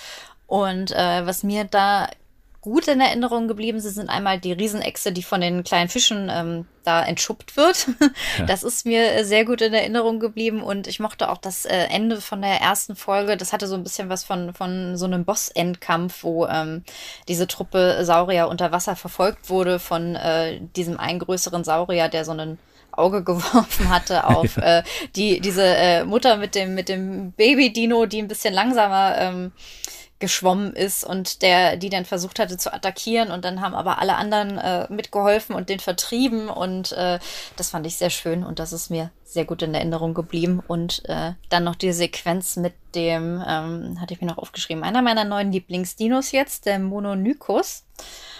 [0.47, 2.09] Und äh, was mir da
[2.63, 6.65] gut in Erinnerung geblieben sind, sind einmal die Riesenechse, die von den kleinen Fischen ähm,
[6.85, 7.89] da entschuppt wird.
[8.39, 8.47] Ja.
[8.47, 12.21] Das ist mir sehr gut in Erinnerung geblieben und ich mochte auch das äh, Ende
[12.21, 13.37] von der ersten Folge.
[13.37, 16.85] Das hatte so ein bisschen was von, von so einem Boss-Endkampf, wo ähm,
[17.29, 22.33] diese Truppe Saurier unter Wasser verfolgt wurde von äh, diesem einen größeren Saurier, der so
[22.33, 22.59] einen
[22.93, 24.83] Auge geworfen hatte auf äh,
[25.17, 29.53] die diese äh, Mutter mit dem mit dem Baby Dino, die ein bisschen langsamer ähm,
[30.23, 34.15] geschwommen ist und der die dann versucht hatte zu attackieren und dann haben aber alle
[34.15, 37.19] anderen äh, mitgeholfen und den vertrieben und äh,
[37.57, 41.03] das fand ich sehr schön und das ist mir sehr gut in Erinnerung geblieben und
[41.09, 45.25] äh, dann noch die Sequenz mit dem ähm, hatte ich mir noch aufgeschrieben einer meiner
[45.25, 47.83] neuen Lieblingsdinos jetzt der Mononykus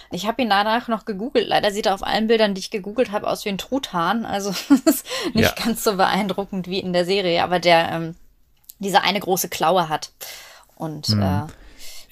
[0.09, 1.47] ich habe ihn danach noch gegoogelt.
[1.47, 4.27] Leider sieht er auf allen Bildern, die ich gegoogelt habe, aus wie ein Truthahn.
[4.27, 4.51] Also
[5.33, 5.65] nicht ja.
[5.65, 8.15] ganz so beeindruckend wie in der Serie, aber der ähm,
[8.77, 10.11] diese eine große Klaue hat.
[10.75, 11.23] Und mhm.
[11.23, 11.41] äh,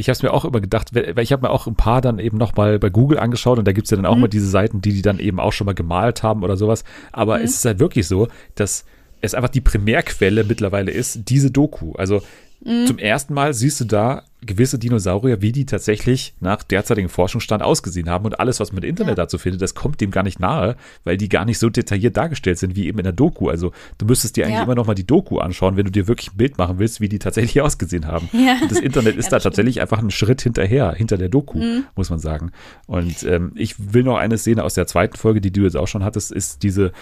[0.02, 2.18] ich habe es mir auch immer gedacht, weil ich habe mir auch ein paar dann
[2.18, 4.22] eben noch mal bei Google angeschaut und da gibt es ja dann auch mhm.
[4.22, 6.84] mal diese Seiten, die die dann eben auch schon mal gemalt haben oder sowas.
[7.12, 7.46] Aber mhm.
[7.46, 8.84] es ist halt wirklich so, dass
[9.22, 11.94] es einfach die Primärquelle mittlerweile ist, diese Doku.
[11.94, 12.24] Also
[12.64, 12.86] Mhm.
[12.88, 18.10] Zum ersten Mal siehst du da gewisse Dinosaurier, wie die tatsächlich nach derzeitigem Forschungsstand ausgesehen
[18.10, 18.26] haben.
[18.26, 19.24] Und alles, was man im Internet ja.
[19.24, 22.58] dazu findet, das kommt dem gar nicht nahe, weil die gar nicht so detailliert dargestellt
[22.58, 23.50] sind wie eben in der Doku.
[23.50, 24.64] Also du müsstest dir eigentlich ja.
[24.64, 27.10] immer noch mal die Doku anschauen, wenn du dir wirklich ein Bild machen willst, wie
[27.10, 28.30] die tatsächlich ausgesehen haben.
[28.34, 28.58] Ja.
[28.62, 29.84] Und das Internet ist da tatsächlich stimmt.
[29.84, 31.84] einfach einen Schritt hinterher, hinter der Doku, mhm.
[31.96, 32.52] muss man sagen.
[32.88, 35.88] Und ähm, ich will noch eine Szene aus der zweiten Folge, die du jetzt auch
[35.88, 36.94] schon hattest, ist diese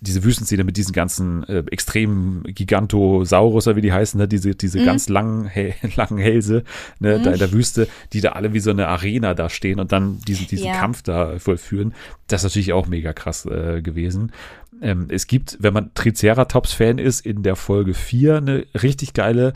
[0.00, 4.28] diese Wüstenszene mit diesen ganzen äh, extremen Gigantosaurus, wie die heißen, ne?
[4.28, 4.84] diese, diese mhm.
[4.84, 5.50] ganz langen,
[5.96, 6.64] langen Hälse
[7.00, 7.18] ne?
[7.18, 7.22] Mhm.
[7.24, 10.20] da in der Wüste, die da alle wie so eine Arena da stehen und dann
[10.20, 10.78] diesen, diesen ja.
[10.78, 11.94] Kampf da vollführen.
[12.28, 14.32] Das ist natürlich auch mega krass äh, gewesen.
[14.80, 19.54] Ähm, es gibt, wenn man Triceratops-Fan ist, in der Folge 4 eine richtig geile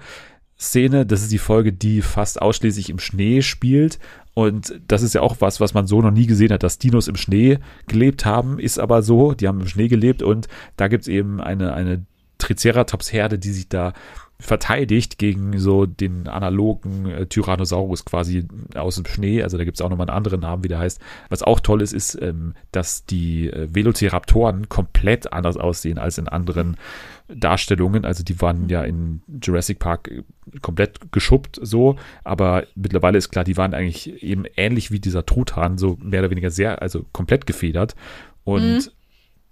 [0.59, 1.07] Szene.
[1.07, 3.99] Das ist die Folge, die fast ausschließlich im Schnee spielt
[4.34, 7.08] und das ist ja auch was, was man so noch nie gesehen hat, dass Dinos
[7.08, 11.02] im Schnee gelebt haben, ist aber so, die haben im Schnee gelebt und da gibt
[11.02, 12.06] es eben eine, eine
[12.38, 13.92] Triceratops-Herde, die sich da
[14.43, 19.43] verteidigt gegen so den analogen äh, Tyrannosaurus quasi aus dem Schnee.
[19.43, 21.01] Also da gibt es auch nochmal einen anderen Namen, wie der heißt.
[21.28, 26.28] Was auch toll ist, ist, ähm, dass die äh, Velociraptoren komplett anders aussehen als in
[26.28, 26.76] anderen
[27.28, 28.05] Darstellungen.
[28.05, 30.22] Also die waren ja in Jurassic Park äh,
[30.61, 35.78] komplett geschuppt so, aber mittlerweile ist klar, die waren eigentlich eben ähnlich wie dieser Truthahn,
[35.78, 37.95] so mehr oder weniger sehr, also komplett gefedert.
[38.45, 38.82] Und mhm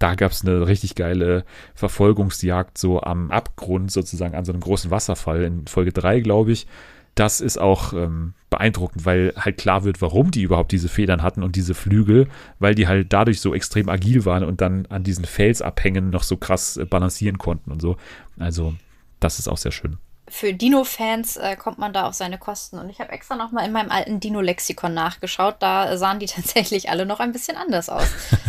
[0.01, 1.45] da gab es eine richtig geile
[1.75, 6.67] Verfolgungsjagd so am Abgrund sozusagen an so einem großen Wasserfall in Folge 3, glaube ich.
[7.13, 11.43] Das ist auch ähm, beeindruckend, weil halt klar wird, warum die überhaupt diese Federn hatten
[11.43, 12.27] und diese Flügel,
[12.59, 16.37] weil die halt dadurch so extrem agil waren und dann an diesen Felsabhängen noch so
[16.37, 17.97] krass äh, balancieren konnten und so.
[18.39, 18.73] Also
[19.19, 19.97] das ist auch sehr schön
[20.31, 22.79] für Dino-Fans äh, kommt man da auf seine Kosten.
[22.79, 25.57] Und ich habe extra noch mal in meinem alten Dino-Lexikon nachgeschaut.
[25.59, 28.07] Da sahen die tatsächlich alle noch ein bisschen anders aus.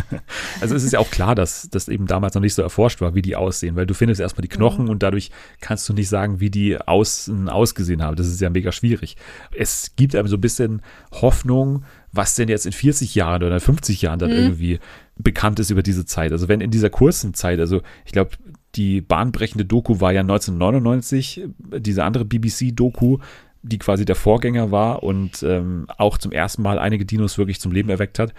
[0.61, 3.15] also es ist ja auch klar, dass das eben damals noch nicht so erforscht war,
[3.15, 4.91] wie die aussehen, weil du findest erstmal die Knochen mhm.
[4.91, 5.29] und dadurch
[5.59, 8.15] kannst du nicht sagen, wie die außen ausgesehen haben.
[8.15, 9.17] Das ist ja mega schwierig.
[9.55, 10.81] Es gibt einem so ein bisschen
[11.11, 14.37] Hoffnung, was denn jetzt in 40 Jahren oder 50 Jahren dann mhm.
[14.37, 14.79] irgendwie
[15.17, 16.31] bekannt ist über diese Zeit.
[16.31, 18.31] Also wenn in dieser kurzen Zeit, also ich glaube,
[18.75, 21.47] die bahnbrechende Doku war ja 1999,
[21.77, 23.19] diese andere BBC-Doku,
[23.61, 27.71] die quasi der Vorgänger war und ähm, auch zum ersten Mal einige Dinos wirklich zum
[27.71, 28.33] Leben erweckt hat.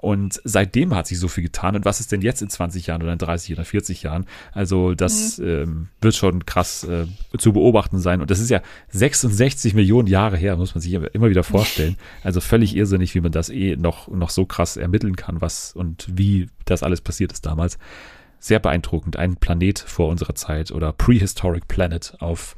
[0.00, 1.74] Und seitdem hat sich so viel getan.
[1.74, 4.26] Und was ist denn jetzt in 20 Jahren oder in 30 oder 40 Jahren?
[4.52, 5.48] Also das mhm.
[5.48, 7.06] ähm, wird schon krass äh,
[7.36, 8.20] zu beobachten sein.
[8.20, 11.96] Und das ist ja 66 Millionen Jahre her, muss man sich immer wieder vorstellen.
[12.22, 16.06] Also völlig irrsinnig, wie man das eh noch, noch so krass ermitteln kann, was und
[16.12, 17.78] wie das alles passiert ist damals
[18.38, 19.16] sehr beeindruckend.
[19.16, 22.56] Ein Planet vor unserer Zeit oder Prehistoric Planet auf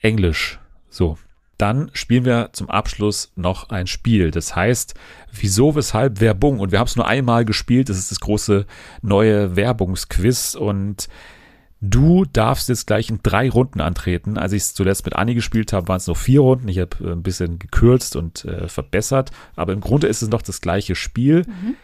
[0.00, 0.58] Englisch.
[0.88, 1.18] So.
[1.58, 4.30] Dann spielen wir zum Abschluss noch ein Spiel.
[4.30, 4.94] Das heißt,
[5.32, 6.60] wieso, weshalb, Werbung.
[6.60, 7.88] Und wir haben es nur einmal gespielt.
[7.88, 8.66] Das ist das große
[9.00, 10.54] neue Werbungsquiz.
[10.54, 11.08] Und
[11.80, 14.36] du darfst jetzt gleich in drei Runden antreten.
[14.36, 16.68] Als ich es zuletzt mit Anni gespielt habe, waren es noch vier Runden.
[16.68, 19.30] Ich habe äh, ein bisschen gekürzt und äh, verbessert.
[19.54, 21.44] Aber im Grunde ist es noch das gleiche Spiel.
[21.46, 21.76] Mhm.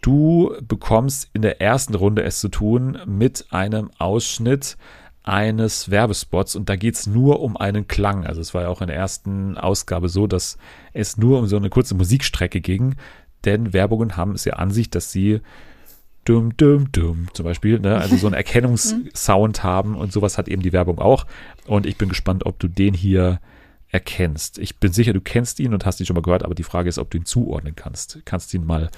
[0.00, 4.76] Du bekommst in der ersten Runde es zu tun mit einem Ausschnitt
[5.22, 8.24] eines Werbespots und da geht es nur um einen Klang.
[8.24, 10.56] Also es war ja auch in der ersten Ausgabe so, dass
[10.94, 12.96] es nur um so eine kurze Musikstrecke ging,
[13.44, 15.40] denn Werbungen haben es ja an sich, dass sie
[16.24, 17.98] dumm, dumm, dumm zum Beispiel, ne?
[17.98, 21.26] also so einen Erkennungssound haben und sowas hat eben die Werbung auch
[21.66, 23.40] und ich bin gespannt, ob du den hier
[23.88, 24.58] erkennst.
[24.58, 26.88] Ich bin sicher, du kennst ihn und hast ihn schon mal gehört, aber die Frage
[26.88, 28.20] ist, ob du ihn zuordnen kannst.
[28.24, 28.88] Kannst du ihn mal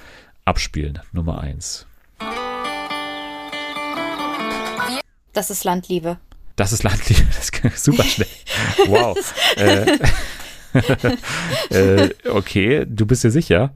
[0.45, 0.99] abspielen.
[1.11, 1.85] Nummer eins.
[5.33, 6.17] Das ist Landliebe.
[6.55, 7.25] Das ist Landliebe.
[7.35, 8.27] Das ging super schnell.
[8.87, 9.17] Wow.
[9.57, 9.97] äh,
[11.69, 13.75] äh, okay, du bist dir sicher?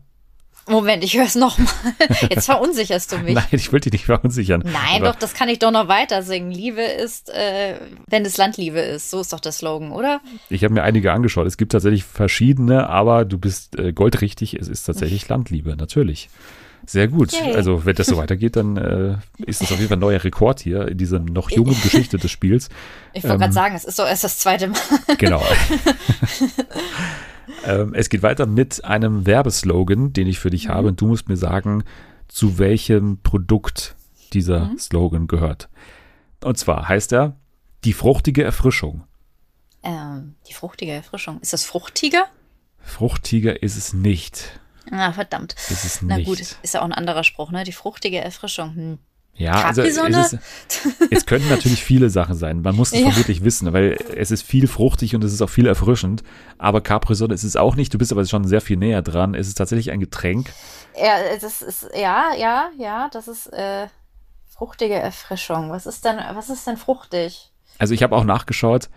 [0.67, 1.67] Moment, ich höre es nochmal.
[2.29, 3.35] Jetzt verunsicherst du mich.
[3.35, 4.63] Nein, ich will dich nicht verunsichern.
[4.65, 6.51] Nein, doch, das kann ich doch noch weiter singen.
[6.51, 7.75] Liebe ist, äh,
[8.07, 9.09] wenn es Landliebe ist.
[9.09, 10.21] So ist doch der Slogan, oder?
[10.49, 11.47] Ich habe mir einige angeschaut.
[11.47, 14.53] Es gibt tatsächlich verschiedene, aber du bist äh, goldrichtig.
[14.55, 16.29] Es ist tatsächlich Landliebe, natürlich.
[16.85, 17.33] Sehr gut.
[17.33, 17.53] Yay.
[17.53, 20.59] Also, wenn das so weitergeht, dann äh, ist das auf jeden Fall ein neuer Rekord
[20.59, 22.69] hier in dieser noch jungen Geschichte des Spiels.
[23.13, 24.79] Ich wollte ähm, gerade sagen, es ist doch erst das zweite Mal.
[25.17, 25.43] Genau.
[27.65, 30.71] Ähm, es geht weiter mit einem Werbeslogan, den ich für dich mhm.
[30.71, 30.87] habe.
[30.89, 31.83] Und du musst mir sagen,
[32.27, 33.95] zu welchem Produkt
[34.33, 34.79] dieser mhm.
[34.79, 35.69] Slogan gehört.
[36.43, 37.35] Und zwar heißt er
[37.83, 39.03] die fruchtige Erfrischung.
[39.83, 41.39] Ähm, die fruchtige Erfrischung.
[41.41, 42.25] Ist das Fruchtiger?
[42.79, 44.59] Fruchtiger ist es nicht.
[44.91, 45.53] Ah, verdammt.
[45.53, 46.17] Ist es nicht.
[46.17, 47.63] Na gut, ist ja auch ein anderer Spruch, ne?
[47.63, 48.75] Die fruchtige Erfrischung.
[48.75, 48.97] Hm.
[49.37, 50.37] Ja, also es, ist,
[51.11, 52.63] es könnten natürlich viele Sachen sein.
[52.63, 53.11] Man muss es ja.
[53.11, 56.23] vermutlich wissen, weil es ist viel fruchtig und es ist auch viel erfrischend.
[56.57, 57.93] Aber Capri-Sonne ist es auch nicht.
[57.93, 59.35] Du bist aber schon sehr viel näher dran.
[59.35, 60.51] Es ist tatsächlich ein Getränk.
[60.99, 63.87] Ja, das ist, ja, ja, ja, das ist äh,
[64.49, 65.69] fruchtige Erfrischung.
[65.69, 67.51] Was ist denn, was ist denn fruchtig?
[67.77, 68.89] Also ich habe auch nachgeschaut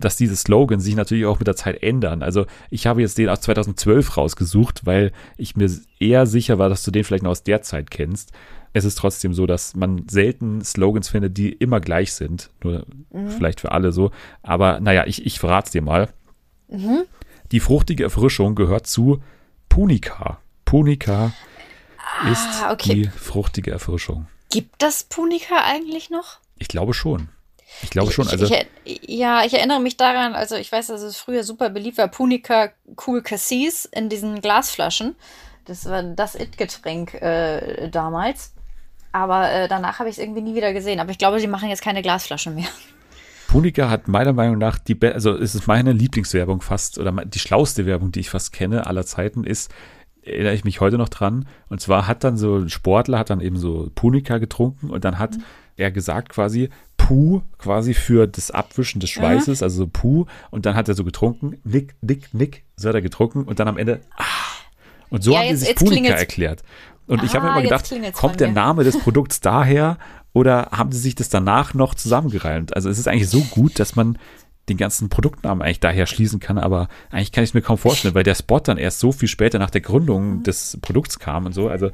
[0.00, 2.22] dass diese Slogans sich natürlich auch mit der Zeit ändern.
[2.22, 6.82] Also ich habe jetzt den aus 2012 rausgesucht, weil ich mir eher sicher war, dass
[6.82, 8.32] du den vielleicht noch aus der Zeit kennst.
[8.72, 12.50] Es ist trotzdem so, dass man selten Slogans findet, die immer gleich sind.
[12.62, 13.30] Nur mhm.
[13.30, 14.10] vielleicht für alle so.
[14.42, 16.08] Aber naja, ich, ich verrate es dir mal.
[16.68, 17.02] Mhm.
[17.52, 19.22] Die fruchtige Erfrischung gehört zu
[19.68, 20.38] Punica.
[20.64, 21.32] Punica
[22.22, 22.94] ah, ist okay.
[22.94, 24.28] die fruchtige Erfrischung.
[24.50, 26.38] Gibt das Punica eigentlich noch?
[26.58, 27.28] Ich glaube schon.
[27.82, 28.28] Ich glaube schon.
[28.28, 31.70] Also ich, ich, ja, ich erinnere mich daran, also ich weiß, dass es früher super
[31.70, 32.70] beliebt war, Punica
[33.06, 35.16] Cool Cassis in diesen Glasflaschen.
[35.64, 38.52] Das war das It-Getränk äh, damals.
[39.12, 41.00] Aber äh, danach habe ich es irgendwie nie wieder gesehen.
[41.00, 42.68] Aber ich glaube, sie machen jetzt keine Glasflaschen mehr.
[43.48, 47.40] Punica hat meiner Meinung nach die, Be also es ist meine Lieblingswerbung fast oder die
[47.40, 49.72] schlauste Werbung, die ich fast kenne aller Zeiten ist,
[50.22, 51.48] erinnere ich mich heute noch dran.
[51.68, 55.18] Und zwar hat dann so ein Sportler hat dann eben so Punica getrunken und dann
[55.18, 55.42] hat mhm.
[55.76, 56.70] er gesagt quasi,
[57.06, 59.64] Puh quasi für das Abwischen des Schweißes, mhm.
[59.64, 60.26] also so Puh.
[60.50, 63.68] Und dann hat er so getrunken, nick, nick, nick, so hat er getrunken und dann
[63.68, 64.24] am Ende, ah.
[65.10, 66.62] Und so ja, haben jetzt, sie sich Punika erklärt.
[67.06, 69.98] Und ah, ich habe mir immer gedacht, kommt der Name des Produkts daher
[70.32, 72.76] oder haben sie sich das danach noch zusammengereimt?
[72.76, 74.18] Also es ist eigentlich so gut, dass man
[74.68, 78.14] den ganzen Produktnamen eigentlich daher schließen kann, aber eigentlich kann ich es mir kaum vorstellen,
[78.14, 80.42] weil der Spot dann erst so viel später nach der Gründung mhm.
[80.44, 81.68] des Produkts kam und so.
[81.68, 81.90] Also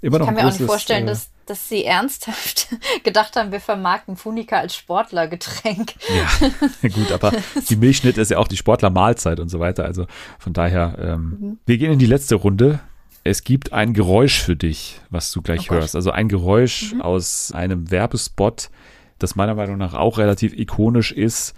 [0.00, 2.68] immer noch ich kann mir auch nicht vorstellen, äh, dass, dass sie ernsthaft
[3.04, 5.94] gedacht haben, wir vermarkten Funika als Sportlergetränk.
[6.08, 7.32] Ja, gut, aber
[7.68, 9.84] die Milchschnitt ist ja auch die Sportlermahlzeit und so weiter.
[9.84, 10.06] Also
[10.38, 11.58] von daher, ähm, mhm.
[11.66, 12.78] wir gehen in die letzte Runde.
[13.24, 15.96] Es gibt ein Geräusch für dich, was du gleich oh hörst.
[15.96, 17.02] Also ein Geräusch mhm.
[17.02, 18.70] aus einem Werbespot,
[19.18, 21.54] das meiner Meinung nach auch relativ ikonisch ist.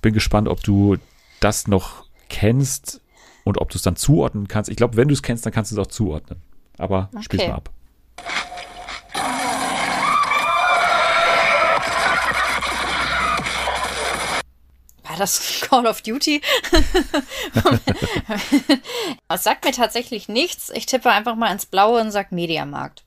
[0.00, 0.96] Bin gespannt, ob du
[1.38, 3.00] das noch kennst
[3.44, 4.70] und ob du es dann zuordnen kannst.
[4.70, 6.40] Ich glaube, wenn du es kennst, dann kannst du es auch zuordnen.
[6.78, 7.22] Aber okay.
[7.22, 7.70] spiel's mal ab.
[15.12, 16.40] War das Call of Duty?
[19.28, 20.70] das sagt mir tatsächlich nichts.
[20.74, 23.04] Ich tippe einfach mal ins Blaue und sag Mediamarkt.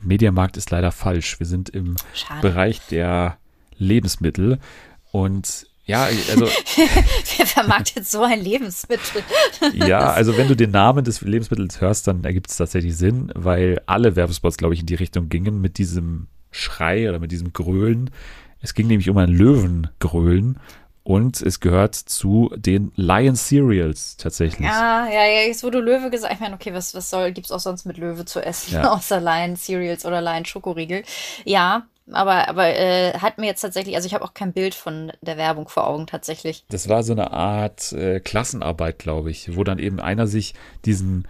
[0.00, 1.38] Mediamarkt ist leider falsch.
[1.38, 2.40] Wir sind im Schade.
[2.40, 3.36] Bereich der
[3.76, 4.58] Lebensmittel
[5.12, 6.46] und ja, also.
[7.36, 9.22] Wer vermarktet so ein Lebensmittel?
[9.74, 13.82] ja, also wenn du den Namen des Lebensmittels hörst, dann ergibt es tatsächlich Sinn, weil
[13.84, 18.10] alle Werbespots, glaube ich, in die Richtung gingen mit diesem Schrei oder mit diesem Grölen.
[18.60, 20.58] Es ging nämlich um ein Löwengrölen
[21.08, 24.68] und es gehört zu den Lion Cereals tatsächlich.
[24.68, 27.50] Ja, ja, ja, jetzt wo du Löwe gesagt ich meine, okay, was, was soll, gibt's
[27.50, 28.90] auch sonst mit Löwe zu essen, ja.
[28.92, 31.04] außer Lion Cereals oder Lion Schokoriegel.
[31.46, 35.10] Ja, aber, aber äh, hat mir jetzt tatsächlich, also ich habe auch kein Bild von
[35.22, 36.66] der Werbung vor Augen tatsächlich.
[36.68, 40.52] Das war so eine Art äh, Klassenarbeit, glaube ich, wo dann eben einer sich
[40.84, 41.26] diesen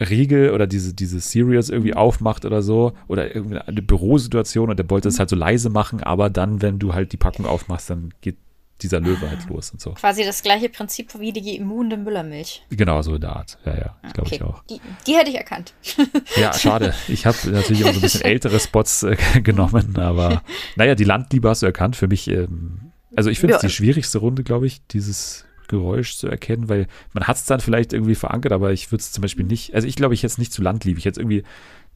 [0.00, 4.90] Riegel oder diese, diese Cereals irgendwie aufmacht oder so oder irgendwie eine Bürosituation und der
[4.90, 5.18] wollte es mhm.
[5.20, 8.36] halt so leise machen, aber dann, wenn du halt die Packung aufmachst, dann geht
[8.82, 9.92] dieser Löwe halt los und so.
[9.92, 12.62] Quasi das gleiche Prinzip wie die immunde Müllermilch.
[12.70, 13.58] Genau, so in der Art.
[13.64, 14.12] Ja, ja, okay.
[14.12, 14.62] glaube ich auch.
[14.64, 15.74] Die, die, hätte ich erkannt.
[16.36, 16.94] ja, schade.
[17.08, 20.42] Ich habe natürlich immer so ein bisschen ältere Spots äh, genommen, aber
[20.76, 21.96] naja, die Landliebe hast du erkannt.
[21.96, 23.68] Für mich, ähm, also ich finde es ja.
[23.68, 27.92] die schwierigste Runde, glaube ich, dieses Geräusch zu erkennen, weil man hat es dann vielleicht
[27.92, 30.52] irgendwie verankert, aber ich würde es zum Beispiel nicht, also ich glaube, ich jetzt nicht
[30.52, 30.98] zu Landliebe.
[30.98, 31.44] Ich hätte irgendwie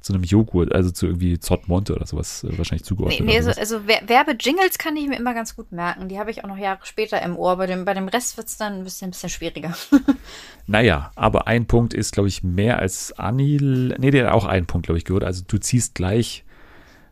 [0.07, 3.21] zu einem Joghurt, also zu irgendwie Zottmonte oder sowas äh, wahrscheinlich zugeordnet.
[3.21, 6.09] Nee, nee also, also Werbejingles kann ich mir immer ganz gut merken.
[6.09, 7.57] Die habe ich auch noch Jahre später im Ohr.
[7.57, 9.75] Bei dem, bei dem Rest wird es dann ein bisschen, ein bisschen schwieriger.
[10.67, 13.97] naja, aber ein Punkt ist, glaube ich, mehr als Anil.
[13.99, 15.25] Nee, der hat auch einen Punkt, glaube ich, gehört.
[15.25, 16.45] Also du ziehst gleich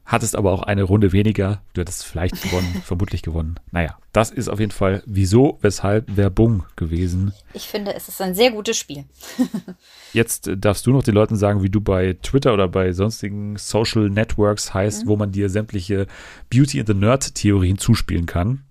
[0.04, 1.62] hattest aber auch eine Runde weniger.
[1.72, 3.56] Du hättest vielleicht gewonnen, vermutlich gewonnen.
[3.70, 7.32] Naja, das ist auf jeden Fall wieso, weshalb Werbung gewesen.
[7.52, 9.04] Ich finde, es ist ein sehr gutes Spiel.
[10.12, 13.56] Jetzt äh, darfst du noch den Leuten sagen, wie du bei Twitter oder bei sonstigen
[13.56, 15.08] Social Networks heißt, mhm.
[15.08, 16.06] wo man dir sämtliche
[16.50, 18.64] Beauty in the Nerd Theorien zuspielen kann.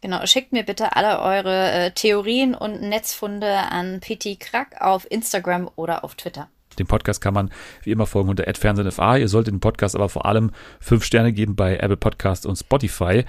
[0.00, 5.68] Genau, schickt mir bitte alle eure äh, Theorien und Netzfunde an Pity Krack auf Instagram
[5.74, 6.48] oder auf Twitter.
[6.78, 7.50] Dem Podcast kann man
[7.82, 9.16] wie immer folgen unter @fernsehenfa.
[9.16, 10.50] Ihr solltet den Podcast aber vor allem
[10.80, 13.24] fünf Sterne geben bei Apple Podcast und Spotify.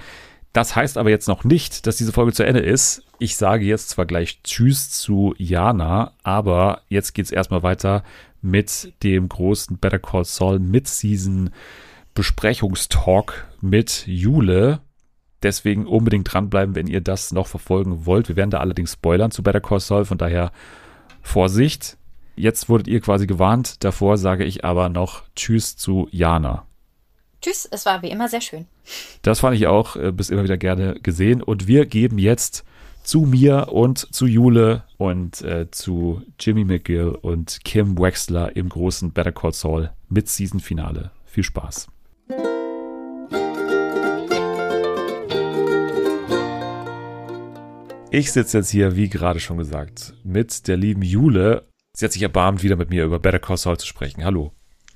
[0.52, 3.04] Das heißt aber jetzt noch nicht, dass diese Folge zu Ende ist.
[3.18, 8.02] Ich sage jetzt zwar gleich Tschüss zu Jana, aber jetzt geht es erstmal weiter
[8.42, 11.50] mit dem großen Better Call Saul Mid-Season
[12.14, 14.80] Besprechungstalk mit Jule.
[15.42, 18.28] Deswegen unbedingt dranbleiben, wenn ihr das noch verfolgen wollt.
[18.28, 20.52] Wir werden da allerdings spoilern zu Better Call Saul, von daher
[21.22, 21.96] Vorsicht.
[22.40, 23.84] Jetzt wurdet ihr quasi gewarnt.
[23.84, 26.66] Davor sage ich aber noch Tschüss zu Jana.
[27.42, 28.66] Tschüss, es war wie immer sehr schön.
[29.20, 31.42] Das fand ich auch, äh, bis immer wieder gerne gesehen.
[31.42, 32.64] Und wir geben jetzt
[33.02, 39.12] zu mir und zu Jule und äh, zu Jimmy McGill und Kim Wexler im großen
[39.12, 41.10] Better Call Saul mit Season-Finale.
[41.26, 41.88] Viel Spaß.
[48.10, 51.69] Ich sitze jetzt hier, wie gerade schon gesagt, mit der lieben Jule
[52.00, 54.24] Sie hat sich erbarmt, wieder mit mir über Better Call Saul zu sprechen.
[54.24, 54.52] Hallo.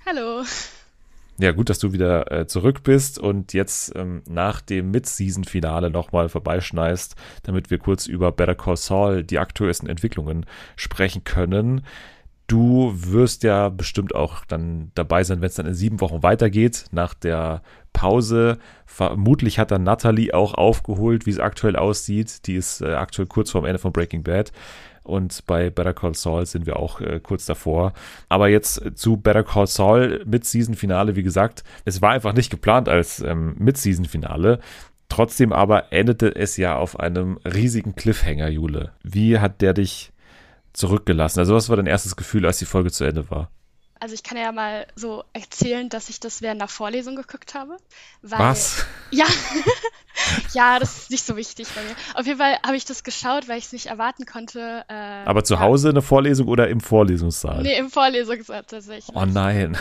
[0.07, 0.43] Hallo.
[1.37, 6.31] Ja, gut, dass du wieder äh, zurück bist und jetzt ähm, nach dem Mid-Season-Finale nochmal
[6.31, 11.85] vorbeischneist, damit wir kurz über Better Call Saul, die aktuellsten Entwicklungen sprechen können.
[12.47, 16.87] Du wirst ja bestimmt auch dann dabei sein, wenn es dann in sieben Wochen weitergeht,
[16.91, 17.61] nach der
[17.93, 18.57] Pause.
[18.87, 22.47] Vermutlich hat dann Natalie auch aufgeholt, wie es aktuell aussieht.
[22.47, 24.53] Die ist äh, aktuell kurz vorm Ende von Breaking Bad
[25.05, 27.93] und bei Better Call Saul sind wir auch äh, kurz davor.
[28.29, 32.89] Aber jetzt zu Better Call Saul mit Season-Finale, wie gesagt, es war einfach nicht geplant
[32.89, 34.59] als ähm, Mid-Season-Finale.
[35.09, 38.93] Trotzdem aber endete es ja auf einem riesigen Cliffhanger, Jule.
[39.03, 40.13] Wie hat der dich
[40.73, 41.39] zurückgelassen?
[41.39, 43.51] Also was war dein erstes Gefühl, als die Folge zu Ende war?
[44.01, 47.77] Also ich kann ja mal so erzählen, dass ich das während der Vorlesung geguckt habe.
[48.23, 48.85] Weil, Was?
[49.11, 49.25] Ja,
[50.53, 51.95] ja, das ist nicht so wichtig bei mir.
[52.15, 54.85] Auf jeden Fall habe ich das geschaut, weil ich es nicht erwarten konnte.
[54.89, 54.95] Äh,
[55.25, 57.63] Aber zu Hause eine Vorlesung oder im Vorlesungssaal?
[57.63, 59.15] Nee, im Vorlesungssaal tatsächlich.
[59.17, 59.79] Oh nein.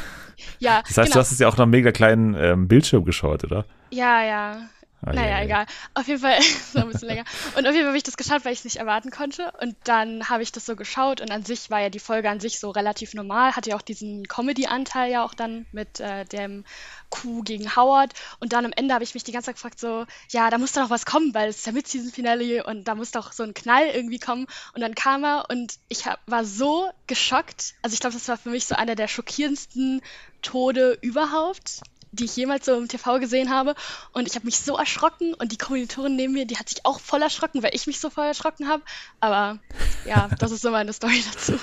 [0.60, 1.14] Ja, das heißt, genau.
[1.14, 3.65] du hast es ja auch noch einem mega kleinen ähm, Bildschirm geschaut, oder?
[3.91, 4.69] Ja, ja.
[5.05, 5.65] Ah, naja, ja, egal.
[5.93, 6.39] Auf jeden Fall,
[6.73, 7.25] so ein bisschen länger.
[7.55, 9.51] Und auf jeden Fall habe ich das geschaut, weil ich es nicht erwarten konnte.
[9.61, 12.39] Und dann habe ich das so geschaut und an sich war ja die Folge an
[12.39, 16.63] sich so relativ normal, hatte ja auch diesen Comedy-Anteil ja auch dann mit äh, dem
[17.09, 18.13] Coup gegen Howard.
[18.39, 20.71] Und dann am Ende habe ich mich die ganze Zeit gefragt, so, ja, da muss
[20.71, 23.53] doch noch was kommen, weil es ist ja Mid-Season-Finale und da muss doch so ein
[23.53, 24.47] Knall irgendwie kommen.
[24.73, 27.75] Und dann kam er und ich hab, war so geschockt.
[27.81, 30.01] Also ich glaube, das war für mich so einer der schockierendsten
[30.41, 31.81] Tode überhaupt
[32.14, 33.76] die ich jemals so im TV gesehen habe.
[34.14, 36.99] Und ich habe mich so erschrocken und die Kommilitorin neben mir, die hat sich auch
[36.99, 38.84] voll erschrocken, weil ich mich so voll erschrocken habe.
[39.19, 39.60] Aber
[40.06, 41.60] ja, das ist so meine Story dazu.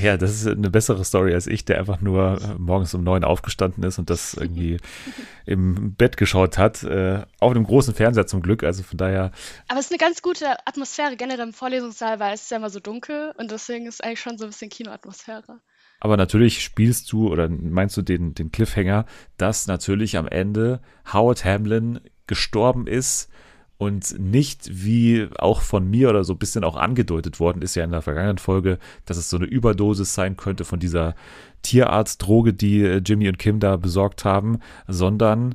[0.00, 3.24] Ja, das ist eine bessere Story als ich, der einfach nur äh, morgens um neun
[3.24, 4.78] aufgestanden ist und das irgendwie
[5.46, 6.82] im Bett geschaut hat.
[6.82, 9.32] Äh, auf einem großen Fernseher zum Glück, also von daher.
[9.68, 12.70] Aber es ist eine ganz gute Atmosphäre generell im Vorlesungssaal, weil es ist ja immer
[12.70, 15.60] so dunkel und deswegen ist eigentlich schon so ein bisschen Kinoatmosphäre.
[16.04, 19.06] Aber natürlich spielst du oder meinst du den, den Cliffhanger,
[19.36, 20.80] dass natürlich am Ende
[21.12, 23.30] Howard Hamlin gestorben ist
[23.78, 27.84] und nicht wie auch von mir oder so ein bisschen auch angedeutet worden ist ja
[27.84, 31.14] in der vergangenen Folge, dass es so eine Überdosis sein könnte von dieser
[31.62, 34.58] Tierarztdroge, die äh, Jimmy und Kim da besorgt haben,
[34.88, 35.54] sondern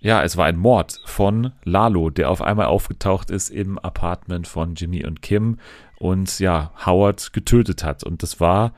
[0.00, 4.74] ja, es war ein Mord von Lalo, der auf einmal aufgetaucht ist im Apartment von
[4.74, 5.58] Jimmy und Kim
[6.00, 8.02] und ja, Howard getötet hat.
[8.02, 8.72] Und das war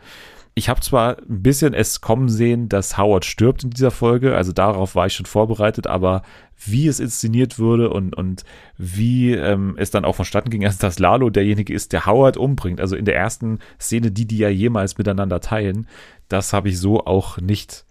[0.58, 4.52] ich habe zwar ein bisschen es kommen sehen, dass Howard stirbt in dieser Folge, also
[4.52, 6.22] darauf war ich schon vorbereitet, aber
[6.64, 8.42] wie es inszeniert wurde und, und
[8.78, 12.80] wie ähm, es dann auch vonstatten ging, also dass Lalo derjenige ist, der Howard umbringt,
[12.80, 15.86] also in der ersten Szene, die die ja jemals miteinander teilen,
[16.28, 17.84] das habe ich so auch nicht,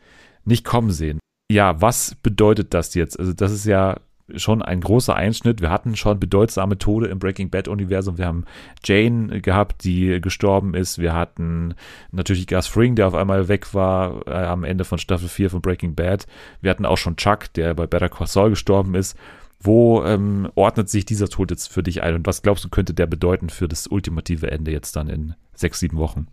[0.43, 1.19] nicht kommen sehen.
[1.51, 3.19] Ja, was bedeutet das jetzt?
[3.19, 3.99] Also das ist ja
[4.33, 5.61] schon ein großer Einschnitt.
[5.61, 8.17] Wir hatten schon bedeutsame Tode im Breaking Bad Universum.
[8.17, 8.45] Wir haben
[8.83, 10.99] Jane gehabt, die gestorben ist.
[10.99, 11.75] Wir hatten
[12.11, 15.61] natürlich Gus Fring, der auf einmal weg war äh, am Ende von Staffel 4 von
[15.61, 16.25] Breaking Bad.
[16.61, 19.17] Wir hatten auch schon Chuck, der bei Better Call Saul gestorben ist.
[19.59, 22.93] Wo ähm, ordnet sich dieser Tod jetzt für dich ein und was glaubst du, könnte
[22.93, 26.27] der bedeuten für das ultimative Ende jetzt dann in sechs, sieben Wochen?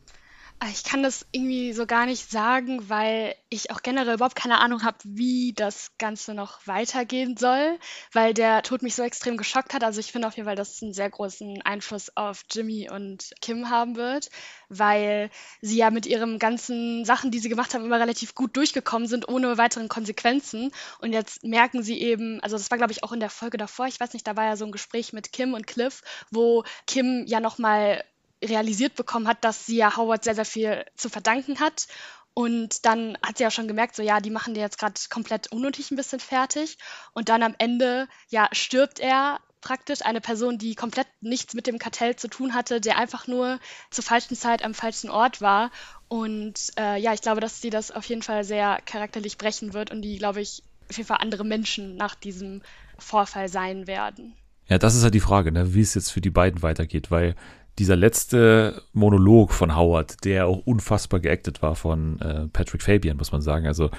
[0.65, 4.61] Ah, ich kann das irgendwie so gar nicht sagen, weil ich auch generell überhaupt keine
[4.61, 7.81] Ahnung habe, wie das Ganze noch weitergehen soll,
[8.13, 9.83] weil der Tod mich so extrem geschockt hat.
[9.83, 13.33] Also ich finde auf jeden Fall, dass es einen sehr großen Einfluss auf Jimmy und
[13.41, 14.31] Kim haben wird,
[14.69, 15.31] weil
[15.63, 19.29] sie ja mit ihren ganzen Sachen, die sie gemacht haben, immer relativ gut durchgekommen sind,
[19.29, 20.71] ohne weiteren Konsequenzen.
[21.01, 23.89] Und jetzt merken sie eben, also das war glaube ich auch in der Folge davor,
[23.89, 27.25] ich weiß nicht, da war ja so ein Gespräch mit Kim und Cliff, wo Kim
[27.27, 28.05] ja nochmal
[28.43, 31.87] realisiert bekommen hat, dass sie ja Howard sehr, sehr viel zu verdanken hat.
[32.35, 35.53] Und dann hat sie ja schon gemerkt, so ja, die machen dir jetzt gerade komplett
[35.53, 36.79] unnötig ein bisschen fertig.
[37.13, 41.79] Und dann am Ende, ja, stirbt er praktisch, eine Person, die komplett nichts mit dem
[41.79, 43.61] Kartell zu tun hatte, der einfach nur
[43.91, 45.71] zur falschen Zeit am falschen Ort war.
[46.09, 49.91] Und äh, ja, ich glaube, dass sie das auf jeden Fall sehr charakterlich brechen wird
[49.91, 52.63] und die, glaube ich, auf jeden Fall andere Menschen nach diesem
[52.99, 54.35] Vorfall sein werden.
[54.69, 57.35] Ja, das ist ja die Frage, ne, wie es jetzt für die beiden weitergeht, weil
[57.79, 63.33] dieser letzte Monolog von Howard, der auch unfassbar geactet war von äh, Patrick Fabian, muss
[63.33, 63.67] man sagen.
[63.67, 63.91] Also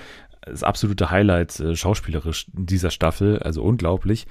[0.42, 4.28] das absolute Highlight äh, schauspielerisch in dieser Staffel, also unglaublich.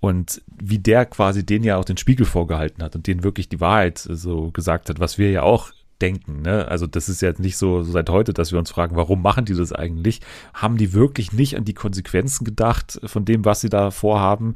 [0.00, 3.60] Und wie der quasi den ja auch den Spiegel vorgehalten hat und denen wirklich die
[3.60, 6.42] Wahrheit so gesagt hat, was wir ja auch denken.
[6.42, 6.66] Ne?
[6.66, 9.44] Also das ist jetzt nicht so, so seit heute, dass wir uns fragen, warum machen
[9.44, 10.20] die das eigentlich?
[10.54, 14.54] Haben die wirklich nicht an die Konsequenzen gedacht von dem, was sie da vorhaben?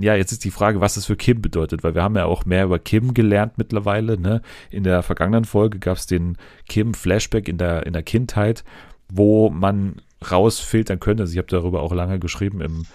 [0.00, 2.44] Ja, jetzt ist die Frage, was das für Kim bedeutet, weil wir haben ja auch
[2.44, 4.18] mehr über Kim gelernt mittlerweile.
[4.18, 4.42] Ne?
[4.70, 6.36] In der vergangenen Folge gab es den
[6.68, 8.64] Kim-Flashback in der, in der Kindheit,
[9.08, 9.96] wo man
[10.30, 12.86] rausfiltern könnte, also ich habe darüber auch lange geschrieben im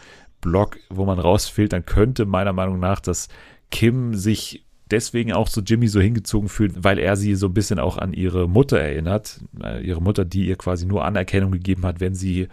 [0.42, 3.30] Blog, wo man rausfiltern könnte, meiner Meinung nach, dass
[3.70, 7.80] Kim sich deswegen auch zu Jimmy so hingezogen fühlt, weil er sie so ein bisschen
[7.80, 9.40] auch an ihre Mutter erinnert.
[9.64, 12.50] Äh, ihre Mutter, die ihr quasi nur Anerkennung gegeben hat, wenn sie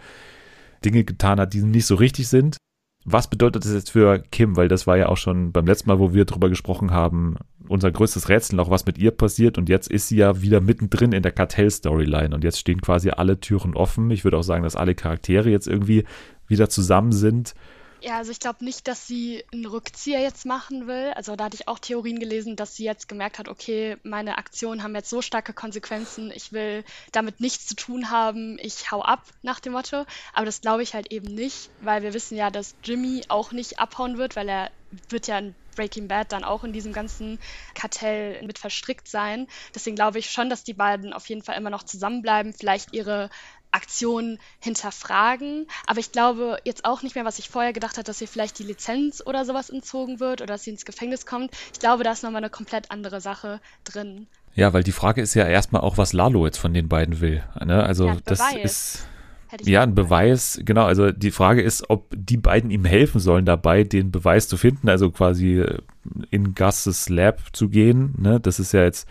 [0.85, 2.57] Dinge getan hat, die nicht so richtig sind
[3.05, 4.55] was bedeutet das jetzt für Kim?
[4.55, 7.91] Weil das war ja auch schon beim letzten Mal, wo wir drüber gesprochen haben, unser
[7.91, 9.57] größtes Rätsel, auch was mit ihr passiert.
[9.57, 12.35] Und jetzt ist sie ja wieder mittendrin in der Kartell-Storyline.
[12.35, 14.11] Und jetzt stehen quasi alle Türen offen.
[14.11, 16.03] Ich würde auch sagen, dass alle Charaktere jetzt irgendwie
[16.47, 17.53] wieder zusammen sind.
[18.01, 21.11] Ja, also ich glaube nicht, dass sie einen Rückzieher jetzt machen will.
[21.15, 24.83] Also da hatte ich auch Theorien gelesen, dass sie jetzt gemerkt hat, okay, meine Aktionen
[24.83, 29.25] haben jetzt so starke Konsequenzen, ich will damit nichts zu tun haben, ich hau ab
[29.41, 30.05] nach dem Motto.
[30.33, 33.79] Aber das glaube ich halt eben nicht, weil wir wissen ja, dass Jimmy auch nicht
[33.79, 34.71] abhauen wird, weil er
[35.09, 37.39] wird ja in Breaking Bad dann auch in diesem ganzen
[37.73, 39.47] Kartell mit verstrickt sein.
[39.73, 43.29] Deswegen glaube ich schon, dass die beiden auf jeden Fall immer noch zusammenbleiben, vielleicht ihre
[43.71, 45.67] Aktionen hinterfragen.
[45.85, 48.59] Aber ich glaube jetzt auch nicht mehr, was ich vorher gedacht habe, dass ihr vielleicht
[48.59, 51.51] die Lizenz oder sowas entzogen wird oder dass sie ins Gefängnis kommt.
[51.73, 54.27] Ich glaube, da ist nochmal eine komplett andere Sache drin.
[54.55, 57.43] Ja, weil die Frage ist ja erstmal auch, was Lalo jetzt von den beiden will.
[57.63, 57.83] Ne?
[57.83, 59.07] Also ja, das ist
[59.61, 60.85] ja ein Beweis, genau.
[60.85, 64.89] Also die Frage ist, ob die beiden ihm helfen sollen, dabei den Beweis zu finden,
[64.89, 65.65] also quasi
[66.29, 68.13] in Gus's Lab zu gehen.
[68.17, 68.39] Ne?
[68.39, 69.07] Das ist ja jetzt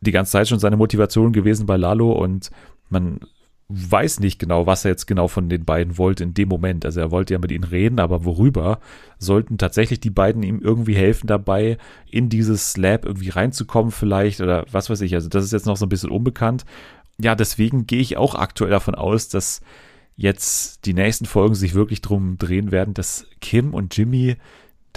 [0.00, 2.50] die ganze Zeit schon seine Motivation gewesen bei Lalo und
[2.90, 3.20] man
[3.68, 6.84] weiß nicht genau, was er jetzt genau von den beiden wollte in dem Moment.
[6.84, 8.78] Also er wollte ja mit ihnen reden, aber worüber?
[9.18, 11.78] Sollten tatsächlich die beiden ihm irgendwie helfen dabei,
[12.10, 15.14] in dieses Lab irgendwie reinzukommen vielleicht oder was weiß ich.
[15.14, 16.64] Also das ist jetzt noch so ein bisschen unbekannt.
[17.18, 19.60] Ja, deswegen gehe ich auch aktuell davon aus, dass
[20.16, 24.36] jetzt die nächsten Folgen sich wirklich drum drehen werden, dass Kim und Jimmy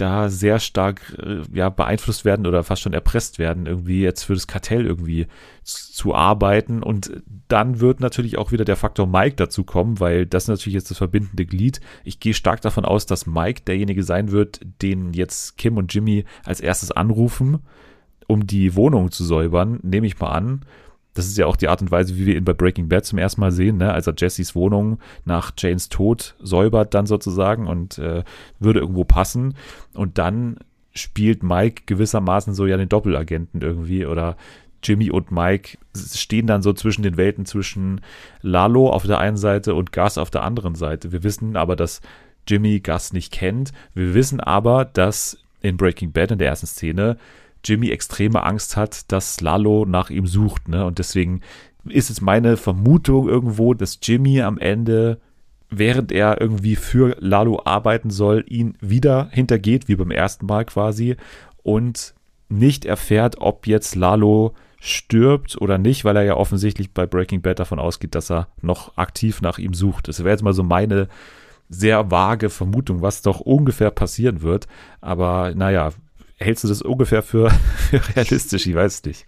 [0.00, 4.34] da sehr stark äh, ja, beeinflusst werden oder fast schon erpresst werden, irgendwie jetzt für
[4.34, 5.26] das Kartell irgendwie
[5.62, 6.82] zu arbeiten.
[6.82, 10.90] Und dann wird natürlich auch wieder der Faktor Mike dazu kommen, weil das natürlich jetzt
[10.90, 11.80] das verbindende Glied.
[12.04, 16.24] Ich gehe stark davon aus, dass Mike derjenige sein wird, den jetzt Kim und Jimmy
[16.44, 17.58] als erstes anrufen,
[18.26, 20.62] um die Wohnung zu säubern, nehme ich mal an.
[21.18, 23.18] Das ist ja auch die Art und Weise, wie wir ihn bei Breaking Bad zum
[23.18, 23.92] ersten Mal sehen, ne?
[23.92, 28.22] als er Jessys Wohnung nach Janes Tod säubert dann sozusagen und äh,
[28.60, 29.54] würde irgendwo passen.
[29.94, 30.58] Und dann
[30.94, 34.36] spielt Mike gewissermaßen so ja den Doppelagenten irgendwie oder
[34.80, 38.00] Jimmy und Mike stehen dann so zwischen den Welten zwischen
[38.40, 41.10] Lalo auf der einen Seite und Gus auf der anderen Seite.
[41.10, 42.00] Wir wissen aber, dass
[42.46, 43.72] Jimmy Gus nicht kennt.
[43.92, 47.16] Wir wissen aber, dass in Breaking Bad in der ersten Szene
[47.64, 50.68] Jimmy extreme Angst hat, dass Lalo nach ihm sucht.
[50.68, 50.84] Ne?
[50.84, 51.40] Und deswegen
[51.88, 55.20] ist es meine Vermutung irgendwo, dass Jimmy am Ende,
[55.70, 61.16] während er irgendwie für Lalo arbeiten soll, ihn wieder hintergeht, wie beim ersten Mal quasi,
[61.62, 62.14] und
[62.48, 67.58] nicht erfährt, ob jetzt Lalo stirbt oder nicht, weil er ja offensichtlich bei Breaking Bad
[67.58, 70.08] davon ausgeht, dass er noch aktiv nach ihm sucht.
[70.08, 71.08] Das wäre jetzt mal so meine
[71.68, 74.66] sehr vage Vermutung, was doch ungefähr passieren wird.
[75.00, 75.90] Aber naja,
[76.38, 77.52] hältst du das ungefähr für,
[77.92, 78.66] realistisch?
[78.66, 79.26] Ich weiß nicht.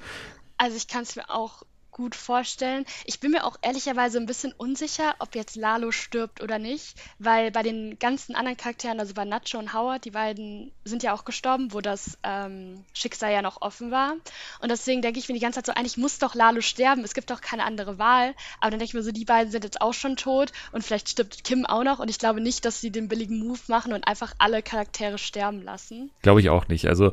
[0.56, 1.62] Also ich kann es mir auch
[2.00, 2.86] gut vorstellen.
[3.04, 7.50] Ich bin mir auch ehrlicherweise ein bisschen unsicher, ob jetzt Lalo stirbt oder nicht, weil
[7.50, 11.26] bei den ganzen anderen Charakteren, also bei Nacho und Howard, die beiden sind ja auch
[11.26, 14.14] gestorben, wo das ähm, Schicksal ja noch offen war.
[14.60, 17.12] Und deswegen denke ich mir die ganze Zeit so, eigentlich muss doch Lalo sterben, es
[17.12, 18.34] gibt doch keine andere Wahl.
[18.60, 21.10] Aber dann denke ich mir so, die beiden sind jetzt auch schon tot und vielleicht
[21.10, 21.98] stirbt Kim auch noch.
[21.98, 25.62] Und ich glaube nicht, dass sie den billigen Move machen und einfach alle Charaktere sterben
[25.62, 26.10] lassen.
[26.22, 26.88] Glaube ich auch nicht.
[26.88, 27.12] Also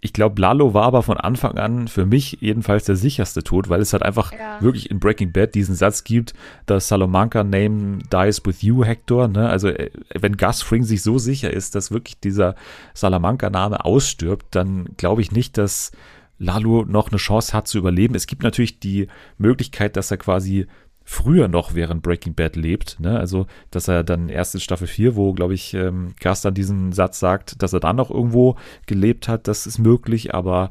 [0.00, 3.80] ich glaube, Lalo war aber von Anfang an für mich jedenfalls der sicherste Tod, weil
[3.80, 4.60] es halt einfach ja.
[4.60, 6.34] wirklich in Breaking Bad diesen Satz gibt,
[6.68, 9.26] the Salamanca name dies with you, Hector.
[9.26, 9.48] Ne?
[9.48, 12.54] Also äh, wenn Gus Fring sich so sicher ist, dass wirklich dieser
[12.94, 15.90] Salamanca-Name ausstirbt, dann glaube ich nicht, dass
[16.38, 18.14] Lalo noch eine Chance hat zu überleben.
[18.14, 20.68] Es gibt natürlich die Möglichkeit, dass er quasi
[21.10, 23.00] früher noch während Breaking Bad lebt.
[23.00, 23.18] Ne?
[23.18, 26.92] Also, dass er dann erst in Staffel 4, wo, glaube ich, ähm, Gas dann diesen
[26.92, 30.70] Satz sagt, dass er dann noch irgendwo gelebt hat, das ist möglich, aber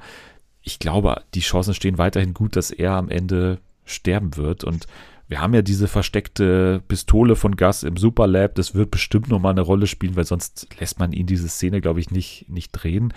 [0.62, 4.64] ich glaube, die Chancen stehen weiterhin gut, dass er am Ende sterben wird.
[4.64, 4.86] Und
[5.28, 8.54] wir haben ja diese versteckte Pistole von Gas im Superlab.
[8.54, 12.00] Das wird bestimmt nochmal eine Rolle spielen, weil sonst lässt man ihn diese Szene, glaube
[12.00, 13.12] ich, nicht, nicht drehen.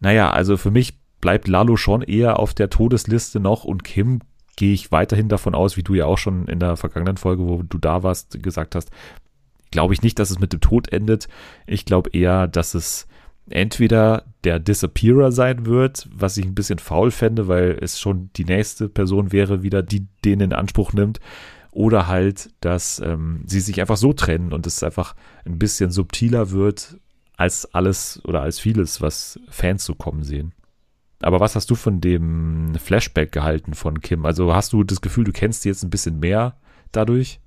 [0.00, 4.20] Naja, also für mich bleibt Lalo schon eher auf der Todesliste noch und Kim
[4.56, 7.62] gehe ich weiterhin davon aus, wie du ja auch schon in der vergangenen Folge, wo
[7.62, 8.90] du da warst, gesagt hast,
[9.70, 11.28] glaube ich nicht, dass es mit dem Tod endet.
[11.66, 13.06] Ich glaube eher, dass es
[13.48, 18.44] entweder der Disappearer sein wird, was ich ein bisschen faul fände, weil es schon die
[18.44, 21.18] nächste Person wäre, wieder die den in Anspruch nimmt,
[21.72, 25.16] oder halt, dass ähm, sie sich einfach so trennen und es einfach
[25.46, 26.98] ein bisschen subtiler wird
[27.36, 30.52] als alles oder als vieles, was Fans so kommen sehen.
[31.22, 34.26] Aber was hast du von dem Flashback gehalten von Kim?
[34.26, 36.56] Also hast du das Gefühl, du kennst sie jetzt ein bisschen mehr
[36.90, 37.40] dadurch?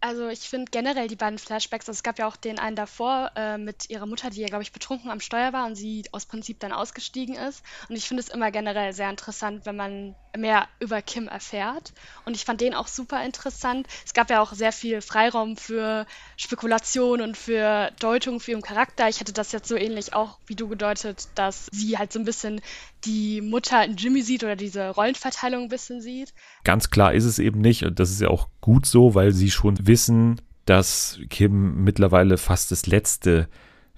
[0.00, 3.30] Also ich finde generell die beiden Flashbacks, also es gab ja auch den einen davor
[3.34, 6.26] äh, mit ihrer Mutter, die ja, glaube ich, betrunken am Steuer war und sie aus
[6.26, 7.62] Prinzip dann ausgestiegen ist.
[7.88, 11.94] Und ich finde es immer generell sehr interessant, wenn man mehr über Kim erfährt.
[12.24, 13.86] Und ich fand den auch super interessant.
[14.04, 16.06] Es gab ja auch sehr viel Freiraum für
[16.36, 19.08] Spekulation und für Deutung für ihren Charakter.
[19.08, 22.24] Ich hätte das jetzt so ähnlich auch wie du gedeutet, dass sie halt so ein
[22.24, 22.60] bisschen
[23.04, 26.34] die Mutter in Jimmy sieht oder diese Rollenverteilung ein bisschen sieht.
[26.64, 29.50] Ganz klar ist es eben nicht und das ist ja auch gut so, weil sie
[29.50, 33.48] schon wissen, dass Kim mittlerweile fast das letzte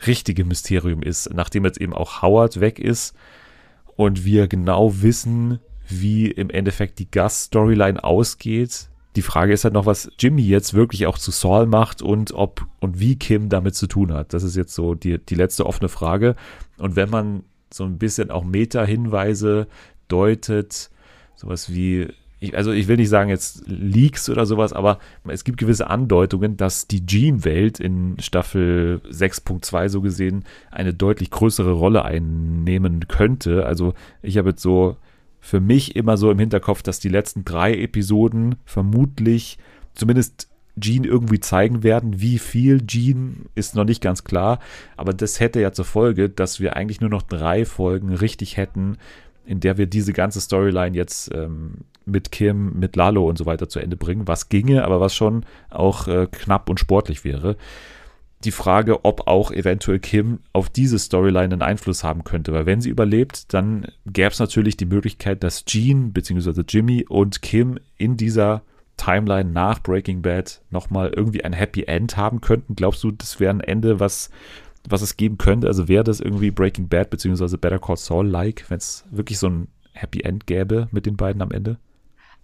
[0.06, 3.16] richtige Mysterium ist, nachdem jetzt eben auch Howard weg ist
[3.97, 5.59] und wir genau wissen,
[5.89, 8.90] wie im Endeffekt die Gus-Storyline ausgeht.
[9.16, 12.66] Die Frage ist halt noch, was Jimmy jetzt wirklich auch zu Saul macht und ob
[12.78, 14.35] und wie Kim damit zu tun hat.
[14.35, 16.36] Das ist jetzt so die, die letzte offene Frage.
[16.77, 17.43] Und wenn man
[17.73, 19.66] so ein bisschen auch Meta-Hinweise
[20.09, 20.90] deutet,
[21.35, 22.09] sowas wie,
[22.40, 26.56] ich, also ich will nicht sagen jetzt Leaks oder sowas, aber es gibt gewisse Andeutungen,
[26.56, 33.66] dass die Gene-Welt in Staffel 6.2 so gesehen eine deutlich größere Rolle einnehmen könnte.
[33.66, 34.97] Also ich habe jetzt so
[35.40, 39.59] für mich immer so im Hinterkopf, dass die letzten drei Episoden vermutlich
[39.94, 42.20] zumindest Gene irgendwie zeigen werden.
[42.20, 44.60] Wie viel Gene ist noch nicht ganz klar,
[44.97, 48.97] aber das hätte ja zur Folge, dass wir eigentlich nur noch drei Folgen richtig hätten,
[49.44, 51.78] in der wir diese ganze Storyline jetzt ähm,
[52.11, 55.45] mit Kim, mit Lalo und so weiter zu Ende bringen, was ginge, aber was schon
[55.71, 57.57] auch äh, knapp und sportlich wäre.
[58.45, 62.81] Die Frage, ob auch eventuell Kim auf diese Storyline einen Einfluss haben könnte, weil wenn
[62.81, 66.63] sie überlebt, dann gäbe es natürlich die Möglichkeit, dass Jean bzw.
[66.69, 68.63] Jimmy und Kim in dieser
[68.99, 72.77] Timeline nach Breaking Bad nochmal irgendwie ein Happy End haben könnten?
[72.77, 74.31] Glaubst du, das wäre ein Ende, was,
[74.89, 75.67] was es geben könnte?
[75.67, 77.57] Also wäre das irgendwie Breaking Bad bzw.
[77.57, 81.51] Better Call Saul-like, wenn es wirklich so ein Happy End gäbe mit den beiden am
[81.51, 81.79] Ende?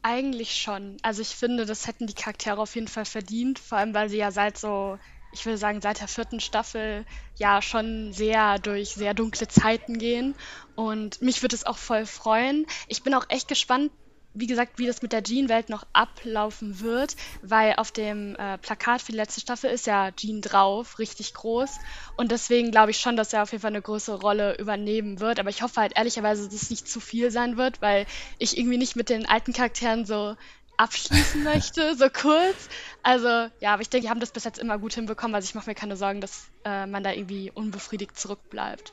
[0.07, 0.99] Eigentlich schon.
[1.03, 4.19] Also ich finde, das hätten die Charaktere auf jeden Fall verdient, vor allem weil sie
[4.19, 4.99] ja seit so,
[5.31, 7.05] ich würde sagen, seit der vierten Staffel
[7.37, 10.37] ja schon sehr durch sehr dunkle Zeiten gehen.
[10.75, 12.67] Und mich würde es auch voll freuen.
[12.87, 13.93] Ich bin auch echt gespannt,
[14.35, 19.01] wie gesagt, wie das mit der Jean-Welt noch ablaufen wird, weil auf dem äh, Plakat
[19.01, 21.71] für die letzte Staffel ist ja Jean drauf, richtig groß.
[22.17, 25.39] Und deswegen glaube ich schon, dass er auf jeden Fall eine größere Rolle übernehmen wird.
[25.39, 28.07] Aber ich hoffe halt ehrlicherweise, dass es nicht zu viel sein wird, weil
[28.39, 30.37] ich irgendwie nicht mit den alten Charakteren so
[30.77, 32.69] abschließen möchte, so kurz.
[33.05, 33.29] Also
[33.61, 35.35] ja, aber ich denke, die haben das bis jetzt immer gut hinbekommen.
[35.35, 38.93] Also ich mache mir keine Sorgen, dass äh, man da irgendwie unbefriedigt zurückbleibt.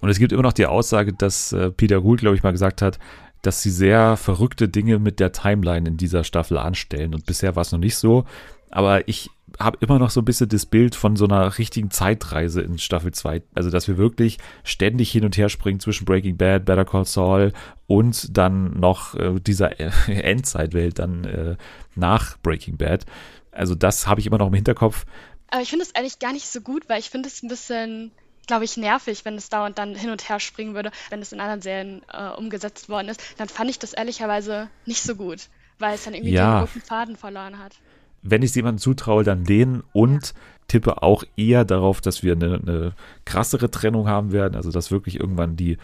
[0.00, 2.82] Und es gibt immer noch die Aussage, dass äh, Peter Gould, glaube ich, mal gesagt
[2.82, 2.98] hat,
[3.46, 7.14] dass sie sehr verrückte Dinge mit der Timeline in dieser Staffel anstellen.
[7.14, 8.24] Und bisher war es noch nicht so.
[8.70, 9.30] Aber ich
[9.60, 13.12] habe immer noch so ein bisschen das Bild von so einer richtigen Zeitreise in Staffel
[13.12, 13.42] 2.
[13.54, 17.52] Also, dass wir wirklich ständig hin und her springen zwischen Breaking Bad, Better Call Saul
[17.86, 21.56] und dann noch äh, dieser Endzeitwelt dann äh,
[21.94, 23.04] nach Breaking Bad.
[23.52, 25.04] Also, das habe ich immer noch im Hinterkopf.
[25.50, 28.10] Aber ich finde es eigentlich gar nicht so gut, weil ich finde es ein bisschen
[28.46, 30.90] glaube ich, nervig, wenn es da und dann hin und her springen würde.
[31.10, 35.02] Wenn es in anderen Serien äh, umgesetzt worden ist, dann fand ich das ehrlicherweise nicht
[35.02, 35.48] so gut,
[35.78, 36.60] weil es dann irgendwie ja.
[36.60, 37.74] den roten Faden verloren hat.
[38.22, 40.40] Wenn ich es jemandem zutraue, dann den und ja.
[40.68, 42.92] tippe auch eher darauf, dass wir eine, eine
[43.24, 45.76] krassere Trennung haben werden, also dass wirklich irgendwann die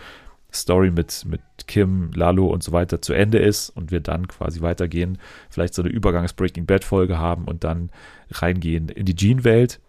[0.52, 4.60] Story mit, mit Kim, Lalo und so weiter zu Ende ist und wir dann quasi
[4.60, 5.18] weitergehen,
[5.48, 7.90] vielleicht so eine Übergangs-Breaking Bad-Folge haben und dann
[8.30, 9.80] reingehen in die Gene-Welt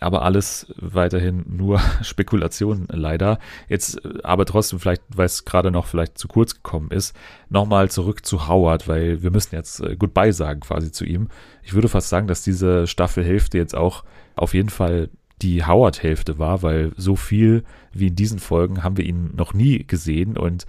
[0.00, 3.38] aber alles weiterhin nur Spekulation leider.
[3.68, 7.16] Jetzt äh, aber trotzdem vielleicht, weil es gerade noch vielleicht zu kurz gekommen ist,
[7.48, 11.28] nochmal zurück zu Howard, weil wir müssen jetzt äh, Goodbye sagen quasi zu ihm.
[11.62, 14.04] Ich würde fast sagen, dass diese Staffelhälfte jetzt auch
[14.34, 15.10] auf jeden Fall
[15.42, 19.84] die Howard-Hälfte war, weil so viel wie in diesen Folgen haben wir ihn noch nie
[19.86, 20.66] gesehen und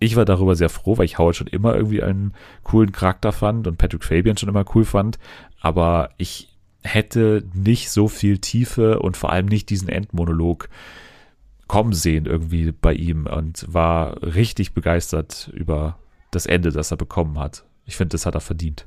[0.00, 2.32] ich war darüber sehr froh, weil ich Howard schon immer irgendwie einen
[2.62, 5.18] coolen Charakter fand und Patrick Fabian schon immer cool fand.
[5.60, 6.47] Aber ich
[6.82, 10.68] hätte nicht so viel Tiefe und vor allem nicht diesen Endmonolog
[11.66, 15.98] kommen sehen irgendwie bei ihm und war richtig begeistert über
[16.30, 17.64] das Ende, das er bekommen hat.
[17.84, 18.86] Ich finde, das hat er verdient.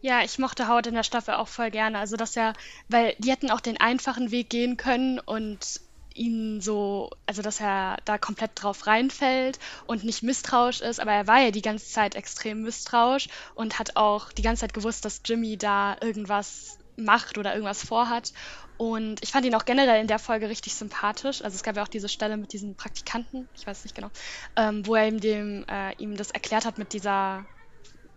[0.00, 1.98] Ja, ich mochte Howard in der Staffel auch voll gerne.
[1.98, 2.52] Also, dass er,
[2.88, 5.80] weil die hätten auch den einfachen Weg gehen können und
[6.14, 11.26] ihn so, also dass er da komplett drauf reinfällt und nicht misstrauisch ist, aber er
[11.26, 15.22] war ja die ganze Zeit extrem misstrauisch und hat auch die ganze Zeit gewusst, dass
[15.24, 18.32] Jimmy da irgendwas macht oder irgendwas vorhat.
[18.76, 21.42] Und ich fand ihn auch generell in der Folge richtig sympathisch.
[21.42, 24.10] Also es gab ja auch diese Stelle mit diesen Praktikanten, ich weiß nicht genau,
[24.56, 27.44] ähm, wo er ihm, dem, äh, ihm das erklärt hat mit dieser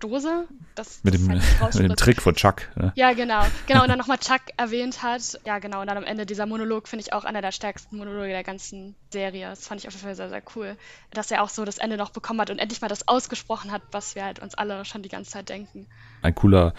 [0.02, 0.48] Dose.
[0.76, 1.42] Das, mit, dem, halt
[1.76, 2.64] mit dem Trick von Chuck.
[2.76, 2.92] Ne?
[2.96, 3.44] Ja, genau.
[3.68, 5.40] Genau, und dann nochmal Chuck erwähnt hat.
[5.46, 5.82] Ja, genau.
[5.82, 8.96] Und dann am Ende dieser Monolog finde ich auch einer der stärksten Monologe der ganzen
[9.12, 9.50] Serie.
[9.50, 10.76] Das fand ich auf jeden Fall sehr, sehr cool.
[11.12, 13.82] Dass er auch so das Ende noch bekommen hat und endlich mal das ausgesprochen hat,
[13.92, 15.88] was wir halt uns alle schon die ganze Zeit denken.
[16.22, 16.74] Ein cooler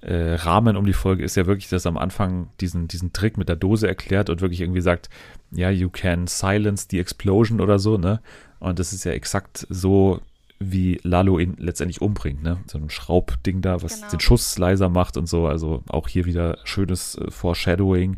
[0.00, 3.36] äh, Rahmen um die Folge ist ja wirklich, dass er am Anfang diesen, diesen Trick
[3.36, 5.08] mit der Dose erklärt und wirklich irgendwie sagt,
[5.50, 8.20] ja, you can silence the explosion oder so, ne?
[8.58, 10.20] Und das ist ja exakt so
[10.58, 12.58] wie Lalo ihn letztendlich umbringt, ne?
[12.66, 14.10] So ein Schraubding da, was genau.
[14.10, 15.46] den Schuss leiser macht und so.
[15.46, 18.16] Also auch hier wieder schönes äh, Foreshadowing.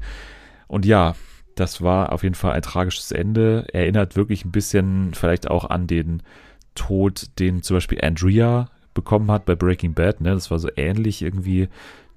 [0.68, 1.14] Und ja,
[1.56, 3.66] das war auf jeden Fall ein tragisches Ende.
[3.72, 6.22] Erinnert wirklich ein bisschen vielleicht auch an den
[6.74, 10.20] Tod, den zum Beispiel Andrea bekommen hat bei Breaking Bad.
[10.20, 10.30] Ne?
[10.30, 11.68] Das war so ähnlich irgendwie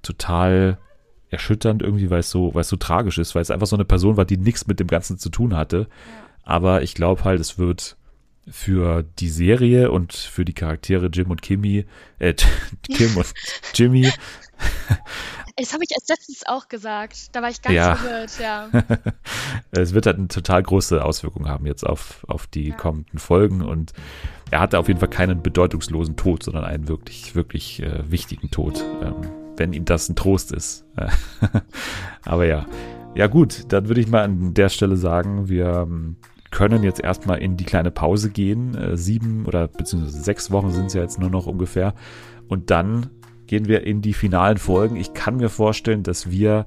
[0.02, 0.78] total
[1.30, 3.84] erschütternd irgendwie, weil es so, weil es so tragisch ist, weil es einfach so eine
[3.84, 5.88] Person war, die nichts mit dem Ganzen zu tun hatte.
[6.44, 7.96] Aber ich glaube halt, es wird
[8.50, 11.86] für die Serie und für die Charaktere Jim und Kimmy,
[12.18, 12.34] äh,
[12.82, 13.32] Kim und
[13.74, 14.10] Jimmy.
[15.56, 17.36] Das habe ich als letztes auch gesagt.
[17.36, 17.94] Da war ich ganz ja.
[17.94, 18.70] verwirrt, ja.
[19.70, 22.76] es wird halt eine total große Auswirkung haben jetzt auf, auf die ja.
[22.76, 23.92] kommenden Folgen und
[24.50, 28.82] er hatte auf jeden Fall keinen bedeutungslosen Tod, sondern einen wirklich, wirklich äh, wichtigen Tod,
[29.02, 30.86] ähm, wenn ihm das ein Trost ist.
[32.24, 32.66] Aber ja.
[33.14, 36.16] Ja gut, dann würde ich mal an der Stelle sagen, wir ähm,
[36.52, 38.76] können jetzt erstmal in die kleine Pause gehen.
[38.76, 41.94] Äh, sieben oder beziehungsweise sechs Wochen sind es ja jetzt nur noch ungefähr.
[42.46, 43.10] Und dann
[43.46, 44.94] gehen wir in die finalen Folgen.
[44.94, 46.66] Ich kann mir vorstellen, dass wir,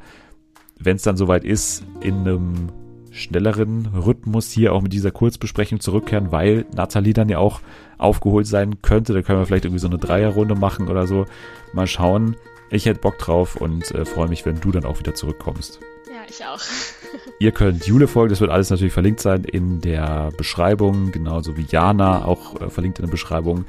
[0.78, 2.70] wenn es dann soweit ist, in einem
[3.12, 7.62] schnelleren Rhythmus hier auch mit dieser Kurzbesprechung zurückkehren, weil Nathalie dann ja auch
[7.98, 9.14] aufgeholt sein könnte.
[9.14, 11.26] Da können wir vielleicht irgendwie so eine Dreierrunde machen oder so.
[11.74, 12.36] Mal schauen.
[12.70, 15.80] Ich hätte Bock drauf und äh, freue mich, wenn du dann auch wieder zurückkommst.
[16.08, 16.62] Ja, ich auch.
[17.40, 21.66] Ihr könnt Jule folgen, das wird alles natürlich verlinkt sein in der Beschreibung, genauso wie
[21.70, 23.66] Jana auch äh, verlinkt in der Beschreibung.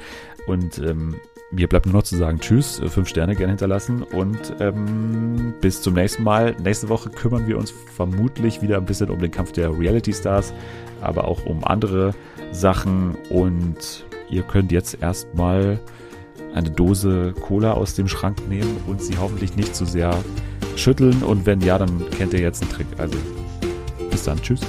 [0.47, 1.17] Und ähm,
[1.51, 5.83] mir bleibt nur noch zu sagen Tschüss, äh, fünf Sterne gerne hinterlassen und ähm, bis
[5.83, 6.57] zum nächsten Mal.
[6.63, 10.53] Nächste Woche kümmern wir uns vermutlich wieder ein bisschen um den Kampf der Reality Stars,
[11.01, 12.15] aber auch um andere
[12.53, 15.79] Sachen und ihr könnt jetzt erstmal
[16.57, 20.19] eine Dose Cola aus dem Schrank nehmen und sie hoffentlich nicht zu sehr
[20.75, 22.87] schütteln und wenn ja, dann kennt ihr jetzt einen Trick.
[22.99, 23.17] Also
[24.11, 24.61] bis dann, tschüss.